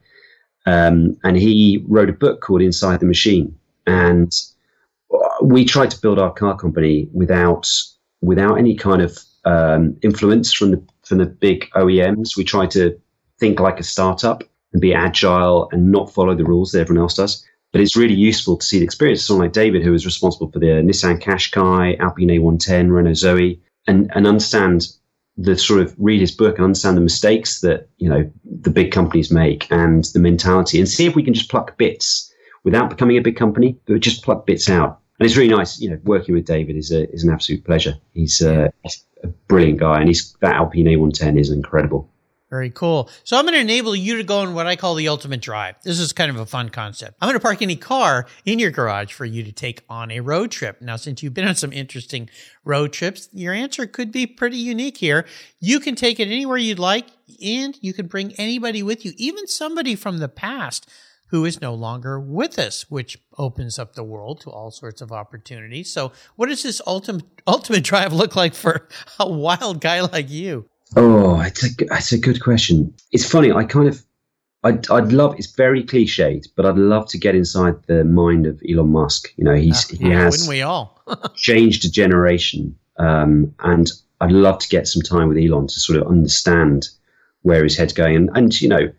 um, 0.66 1.18
and 1.24 1.38
he 1.38 1.84
wrote 1.88 2.10
a 2.10 2.14
book 2.14 2.42
called 2.42 2.62
Inside 2.62 3.00
the 3.00 3.06
Machine, 3.06 3.56
and 3.88 4.32
we 5.42 5.66
tried 5.66 5.92
to 5.92 6.02
build 6.02 6.20
our 6.20 6.32
car 6.32 6.56
company 6.56 7.10
without 7.14 7.70
without 8.22 8.58
any 8.58 8.76
kind 8.76 9.02
of 9.02 9.18
um, 9.46 9.98
influence 10.02 10.54
from 10.54 10.72
the 10.72 10.84
from 11.04 11.18
the 11.18 11.26
big 11.26 11.70
OEMs. 11.72 12.38
We 12.38 12.44
tried 12.44 12.72
to 12.72 13.00
think 13.42 13.60
like 13.60 13.80
a 13.80 13.84
startup 13.84 14.44
and 14.72 14.82
be 14.82 14.94
agile 14.94 15.68
and 15.74 15.92
not 15.92 16.14
follow 16.14 16.36
the 16.36 16.46
rules 16.46 16.72
that 16.72 16.80
everyone 16.80 17.02
else 17.02 17.16
does. 17.16 17.46
But 17.74 17.82
it's 17.82 17.98
really 17.98 18.14
useful 18.14 18.58
to 18.58 18.66
see 18.66 18.78
the 18.80 18.86
experience 18.86 19.22
of 19.22 19.26
someone 19.26 19.48
like 19.48 19.54
David, 19.54 19.84
who 19.84 19.92
was 19.92 20.06
responsible 20.06 20.52
for 20.52 20.60
the 20.60 20.68
Nissan 20.68 21.22
Qashqai, 21.22 22.00
Alpine 22.00 22.30
A110, 22.30 22.92
Renault 22.92 23.16
Zoe, 23.16 23.60
and, 23.88 24.12
and 24.14 24.28
understand 24.28 24.88
the 25.38 25.58
sort 25.58 25.82
of 25.82 25.96
read 25.98 26.22
his 26.22 26.32
book 26.32 26.58
and 26.58 26.66
understand 26.66 26.98
the 26.98 27.02
mistakes 27.02 27.62
that 27.62 27.88
you 27.98 28.10
know 28.10 28.30
the 28.62 28.70
big 28.70 28.92
companies 28.92 29.32
make 29.32 29.72
and 29.72 30.04
the 30.14 30.20
mentality, 30.20 30.78
and 30.80 30.88
see 30.88 31.06
if 31.06 31.16
we 31.16 31.24
can 31.24 31.34
just 31.34 31.50
pluck 31.50 31.78
bits 31.78 32.32
without 32.64 32.90
becoming 32.90 33.18
a 33.18 33.22
big 33.22 33.38
company, 33.38 33.78
but 33.88 34.02
just 34.02 34.24
pluck 34.24 34.46
bits 34.46 34.70
out. 34.70 35.00
And 35.20 35.26
it's 35.26 35.38
really 35.38 35.56
nice, 35.56 35.80
you 35.80 35.90
know, 35.90 36.00
working 36.04 36.36
with 36.36 36.46
David 36.46 36.76
is 36.76 36.92
a 36.92 37.10
is 37.12 37.24
an 37.24 37.32
absolute 37.32 37.64
pleasure. 37.64 37.96
He's, 38.14 38.42
uh, 38.42 38.68
he's 38.84 39.06
a 39.24 39.28
brilliant 39.48 39.80
guy, 39.80 40.00
and 40.00 40.10
he's 40.10 40.34
that 40.42 40.56
Alpine 40.56 40.86
A110 40.86 41.40
is 41.40 41.50
incredible. 41.50 42.11
Very 42.52 42.70
cool. 42.70 43.10
So 43.24 43.38
I'm 43.38 43.46
going 43.46 43.54
to 43.54 43.62
enable 43.62 43.96
you 43.96 44.18
to 44.18 44.24
go 44.26 44.44
in 44.44 44.54
what 44.54 44.68
I 44.68 44.76
call 44.76 44.96
the 44.96 45.08
ultimate 45.08 45.40
drive. 45.40 45.76
This 45.84 46.00
is 46.00 46.12
kind 46.12 46.30
of 46.30 46.36
a 46.36 46.46
fun 46.46 46.68
concept. 46.68 47.16
I'm 47.22 47.28
going 47.28 47.40
to 47.40 47.42
park 47.42 47.62
any 47.62 47.78
car 47.78 48.28
in 48.44 48.60
your 48.60 48.72
garage 48.72 49.14
for 49.14 49.24
you 49.24 49.42
to 49.44 49.54
take 49.54 49.84
on 49.90 50.12
a 50.12 50.20
road 50.20 50.52
trip. 50.52 50.82
Now, 50.82 50.98
since 50.98 51.24
you've 51.24 51.34
been 51.34 51.48
on 51.48 51.56
some 51.56 51.72
interesting 51.72 52.30
road 52.66 52.92
trips, 52.92 53.30
your 53.32 53.54
answer 53.54 53.88
could 53.88 54.12
be 54.12 54.28
pretty 54.28 54.58
unique 54.58 54.98
here. 54.98 55.26
You 55.62 55.80
can 55.80 55.96
take 55.96 56.20
it 56.20 56.26
anywhere 56.26 56.58
you'd 56.58 56.78
like, 56.78 57.08
and 57.42 57.78
you 57.80 57.94
can 57.94 58.08
bring 58.08 58.34
anybody 58.34 58.84
with 58.84 59.06
you, 59.06 59.14
even 59.16 59.48
somebody 59.48 59.96
from 59.96 60.18
the 60.18 60.28
past 60.28 60.90
who 61.28 61.46
is 61.46 61.62
no 61.62 61.74
longer 61.74 62.20
with 62.20 62.60
us, 62.60 62.92
which 62.92 63.18
opens 63.38 63.80
up 63.80 63.96
the 63.96 64.04
world 64.04 64.42
to 64.42 64.50
all 64.50 64.72
sorts 64.72 65.02
of 65.02 65.14
opportunities. 65.14 65.90
So, 65.90 66.12
what 66.36 66.50
does 66.50 66.64
this 66.64 66.82
ultimate 66.86 67.24
ultimate 67.48 67.84
drive 67.86 68.12
look 68.12 68.36
like 68.36 68.54
for 68.54 68.90
a 69.18 69.30
wild 69.30 69.80
guy 69.80 70.02
like 70.02 70.30
you? 70.30 70.68
Oh, 70.96 71.40
it's 71.42 71.64
a 71.64 71.70
it's 71.92 72.12
a 72.12 72.18
good 72.18 72.42
question. 72.44 72.94
It's 73.12 73.30
funny. 73.30 73.52
I 73.52 73.64
kind 73.64 73.88
of, 73.88 74.04
I'd, 74.64 74.90
I'd 74.90 75.12
love. 75.14 75.36
It's 75.38 75.52
very 75.52 75.84
cliched, 75.84 76.48
but 76.56 76.66
I'd 76.66 76.78
love 76.78 77.08
to 77.10 77.18
get 77.18 77.36
inside 77.36 77.76
the 77.88 78.04
mind 78.04 78.46
of 78.46 78.62
Elon 78.70 78.90
Musk. 78.90 79.30
You 79.38 79.46
know, 79.46 79.56
he's 79.56 79.92
Uh, 79.92 79.98
he 79.98 80.10
has 80.12 80.34
wouldn't 80.34 80.50
we 80.50 80.62
all? 80.62 81.02
changed 81.36 81.86
a 81.86 81.92
generation, 81.92 82.76
um, 82.98 83.54
and 83.60 83.90
I'd 84.20 84.32
love 84.32 84.60
to 84.60 84.70
get 84.70 84.88
some 84.88 85.02
time 85.02 85.30
with 85.30 85.38
Elon 85.38 85.68
to 85.68 85.80
sort 85.80 86.00
of 86.00 86.08
understand 86.08 86.90
where 87.44 87.64
his 87.64 87.78
head's 87.78 87.94
going, 87.94 88.16
and 88.16 88.30
and 88.36 88.62
you 88.62 88.68
know, 88.68 88.92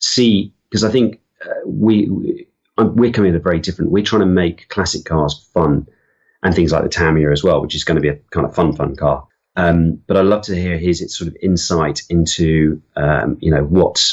see 0.00 0.52
because 0.68 0.84
I 0.84 0.90
think 0.90 1.20
uh, 1.44 1.54
we, 1.64 2.08
we 2.08 2.46
we're 2.78 3.10
coming 3.10 3.30
at 3.30 3.36
a 3.36 3.40
very 3.40 3.58
different. 3.58 3.90
We're 3.90 4.04
trying 4.04 4.20
to 4.20 4.26
make 4.26 4.68
classic 4.68 5.06
cars 5.06 5.48
fun, 5.54 5.88
and 6.42 6.54
things 6.54 6.72
like 6.72 6.82
the 6.82 6.90
Tamiya 6.90 7.32
as 7.32 7.42
well, 7.42 7.62
which 7.62 7.74
is 7.74 7.84
going 7.84 7.96
to 7.96 8.02
be 8.02 8.08
a 8.08 8.16
kind 8.30 8.46
of 8.46 8.54
fun, 8.54 8.74
fun 8.74 8.96
car. 8.96 9.26
Um, 9.56 10.02
but 10.06 10.16
I'd 10.16 10.26
love 10.26 10.42
to 10.42 10.54
hear 10.54 10.76
his 10.76 11.02
sort 11.16 11.28
of 11.28 11.36
insight 11.42 12.02
into, 12.10 12.80
um, 12.96 13.38
you 13.40 13.50
know, 13.50 13.64
what, 13.64 14.04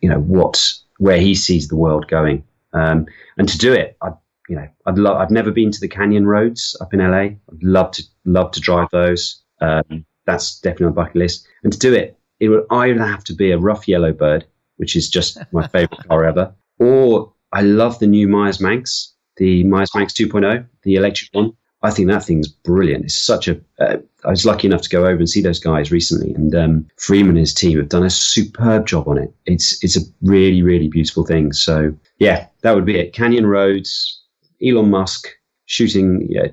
you 0.00 0.08
know, 0.08 0.20
what, 0.20 0.72
where 0.98 1.18
he 1.18 1.34
sees 1.34 1.68
the 1.68 1.76
world 1.76 2.06
going. 2.08 2.44
Um, 2.72 3.06
and 3.36 3.48
to 3.48 3.58
do 3.58 3.72
it, 3.72 3.96
I, 4.02 4.10
you 4.48 4.56
know, 4.56 4.68
I'd 4.86 4.98
love, 4.98 5.16
I've 5.16 5.30
never 5.30 5.50
been 5.50 5.72
to 5.72 5.80
the 5.80 5.88
Canyon 5.88 6.26
roads 6.26 6.76
up 6.80 6.94
in 6.94 7.00
LA. 7.00 7.16
I'd 7.16 7.62
love 7.62 7.92
to, 7.92 8.04
love 8.24 8.52
to 8.52 8.60
drive 8.60 8.88
those. 8.92 9.42
Um, 9.60 10.04
that's 10.26 10.60
definitely 10.60 10.86
on 10.86 10.92
the 10.92 10.96
bucket 10.96 11.16
list. 11.16 11.46
And 11.62 11.72
to 11.72 11.78
do 11.78 11.92
it, 11.92 12.18
it 12.40 12.48
would 12.48 12.64
either 12.70 13.04
have 13.04 13.24
to 13.24 13.34
be 13.34 13.50
a 13.50 13.58
RUF 13.58 13.88
Yellowbird, 13.88 14.44
which 14.76 14.96
is 14.96 15.08
just 15.08 15.38
my 15.52 15.66
favorite 15.68 16.00
car 16.08 16.24
ever, 16.24 16.54
or 16.78 17.32
I 17.52 17.62
love 17.62 17.98
the 17.98 18.06
new 18.06 18.28
Meyers 18.28 18.60
Manx, 18.60 19.14
the 19.36 19.64
Meyers 19.64 19.94
Manx 19.94 20.12
2.0, 20.12 20.66
the 20.82 20.94
electric 20.96 21.32
one. 21.32 21.52
I 21.84 21.90
think 21.90 22.08
that 22.08 22.24
thing's 22.24 22.48
brilliant. 22.48 23.04
It's 23.04 23.14
such 23.14 23.46
a. 23.46 23.60
Uh, 23.78 23.98
I 24.24 24.30
was 24.30 24.46
lucky 24.46 24.66
enough 24.66 24.80
to 24.82 24.88
go 24.88 25.02
over 25.02 25.18
and 25.18 25.28
see 25.28 25.42
those 25.42 25.60
guys 25.60 25.92
recently, 25.92 26.32
and 26.32 26.54
um, 26.54 26.86
Freeman 26.96 27.30
and 27.30 27.38
his 27.38 27.52
team 27.52 27.78
have 27.78 27.90
done 27.90 28.04
a 28.04 28.10
superb 28.10 28.86
job 28.86 29.06
on 29.06 29.18
it. 29.18 29.32
It's 29.44 29.84
it's 29.84 29.94
a 29.94 30.00
really 30.22 30.62
really 30.62 30.88
beautiful 30.88 31.26
thing. 31.26 31.52
So 31.52 31.94
yeah, 32.18 32.46
that 32.62 32.74
would 32.74 32.86
be 32.86 32.98
it. 32.98 33.12
Canyon 33.12 33.46
Roads, 33.46 34.18
Elon 34.64 34.88
Musk 34.88 35.28
shooting 35.66 36.26
yeah, 36.30 36.48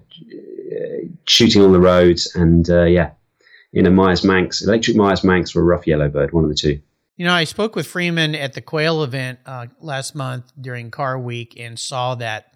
shooting 1.27 1.61
on 1.61 1.71
the 1.71 1.79
roads, 1.79 2.35
and 2.35 2.69
uh, 2.69 2.83
yeah, 2.83 3.11
in 3.71 3.85
a 3.85 3.91
Meyers 3.91 4.25
Manx, 4.25 4.61
electric 4.61 4.97
Meyers 4.97 5.23
Manx 5.23 5.55
or 5.55 5.61
a 5.61 5.63
RUF 5.63 5.87
Yellowbird, 5.87 6.33
one 6.33 6.43
of 6.43 6.49
the 6.49 6.55
two. 6.55 6.81
You 7.15 7.25
know, 7.25 7.33
I 7.33 7.45
spoke 7.45 7.75
with 7.75 7.87
Freeman 7.87 8.35
at 8.35 8.53
the 8.53 8.61
Quail 8.61 9.03
event 9.03 9.39
uh, 9.45 9.67
last 9.79 10.13
month 10.13 10.51
during 10.59 10.91
Car 10.91 11.17
Week 11.17 11.53
and 11.57 11.79
saw 11.79 12.15
that 12.15 12.50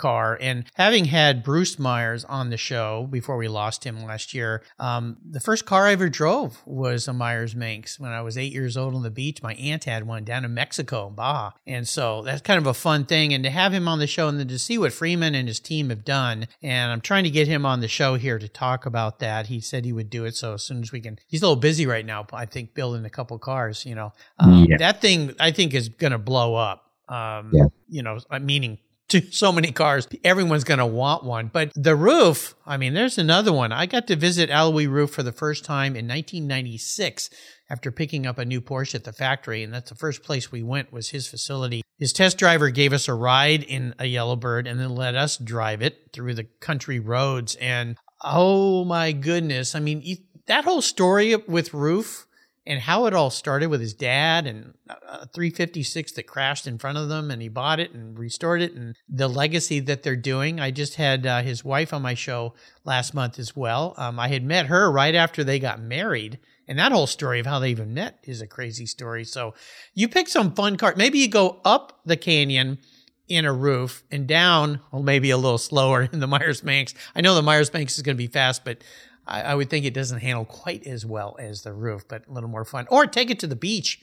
car. 0.00 0.38
And 0.40 0.64
having 0.74 1.04
had 1.04 1.44
Bruce 1.44 1.78
Meyers 1.78 2.24
on 2.24 2.50
the 2.50 2.56
show 2.56 3.06
before 3.10 3.36
we 3.36 3.48
lost 3.48 3.84
him 3.84 4.02
last 4.02 4.32
year, 4.34 4.62
um, 4.78 5.18
the 5.28 5.40
first 5.40 5.66
car 5.66 5.86
I 5.86 5.92
ever 5.92 6.08
drove 6.08 6.62
was 6.66 7.06
a 7.06 7.12
Meyers 7.12 7.54
Manx 7.54 8.00
when 8.00 8.10
I 8.10 8.22
was 8.22 8.38
eight 8.38 8.52
years 8.52 8.76
old 8.76 8.94
on 8.94 9.02
the 9.02 9.10
beach. 9.10 9.42
My 9.42 9.54
aunt 9.54 9.84
had 9.84 10.06
one 10.06 10.24
down 10.24 10.44
in 10.44 10.54
Mexico, 10.54 11.10
Baja. 11.10 11.50
And 11.66 11.86
so 11.86 12.22
that's 12.22 12.40
kind 12.40 12.58
of 12.58 12.66
a 12.66 12.74
fun 12.74 13.04
thing. 13.04 13.34
And 13.34 13.44
to 13.44 13.50
have 13.50 13.72
him 13.72 13.86
on 13.86 13.98
the 13.98 14.06
show 14.06 14.26
and 14.28 14.38
then 14.38 14.48
to 14.48 14.58
see 14.58 14.78
what 14.78 14.92
Freeman 14.92 15.34
and 15.34 15.46
his 15.46 15.60
team 15.60 15.90
have 15.90 16.04
done. 16.04 16.48
And 16.62 16.90
I'm 16.90 17.02
trying 17.02 17.24
to 17.24 17.30
get 17.30 17.46
him 17.46 17.66
on 17.66 17.80
the 17.80 17.88
show 17.88 18.14
here 18.14 18.38
to 18.38 18.48
talk 18.48 18.86
about 18.86 19.18
that. 19.18 19.48
He 19.48 19.60
said 19.60 19.84
he 19.84 19.92
would 19.92 20.08
do 20.08 20.24
it. 20.24 20.34
So 20.34 20.54
as 20.54 20.62
soon 20.62 20.82
as 20.82 20.92
we 20.92 21.00
can, 21.00 21.18
he's 21.26 21.42
a 21.42 21.44
little 21.44 21.60
busy 21.60 21.86
right 21.86 22.06
now, 22.06 22.26
I 22.32 22.46
think, 22.46 22.74
building 22.74 23.04
a 23.04 23.10
couple 23.10 23.38
cars, 23.38 23.84
you 23.84 23.94
know. 23.94 24.12
Um, 24.38 24.64
yeah. 24.64 24.78
That 24.78 25.02
thing, 25.02 25.34
I 25.38 25.50
think, 25.50 25.74
is 25.74 25.90
going 25.90 26.12
to 26.12 26.18
blow 26.18 26.54
up. 26.54 26.86
Um, 27.08 27.50
yeah. 27.52 27.66
You 27.88 28.02
know, 28.02 28.18
meaning 28.40 28.78
to 29.10 29.30
so 29.32 29.52
many 29.52 29.72
cars. 29.72 30.08
Everyone's 30.24 30.64
going 30.64 30.78
to 30.78 30.86
want 30.86 31.24
one. 31.24 31.50
But 31.52 31.72
the 31.74 31.94
RUF, 31.94 32.54
I 32.66 32.76
mean, 32.76 32.94
there's 32.94 33.18
another 33.18 33.52
one. 33.52 33.72
I 33.72 33.86
got 33.86 34.06
to 34.08 34.16
visit 34.16 34.50
Alois 34.50 34.86
Ruf 34.88 35.10
for 35.10 35.22
the 35.22 35.32
first 35.32 35.64
time 35.64 35.96
in 35.96 36.06
1996 36.08 37.30
after 37.68 37.90
picking 37.90 38.26
up 38.26 38.38
a 38.38 38.44
new 38.44 38.60
Porsche 38.60 38.94
at 38.94 39.04
the 39.04 39.12
factory. 39.12 39.62
And 39.62 39.72
that's 39.72 39.90
the 39.90 39.96
first 39.96 40.22
place 40.22 40.50
we 40.50 40.62
went 40.62 40.92
was 40.92 41.10
his 41.10 41.26
facility. 41.26 41.82
His 41.98 42.12
test 42.12 42.38
driver 42.38 42.70
gave 42.70 42.92
us 42.92 43.08
a 43.08 43.14
ride 43.14 43.62
in 43.62 43.94
a 43.98 44.06
Yellowbird 44.06 44.66
and 44.66 44.80
then 44.80 44.94
let 44.94 45.14
us 45.14 45.36
drive 45.36 45.82
it 45.82 46.10
through 46.12 46.34
the 46.34 46.44
country 46.44 46.98
roads. 46.98 47.56
And 47.56 47.96
oh 48.22 48.84
my 48.84 49.12
goodness. 49.12 49.74
I 49.74 49.80
mean, 49.80 50.02
that 50.46 50.64
whole 50.64 50.82
story 50.82 51.36
with 51.36 51.74
Roof 51.74 52.26
and 52.70 52.80
how 52.80 53.06
it 53.06 53.14
all 53.14 53.30
started 53.30 53.66
with 53.66 53.80
his 53.80 53.94
dad 53.94 54.46
and 54.46 54.74
a 54.88 55.26
356 55.26 56.12
that 56.12 56.28
crashed 56.28 56.68
in 56.68 56.78
front 56.78 56.96
of 56.96 57.08
them 57.08 57.28
and 57.28 57.42
he 57.42 57.48
bought 57.48 57.80
it 57.80 57.92
and 57.92 58.16
restored 58.16 58.62
it 58.62 58.74
and 58.74 58.94
the 59.08 59.26
legacy 59.26 59.80
that 59.80 60.04
they're 60.04 60.14
doing. 60.14 60.60
I 60.60 60.70
just 60.70 60.94
had 60.94 61.26
uh, 61.26 61.42
his 61.42 61.64
wife 61.64 61.92
on 61.92 62.00
my 62.00 62.14
show 62.14 62.54
last 62.84 63.12
month 63.12 63.40
as 63.40 63.56
well. 63.56 63.94
Um, 63.96 64.20
I 64.20 64.28
had 64.28 64.44
met 64.44 64.66
her 64.66 64.88
right 64.88 65.16
after 65.16 65.42
they 65.42 65.58
got 65.58 65.80
married. 65.80 66.38
And 66.68 66.78
that 66.78 66.92
whole 66.92 67.08
story 67.08 67.40
of 67.40 67.46
how 67.46 67.58
they 67.58 67.70
even 67.70 67.92
met 67.92 68.20
is 68.22 68.40
a 68.40 68.46
crazy 68.46 68.86
story. 68.86 69.24
So 69.24 69.54
you 69.92 70.06
pick 70.06 70.28
some 70.28 70.54
fun 70.54 70.76
car. 70.76 70.94
Maybe 70.96 71.18
you 71.18 71.28
go 71.28 71.60
up 71.64 71.98
the 72.06 72.16
canyon 72.16 72.78
in 73.26 73.44
a 73.44 73.52
RUF 73.52 74.04
and 74.12 74.28
down, 74.28 74.80
well, 74.92 75.02
maybe 75.02 75.30
a 75.30 75.36
little 75.36 75.58
slower 75.58 76.02
in 76.12 76.20
the 76.20 76.28
Meyers 76.28 76.62
Manx. 76.62 76.94
I 77.16 77.20
know 77.20 77.34
the 77.34 77.42
Meyers 77.42 77.72
Manx 77.72 77.96
is 77.96 78.02
going 78.02 78.16
to 78.16 78.22
be 78.22 78.28
fast, 78.28 78.64
but 78.64 78.84
I, 79.30 79.42
I, 79.42 79.54
would 79.54 79.70
think 79.70 79.84
it 79.84 79.94
doesn't 79.94 80.18
handle 80.18 80.44
quite 80.44 80.86
as 80.86 81.06
well 81.06 81.36
as 81.38 81.62
the 81.62 81.72
RUF, 81.72 82.08
but 82.08 82.26
a 82.28 82.32
little 82.32 82.50
more 82.50 82.64
fun. 82.64 82.86
Or 82.90 83.06
take 83.06 83.30
it 83.30 83.38
to 83.40 83.46
the 83.46 83.56
beach 83.56 84.00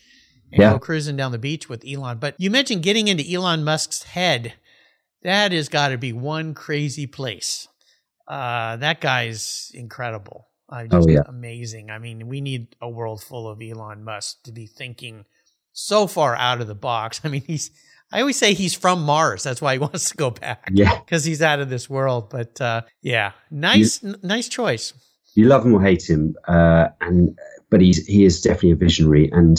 and 0.52 0.62
yeah. 0.62 0.72
go 0.72 0.80
cruising 0.80 1.18
down 1.18 1.32
the 1.32 1.38
beach 1.38 1.68
with 1.68 1.84
Elon. 1.88 2.18
But 2.18 2.36
you 2.38 2.50
mentioned 2.50 2.84
getting 2.84 3.08
into 3.08 3.30
Elon 3.30 3.64
Musk's 3.64 4.04
head. 4.04 4.54
That 5.24 5.52
has 5.52 5.68
got 5.68 5.90
to 5.90 5.98
be 5.98 6.14
one 6.14 6.54
crazy 6.54 7.08
place. 7.08 7.68
Uh, 8.28 8.78
that 8.78 9.02
guy's 9.02 9.72
incredible. 9.74 10.48
Uh, 10.70 10.86
just 10.86 11.08
oh, 11.08 11.12
yeah. 11.12 11.22
amazing. 11.28 11.90
I 11.90 12.00
mean, 12.00 12.28
we 12.28 12.42
need 12.42 12.76
a 12.82 12.90
world 12.90 13.22
full 13.22 13.50
of 13.50 13.62
Elon 13.62 14.04
Musk 14.04 14.44
to 14.44 14.52
be 14.52 14.68
thinking 14.68 15.26
so 15.74 16.08
far 16.08 16.36
out 16.36 16.62
of 16.62 16.68
the 16.68 16.76
box. 16.76 17.22
I 17.26 17.30
mean, 17.30 17.42
he's 17.42 17.72
I 18.12 18.22
always 18.22 18.38
say 18.38 18.54
he's 18.54 18.74
from 18.74 19.04
Mars. 19.04 19.44
That's 19.44 19.62
why 19.62 19.74
he 19.74 19.80
wants 19.80 20.12
to 20.12 20.18
go 20.18 20.32
back. 20.32 20.70
Yeah, 20.72 20.98
because 20.98 21.26
he's 21.26 21.42
out 21.42 21.60
of 21.60 21.70
this 21.70 21.90
world. 21.90 22.30
But 22.30 22.60
uh, 22.62 22.84
yeah, 23.02 23.34
nice, 23.52 24.02
you, 24.02 24.10
n- 24.10 24.20
nice 24.24 24.48
choice 24.48 24.94
you 25.38 25.46
love 25.46 25.64
him 25.64 25.76
or 25.76 25.82
hate 25.82 26.10
him, 26.10 26.36
uh, 26.48 26.88
and 27.00 27.38
but 27.70 27.80
he's 27.80 28.06
he 28.08 28.26
is 28.26 28.42
definitely 28.42 28.72
a 28.72 28.76
visionary, 28.76 29.30
and 29.32 29.58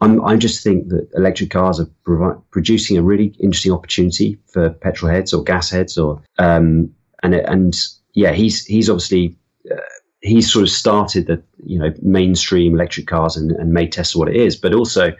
I'm 0.00 0.22
I 0.24 0.36
just 0.36 0.64
think 0.64 0.88
that 0.88 1.08
electric 1.14 1.50
cars 1.50 1.78
are 1.78 1.88
provi- 2.04 2.40
producing 2.50 2.98
a 2.98 3.02
really 3.02 3.26
interesting 3.38 3.72
opportunity 3.72 4.36
for 4.48 4.70
petrol 4.70 5.12
heads 5.12 5.32
or 5.32 5.44
gas 5.44 5.70
heads, 5.70 5.96
or 5.96 6.20
um, 6.38 6.92
and 7.22 7.34
and 7.34 7.76
yeah, 8.14 8.32
he's 8.32 8.66
he's 8.66 8.90
obviously. 8.90 9.36
Uh, 9.70 9.80
he's 10.22 10.50
sort 10.50 10.62
of 10.62 10.70
started 10.70 11.26
the 11.26 11.40
you 11.64 11.78
know 11.78 11.92
mainstream 12.02 12.74
electric 12.74 13.06
cars 13.06 13.36
and, 13.36 13.52
and 13.52 13.72
made 13.72 13.92
Tesla 13.92 14.18
what 14.18 14.28
it 14.28 14.34
is, 14.34 14.56
but 14.56 14.74
also 14.74 15.12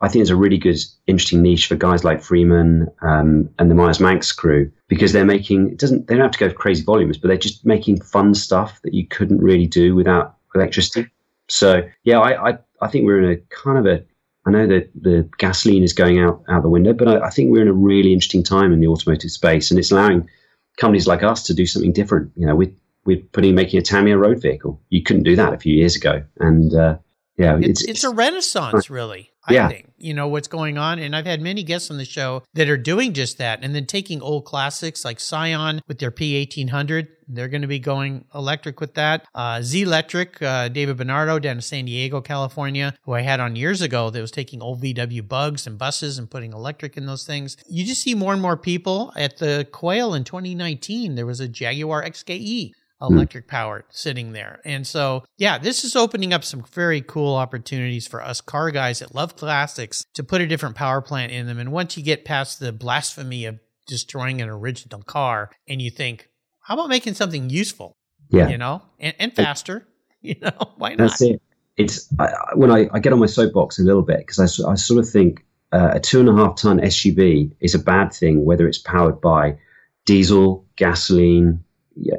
I 0.00 0.08
think 0.08 0.22
it's 0.22 0.30
a 0.30 0.36
really 0.36 0.58
good, 0.58 0.78
interesting 1.06 1.42
niche 1.42 1.66
for 1.66 1.74
guys 1.74 2.04
like 2.04 2.22
Freeman 2.22 2.88
um, 3.02 3.50
and 3.58 3.70
the 3.70 3.74
Meyers 3.74 3.98
Manx 3.98 4.30
crew 4.30 4.70
because 4.86 5.12
they're 5.12 5.24
making 5.24 5.72
it 5.72 5.78
doesn't 5.78 6.06
they 6.06 6.14
don't 6.14 6.22
have 6.22 6.32
to 6.32 6.38
go 6.38 6.52
crazy 6.52 6.84
volumes, 6.84 7.18
but 7.18 7.28
they're 7.28 7.36
just 7.36 7.66
making 7.66 8.00
fun 8.00 8.34
stuff 8.34 8.80
that 8.82 8.94
you 8.94 9.06
couldn't 9.06 9.38
really 9.38 9.66
do 9.66 9.94
without 9.94 10.36
electricity. 10.54 11.08
So 11.48 11.82
yeah, 12.04 12.20
I 12.20 12.50
I, 12.50 12.58
I 12.80 12.88
think 12.88 13.06
we're 13.06 13.22
in 13.22 13.30
a 13.30 13.36
kind 13.54 13.78
of 13.78 13.86
a 13.86 14.04
I 14.46 14.50
know 14.50 14.66
that 14.68 14.90
the 14.94 15.28
gasoline 15.38 15.82
is 15.82 15.92
going 15.92 16.20
out 16.20 16.42
out 16.48 16.62
the 16.62 16.68
window, 16.68 16.92
but 16.92 17.08
I, 17.08 17.26
I 17.26 17.30
think 17.30 17.50
we're 17.50 17.62
in 17.62 17.68
a 17.68 17.72
really 17.72 18.12
interesting 18.12 18.44
time 18.44 18.72
in 18.72 18.80
the 18.80 18.88
automotive 18.88 19.30
space, 19.30 19.70
and 19.70 19.80
it's 19.80 19.90
allowing 19.90 20.28
companies 20.76 21.08
like 21.08 21.24
us 21.24 21.42
to 21.44 21.54
do 21.54 21.66
something 21.66 21.92
different. 21.92 22.30
You 22.36 22.46
know, 22.46 22.54
with 22.54 22.74
we're 23.04 23.22
putting 23.32 23.54
making 23.54 23.78
a 23.78 23.82
Tamiya 23.82 24.16
road 24.16 24.40
vehicle. 24.40 24.80
You 24.90 25.02
couldn't 25.02 25.24
do 25.24 25.34
that 25.36 25.54
a 25.54 25.58
few 25.58 25.74
years 25.74 25.96
ago, 25.96 26.22
and 26.38 26.72
uh, 26.74 26.98
yeah, 27.36 27.58
it's, 27.60 27.82
it's, 27.82 27.90
it's 27.90 28.04
a 28.04 28.10
renaissance, 28.10 28.90
really. 28.90 29.30
I 29.48 29.54
yeah. 29.54 29.68
think 29.68 29.92
you 29.98 30.14
know 30.14 30.28
what's 30.28 30.48
going 30.48 30.78
on, 30.78 30.98
and 30.98 31.16
I've 31.16 31.26
had 31.26 31.40
many 31.40 31.62
guests 31.62 31.90
on 31.90 31.96
the 31.96 32.04
show 32.04 32.42
that 32.54 32.68
are 32.68 32.76
doing 32.76 33.14
just 33.14 33.38
that, 33.38 33.60
and 33.62 33.74
then 33.74 33.86
taking 33.86 34.20
old 34.20 34.44
classics 34.44 35.04
like 35.04 35.18
Cyan 35.18 35.80
with 35.88 35.98
their 35.98 36.10
P 36.10 36.34
eighteen 36.36 36.68
hundred. 36.68 37.08
They're 37.30 37.48
going 37.48 37.62
to 37.62 37.68
be 37.68 37.78
going 37.78 38.24
electric 38.34 38.80
with 38.80 38.94
that. 38.94 39.26
Uh, 39.34 39.56
Zelectric, 39.56 40.40
uh, 40.42 40.68
David 40.68 40.96
Benardo 40.96 41.40
down 41.40 41.56
in 41.56 41.60
San 41.60 41.84
Diego, 41.84 42.22
California, 42.22 42.94
who 43.02 43.12
I 43.12 43.20
had 43.20 43.38
on 43.38 43.54
years 43.54 43.82
ago, 43.82 44.08
that 44.08 44.20
was 44.20 44.30
taking 44.30 44.62
old 44.62 44.82
VW 44.82 45.28
bugs 45.28 45.66
and 45.66 45.76
buses 45.76 46.16
and 46.18 46.30
putting 46.30 46.54
electric 46.54 46.96
in 46.96 47.04
those 47.04 47.26
things. 47.26 47.58
You 47.68 47.84
just 47.84 48.02
see 48.02 48.14
more 48.14 48.32
and 48.32 48.40
more 48.40 48.56
people 48.56 49.12
at 49.14 49.36
the 49.38 49.68
Quail 49.72 50.14
in 50.14 50.24
2019. 50.24 51.16
There 51.16 51.26
was 51.26 51.40
a 51.40 51.48
Jaguar 51.48 52.02
XKE. 52.02 52.72
Electric 53.00 53.46
mm. 53.46 53.48
powered 53.48 53.84
sitting 53.90 54.32
there. 54.32 54.60
And 54.64 54.86
so, 54.86 55.24
yeah, 55.36 55.58
this 55.58 55.84
is 55.84 55.94
opening 55.96 56.32
up 56.32 56.44
some 56.44 56.64
very 56.72 57.00
cool 57.00 57.34
opportunities 57.34 58.06
for 58.06 58.22
us 58.22 58.40
car 58.40 58.70
guys 58.70 58.98
that 59.00 59.14
love 59.14 59.36
classics 59.36 60.04
to 60.14 60.24
put 60.24 60.40
a 60.40 60.46
different 60.46 60.76
power 60.76 61.00
plant 61.00 61.32
in 61.32 61.46
them. 61.46 61.58
And 61.58 61.72
once 61.72 61.96
you 61.96 62.02
get 62.02 62.24
past 62.24 62.60
the 62.60 62.72
blasphemy 62.72 63.44
of 63.44 63.58
destroying 63.86 64.40
an 64.40 64.48
original 64.48 65.02
car 65.02 65.50
and 65.68 65.80
you 65.80 65.90
think, 65.90 66.28
how 66.60 66.74
about 66.74 66.88
making 66.88 67.14
something 67.14 67.50
useful? 67.50 67.96
Yeah. 68.30 68.48
You 68.48 68.58
know, 68.58 68.82
and, 68.98 69.14
and 69.18 69.34
faster, 69.34 69.86
you 70.20 70.36
know, 70.40 70.72
why 70.76 70.90
not? 70.90 70.98
That's 70.98 71.22
it. 71.22 71.42
It's 71.76 72.08
I, 72.18 72.32
when 72.54 72.70
I, 72.70 72.88
I 72.92 72.98
get 72.98 73.12
on 73.12 73.20
my 73.20 73.26
soapbox 73.26 73.78
a 73.78 73.82
little 73.82 74.02
bit 74.02 74.18
because 74.18 74.38
I, 74.38 74.70
I 74.70 74.74
sort 74.74 74.98
of 74.98 75.08
think 75.08 75.46
uh, 75.72 75.92
a 75.94 76.00
two 76.00 76.20
and 76.20 76.28
a 76.28 76.34
half 76.34 76.56
ton 76.56 76.80
SUV 76.80 77.52
is 77.60 77.74
a 77.74 77.78
bad 77.78 78.12
thing, 78.12 78.44
whether 78.44 78.66
it's 78.66 78.78
powered 78.78 79.20
by 79.20 79.56
diesel, 80.04 80.66
gasoline, 80.76 81.62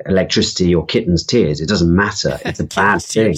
electricity 0.06 0.74
or 0.74 0.86
kittens' 0.86 1.24
tears. 1.24 1.62
It 1.62 1.68
doesn't 1.68 1.94
matter. 1.94 2.40
It's 2.46 2.60
a 2.60 2.64
bad 2.76 3.02
thing. 3.02 3.36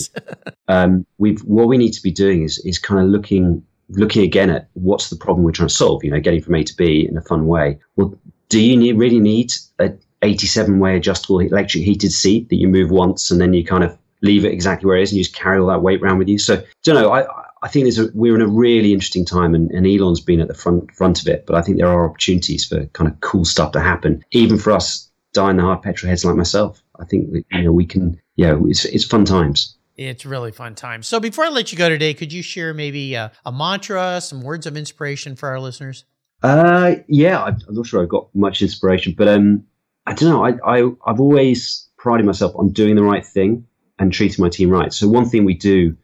um, 0.67 1.05
we've 1.17 1.41
what 1.41 1.67
we 1.67 1.77
need 1.77 1.91
to 1.93 2.03
be 2.03 2.11
doing 2.11 2.43
is 2.43 2.59
is 2.59 2.79
kind 2.79 2.99
of 2.99 3.07
looking 3.07 3.63
looking 3.89 4.23
again 4.23 4.49
at 4.49 4.69
what's 4.73 5.09
the 5.09 5.15
problem 5.15 5.43
we're 5.43 5.51
trying 5.51 5.67
to 5.67 5.73
solve. 5.73 6.03
You 6.03 6.11
know, 6.11 6.19
getting 6.19 6.41
from 6.41 6.55
A 6.55 6.63
to 6.63 6.75
B 6.75 7.07
in 7.09 7.17
a 7.17 7.21
fun 7.21 7.47
way. 7.47 7.79
Well, 7.95 8.17
do 8.49 8.59
you 8.59 8.75
need, 8.75 8.97
really 8.97 9.19
need 9.19 9.53
a 9.79 9.93
87 10.21 10.79
way 10.79 10.97
adjustable 10.97 11.39
electric 11.39 11.83
heated 11.83 12.11
seat 12.11 12.49
that 12.49 12.57
you 12.57 12.67
move 12.67 12.91
once 12.91 13.31
and 13.31 13.39
then 13.39 13.53
you 13.53 13.63
kind 13.63 13.83
of 13.83 13.97
leave 14.21 14.45
it 14.45 14.51
exactly 14.51 14.87
where 14.87 14.97
it 14.97 15.03
is 15.03 15.11
and 15.11 15.17
you 15.17 15.23
just 15.23 15.35
carry 15.35 15.57
all 15.57 15.67
that 15.67 15.81
weight 15.81 16.01
around 16.01 16.17
with 16.17 16.27
you? 16.27 16.37
So, 16.37 16.63
don't 16.83 16.95
know. 16.95 17.11
I 17.11 17.25
I 17.63 17.67
think 17.67 17.85
there's 17.85 17.99
a, 17.99 18.09
we're 18.13 18.35
in 18.35 18.41
a 18.41 18.47
really 18.47 18.91
interesting 18.91 19.25
time, 19.25 19.53
and, 19.53 19.69
and 19.71 19.85
Elon's 19.85 20.19
been 20.19 20.41
at 20.41 20.47
the 20.47 20.53
front 20.53 20.91
front 20.91 21.21
of 21.21 21.27
it. 21.27 21.45
But 21.45 21.55
I 21.55 21.61
think 21.61 21.77
there 21.77 21.87
are 21.87 22.09
opportunities 22.09 22.65
for 22.65 22.85
kind 22.87 23.09
of 23.09 23.19
cool 23.21 23.45
stuff 23.45 23.71
to 23.73 23.79
happen, 23.79 24.23
even 24.31 24.57
for 24.57 24.71
us 24.71 25.10
die 25.33 25.51
in 25.51 25.57
the 25.57 25.63
hard 25.63 25.81
petrol 25.81 26.09
heads 26.09 26.25
like 26.25 26.35
myself. 26.35 26.81
I 26.99 27.05
think 27.05 27.31
that, 27.31 27.43
you 27.51 27.63
know 27.63 27.71
we 27.71 27.85
can. 27.85 28.19
Yeah, 28.35 28.57
it's 28.65 28.85
it's 28.85 29.05
fun 29.05 29.25
times. 29.25 29.77
It's 29.97 30.25
really 30.25 30.51
fun 30.51 30.75
times. 30.75 31.07
So 31.07 31.19
before 31.19 31.45
I 31.45 31.49
let 31.49 31.71
you 31.71 31.77
go 31.77 31.89
today, 31.89 32.13
could 32.13 32.33
you 32.33 32.41
share 32.41 32.73
maybe 32.73 33.13
a, 33.13 33.31
a 33.45 33.51
mantra, 33.51 34.19
some 34.21 34.41
words 34.41 34.65
of 34.65 34.75
inspiration 34.75 35.35
for 35.35 35.49
our 35.49 35.59
listeners? 35.59 36.05
Uh, 36.41 36.95
yeah, 37.07 37.43
I'm 37.43 37.57
not 37.69 37.85
sure 37.85 38.01
I've 38.01 38.09
got 38.09 38.33
much 38.33 38.61
inspiration, 38.61 39.13
but 39.15 39.27
um, 39.27 39.63
I 40.07 40.13
don't 40.13 40.29
know. 40.29 40.45
I, 40.45 40.53
I 40.65 40.91
I've 41.05 41.19
always 41.19 41.87
prided 41.97 42.25
myself 42.25 42.53
on 42.55 42.69
doing 42.69 42.95
the 42.95 43.03
right 43.03 43.25
thing 43.25 43.65
and 43.99 44.11
treating 44.11 44.41
my 44.41 44.49
team 44.49 44.69
right. 44.69 44.91
So 44.91 45.07
one 45.07 45.29
thing 45.29 45.45
we 45.45 45.53
do, 45.53 45.95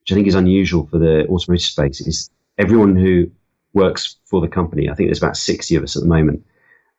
which 0.00 0.12
I 0.12 0.14
think 0.14 0.26
is 0.26 0.34
unusual 0.34 0.86
for 0.86 0.98
the 0.98 1.26
automotive 1.28 1.62
space, 1.62 2.00
is 2.00 2.28
everyone 2.58 2.96
who 2.96 3.30
works 3.72 4.16
for 4.24 4.40
the 4.40 4.48
company. 4.48 4.88
I 4.90 4.94
think 4.94 5.08
there's 5.08 5.22
about 5.22 5.36
60 5.36 5.76
of 5.76 5.84
us 5.84 5.94
at 5.94 6.02
the 6.02 6.08
moment. 6.08 6.44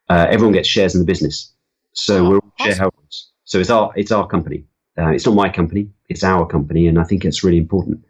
Uh, 0.08 0.28
everyone 0.30 0.54
gets 0.54 0.70
shares 0.70 0.96
in 0.96 1.02
the 1.02 1.06
business. 1.06 1.52
So 1.98 2.26
Oh, 2.26 2.30
we're 2.30 2.36
all 2.38 2.54
awesome. 2.60 2.72
shareholders. 2.74 3.32
So 3.46 3.60
it's 3.60 3.70
our, 3.70 3.92
it's 3.96 4.12
our 4.12 4.28
company. 4.28 4.66
Uh, 4.98 5.10
it's 5.10 5.26
not 5.26 5.36
my 5.36 5.50
company. 5.50 5.90
It's 6.10 6.24
our 6.24 6.46
company. 6.46 6.88
And 6.88 7.00
I 7.00 7.04
think 7.04 7.26
it's 7.26 7.44
really 7.44 7.58
important. 7.58 8.04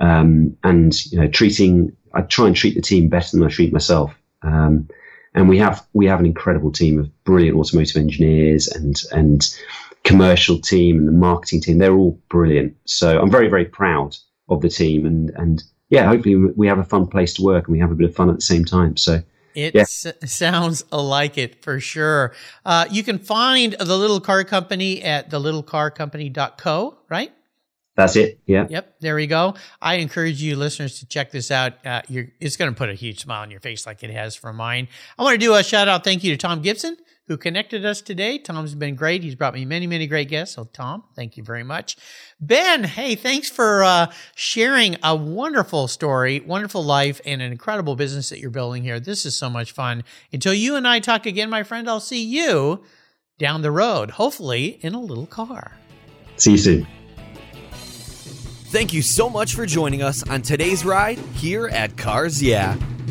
Um, 0.00 0.56
and, 0.64 0.92
you 1.12 1.20
know, 1.20 1.28
treating, 1.28 1.92
I 2.14 2.22
try 2.22 2.46
and 2.46 2.56
treat 2.56 2.74
the 2.74 2.82
team 2.82 3.08
better 3.08 3.36
than 3.36 3.44
I 3.46 3.48
treat 3.50 3.72
myself. 3.72 4.14
Um, 4.42 4.88
and 5.34 5.48
we 5.48 5.58
have, 5.58 5.86
we 5.92 6.06
have 6.06 6.20
an 6.20 6.26
incredible 6.26 6.72
team 6.72 6.98
of 6.98 7.24
brilliant 7.24 7.56
automotive 7.56 7.96
engineers 7.96 8.68
and, 8.68 9.00
and 9.12 9.48
commercial 10.04 10.58
team 10.58 10.98
and 10.98 11.08
the 11.08 11.12
marketing 11.12 11.60
team. 11.60 11.78
They're 11.78 11.94
all 11.94 12.18
brilliant. 12.28 12.76
So 12.84 13.20
I'm 13.20 13.30
very, 13.30 13.48
very 13.48 13.64
proud 13.64 14.16
of 14.48 14.60
the 14.60 14.68
team 14.68 15.06
and, 15.06 15.30
and 15.36 15.62
yeah, 15.88 16.06
hopefully 16.06 16.36
we 16.36 16.66
have 16.66 16.78
a 16.78 16.84
fun 16.84 17.06
place 17.06 17.34
to 17.34 17.42
work 17.42 17.66
and 17.66 17.72
we 17.72 17.78
have 17.78 17.92
a 17.92 17.94
bit 17.94 18.08
of 18.08 18.14
fun 18.14 18.28
at 18.30 18.36
the 18.36 18.42
same 18.42 18.64
time. 18.64 18.96
So 18.96 19.22
It 19.54 19.74
Yeah. 19.74 19.82
s- 19.82 20.06
sounds 20.24 20.84
like 20.92 21.38
it 21.38 21.62
for 21.62 21.80
sure. 21.80 22.32
Uh, 22.64 22.86
you 22.90 23.02
can 23.02 23.18
find 23.18 23.74
the 23.78 23.96
little 23.96 24.20
car 24.20 24.44
company 24.44 25.02
at 25.02 25.30
thelittlecarcompany.co, 25.30 26.98
right? 27.08 27.32
that's 27.94 28.16
it. 28.16 28.40
Yeah. 28.46 28.66
Yep, 28.70 28.94
there 29.00 29.14
we 29.14 29.26
go. 29.26 29.54
I 29.82 29.96
encourage 29.96 30.40
you 30.42 30.56
listeners 30.56 31.00
to 31.00 31.06
check 31.06 31.30
this 31.30 31.50
out. 31.50 31.74
Uh, 31.84 32.00
you're, 32.08 32.28
it's 32.40 32.56
going 32.56 32.70
to 32.70 32.76
put 32.76 32.88
a 32.88 32.94
huge 32.94 33.20
smile 33.20 33.42
on 33.42 33.50
your 33.50 33.60
face 33.60 33.84
like 33.84 34.02
it 34.02 34.08
has 34.08 34.34
for 34.34 34.50
mine. 34.50 34.88
I 35.18 35.22
want 35.22 35.34
to 35.34 35.38
do 35.38 35.52
a 35.54 35.62
shout 35.62 35.88
out 35.88 36.02
thank 36.02 36.24
you 36.24 36.30
to 36.32 36.38
Tom 36.38 36.62
Gibson 36.62 36.96
who 37.32 37.38
connected 37.38 37.82
us 37.86 38.02
today. 38.02 38.36
Tom's 38.36 38.74
been 38.74 38.94
great. 38.94 39.22
He's 39.22 39.34
brought 39.34 39.54
me 39.54 39.64
many, 39.64 39.86
many 39.86 40.06
great 40.06 40.28
guests. 40.28 40.54
So 40.54 40.64
Tom, 40.64 41.04
thank 41.16 41.38
you 41.38 41.42
very 41.42 41.64
much. 41.64 41.96
Ben, 42.38 42.84
hey, 42.84 43.14
thanks 43.14 43.48
for 43.48 43.82
uh, 43.82 44.12
sharing 44.34 44.98
a 45.02 45.16
wonderful 45.16 45.88
story, 45.88 46.40
wonderful 46.40 46.84
life, 46.84 47.22
and 47.24 47.40
an 47.40 47.50
incredible 47.50 47.96
business 47.96 48.28
that 48.28 48.38
you're 48.38 48.50
building 48.50 48.82
here. 48.82 49.00
This 49.00 49.24
is 49.24 49.34
so 49.34 49.48
much 49.48 49.72
fun. 49.72 50.04
Until 50.30 50.52
you 50.52 50.76
and 50.76 50.86
I 50.86 51.00
talk 51.00 51.24
again, 51.24 51.48
my 51.48 51.62
friend, 51.62 51.88
I'll 51.88 52.00
see 52.00 52.22
you 52.22 52.84
down 53.38 53.62
the 53.62 53.70
road, 53.70 54.10
hopefully 54.10 54.78
in 54.82 54.92
a 54.92 55.00
little 55.00 55.26
car. 55.26 55.72
See 56.36 56.50
you 56.50 56.58
soon. 56.58 56.86
Thank 57.72 58.92
you 58.92 59.00
so 59.00 59.30
much 59.30 59.54
for 59.54 59.64
joining 59.64 60.02
us 60.02 60.22
on 60.28 60.42
today's 60.42 60.84
ride 60.84 61.18
here 61.34 61.68
at 61.68 61.96
Cars 61.96 62.42
Yeah. 62.42 62.76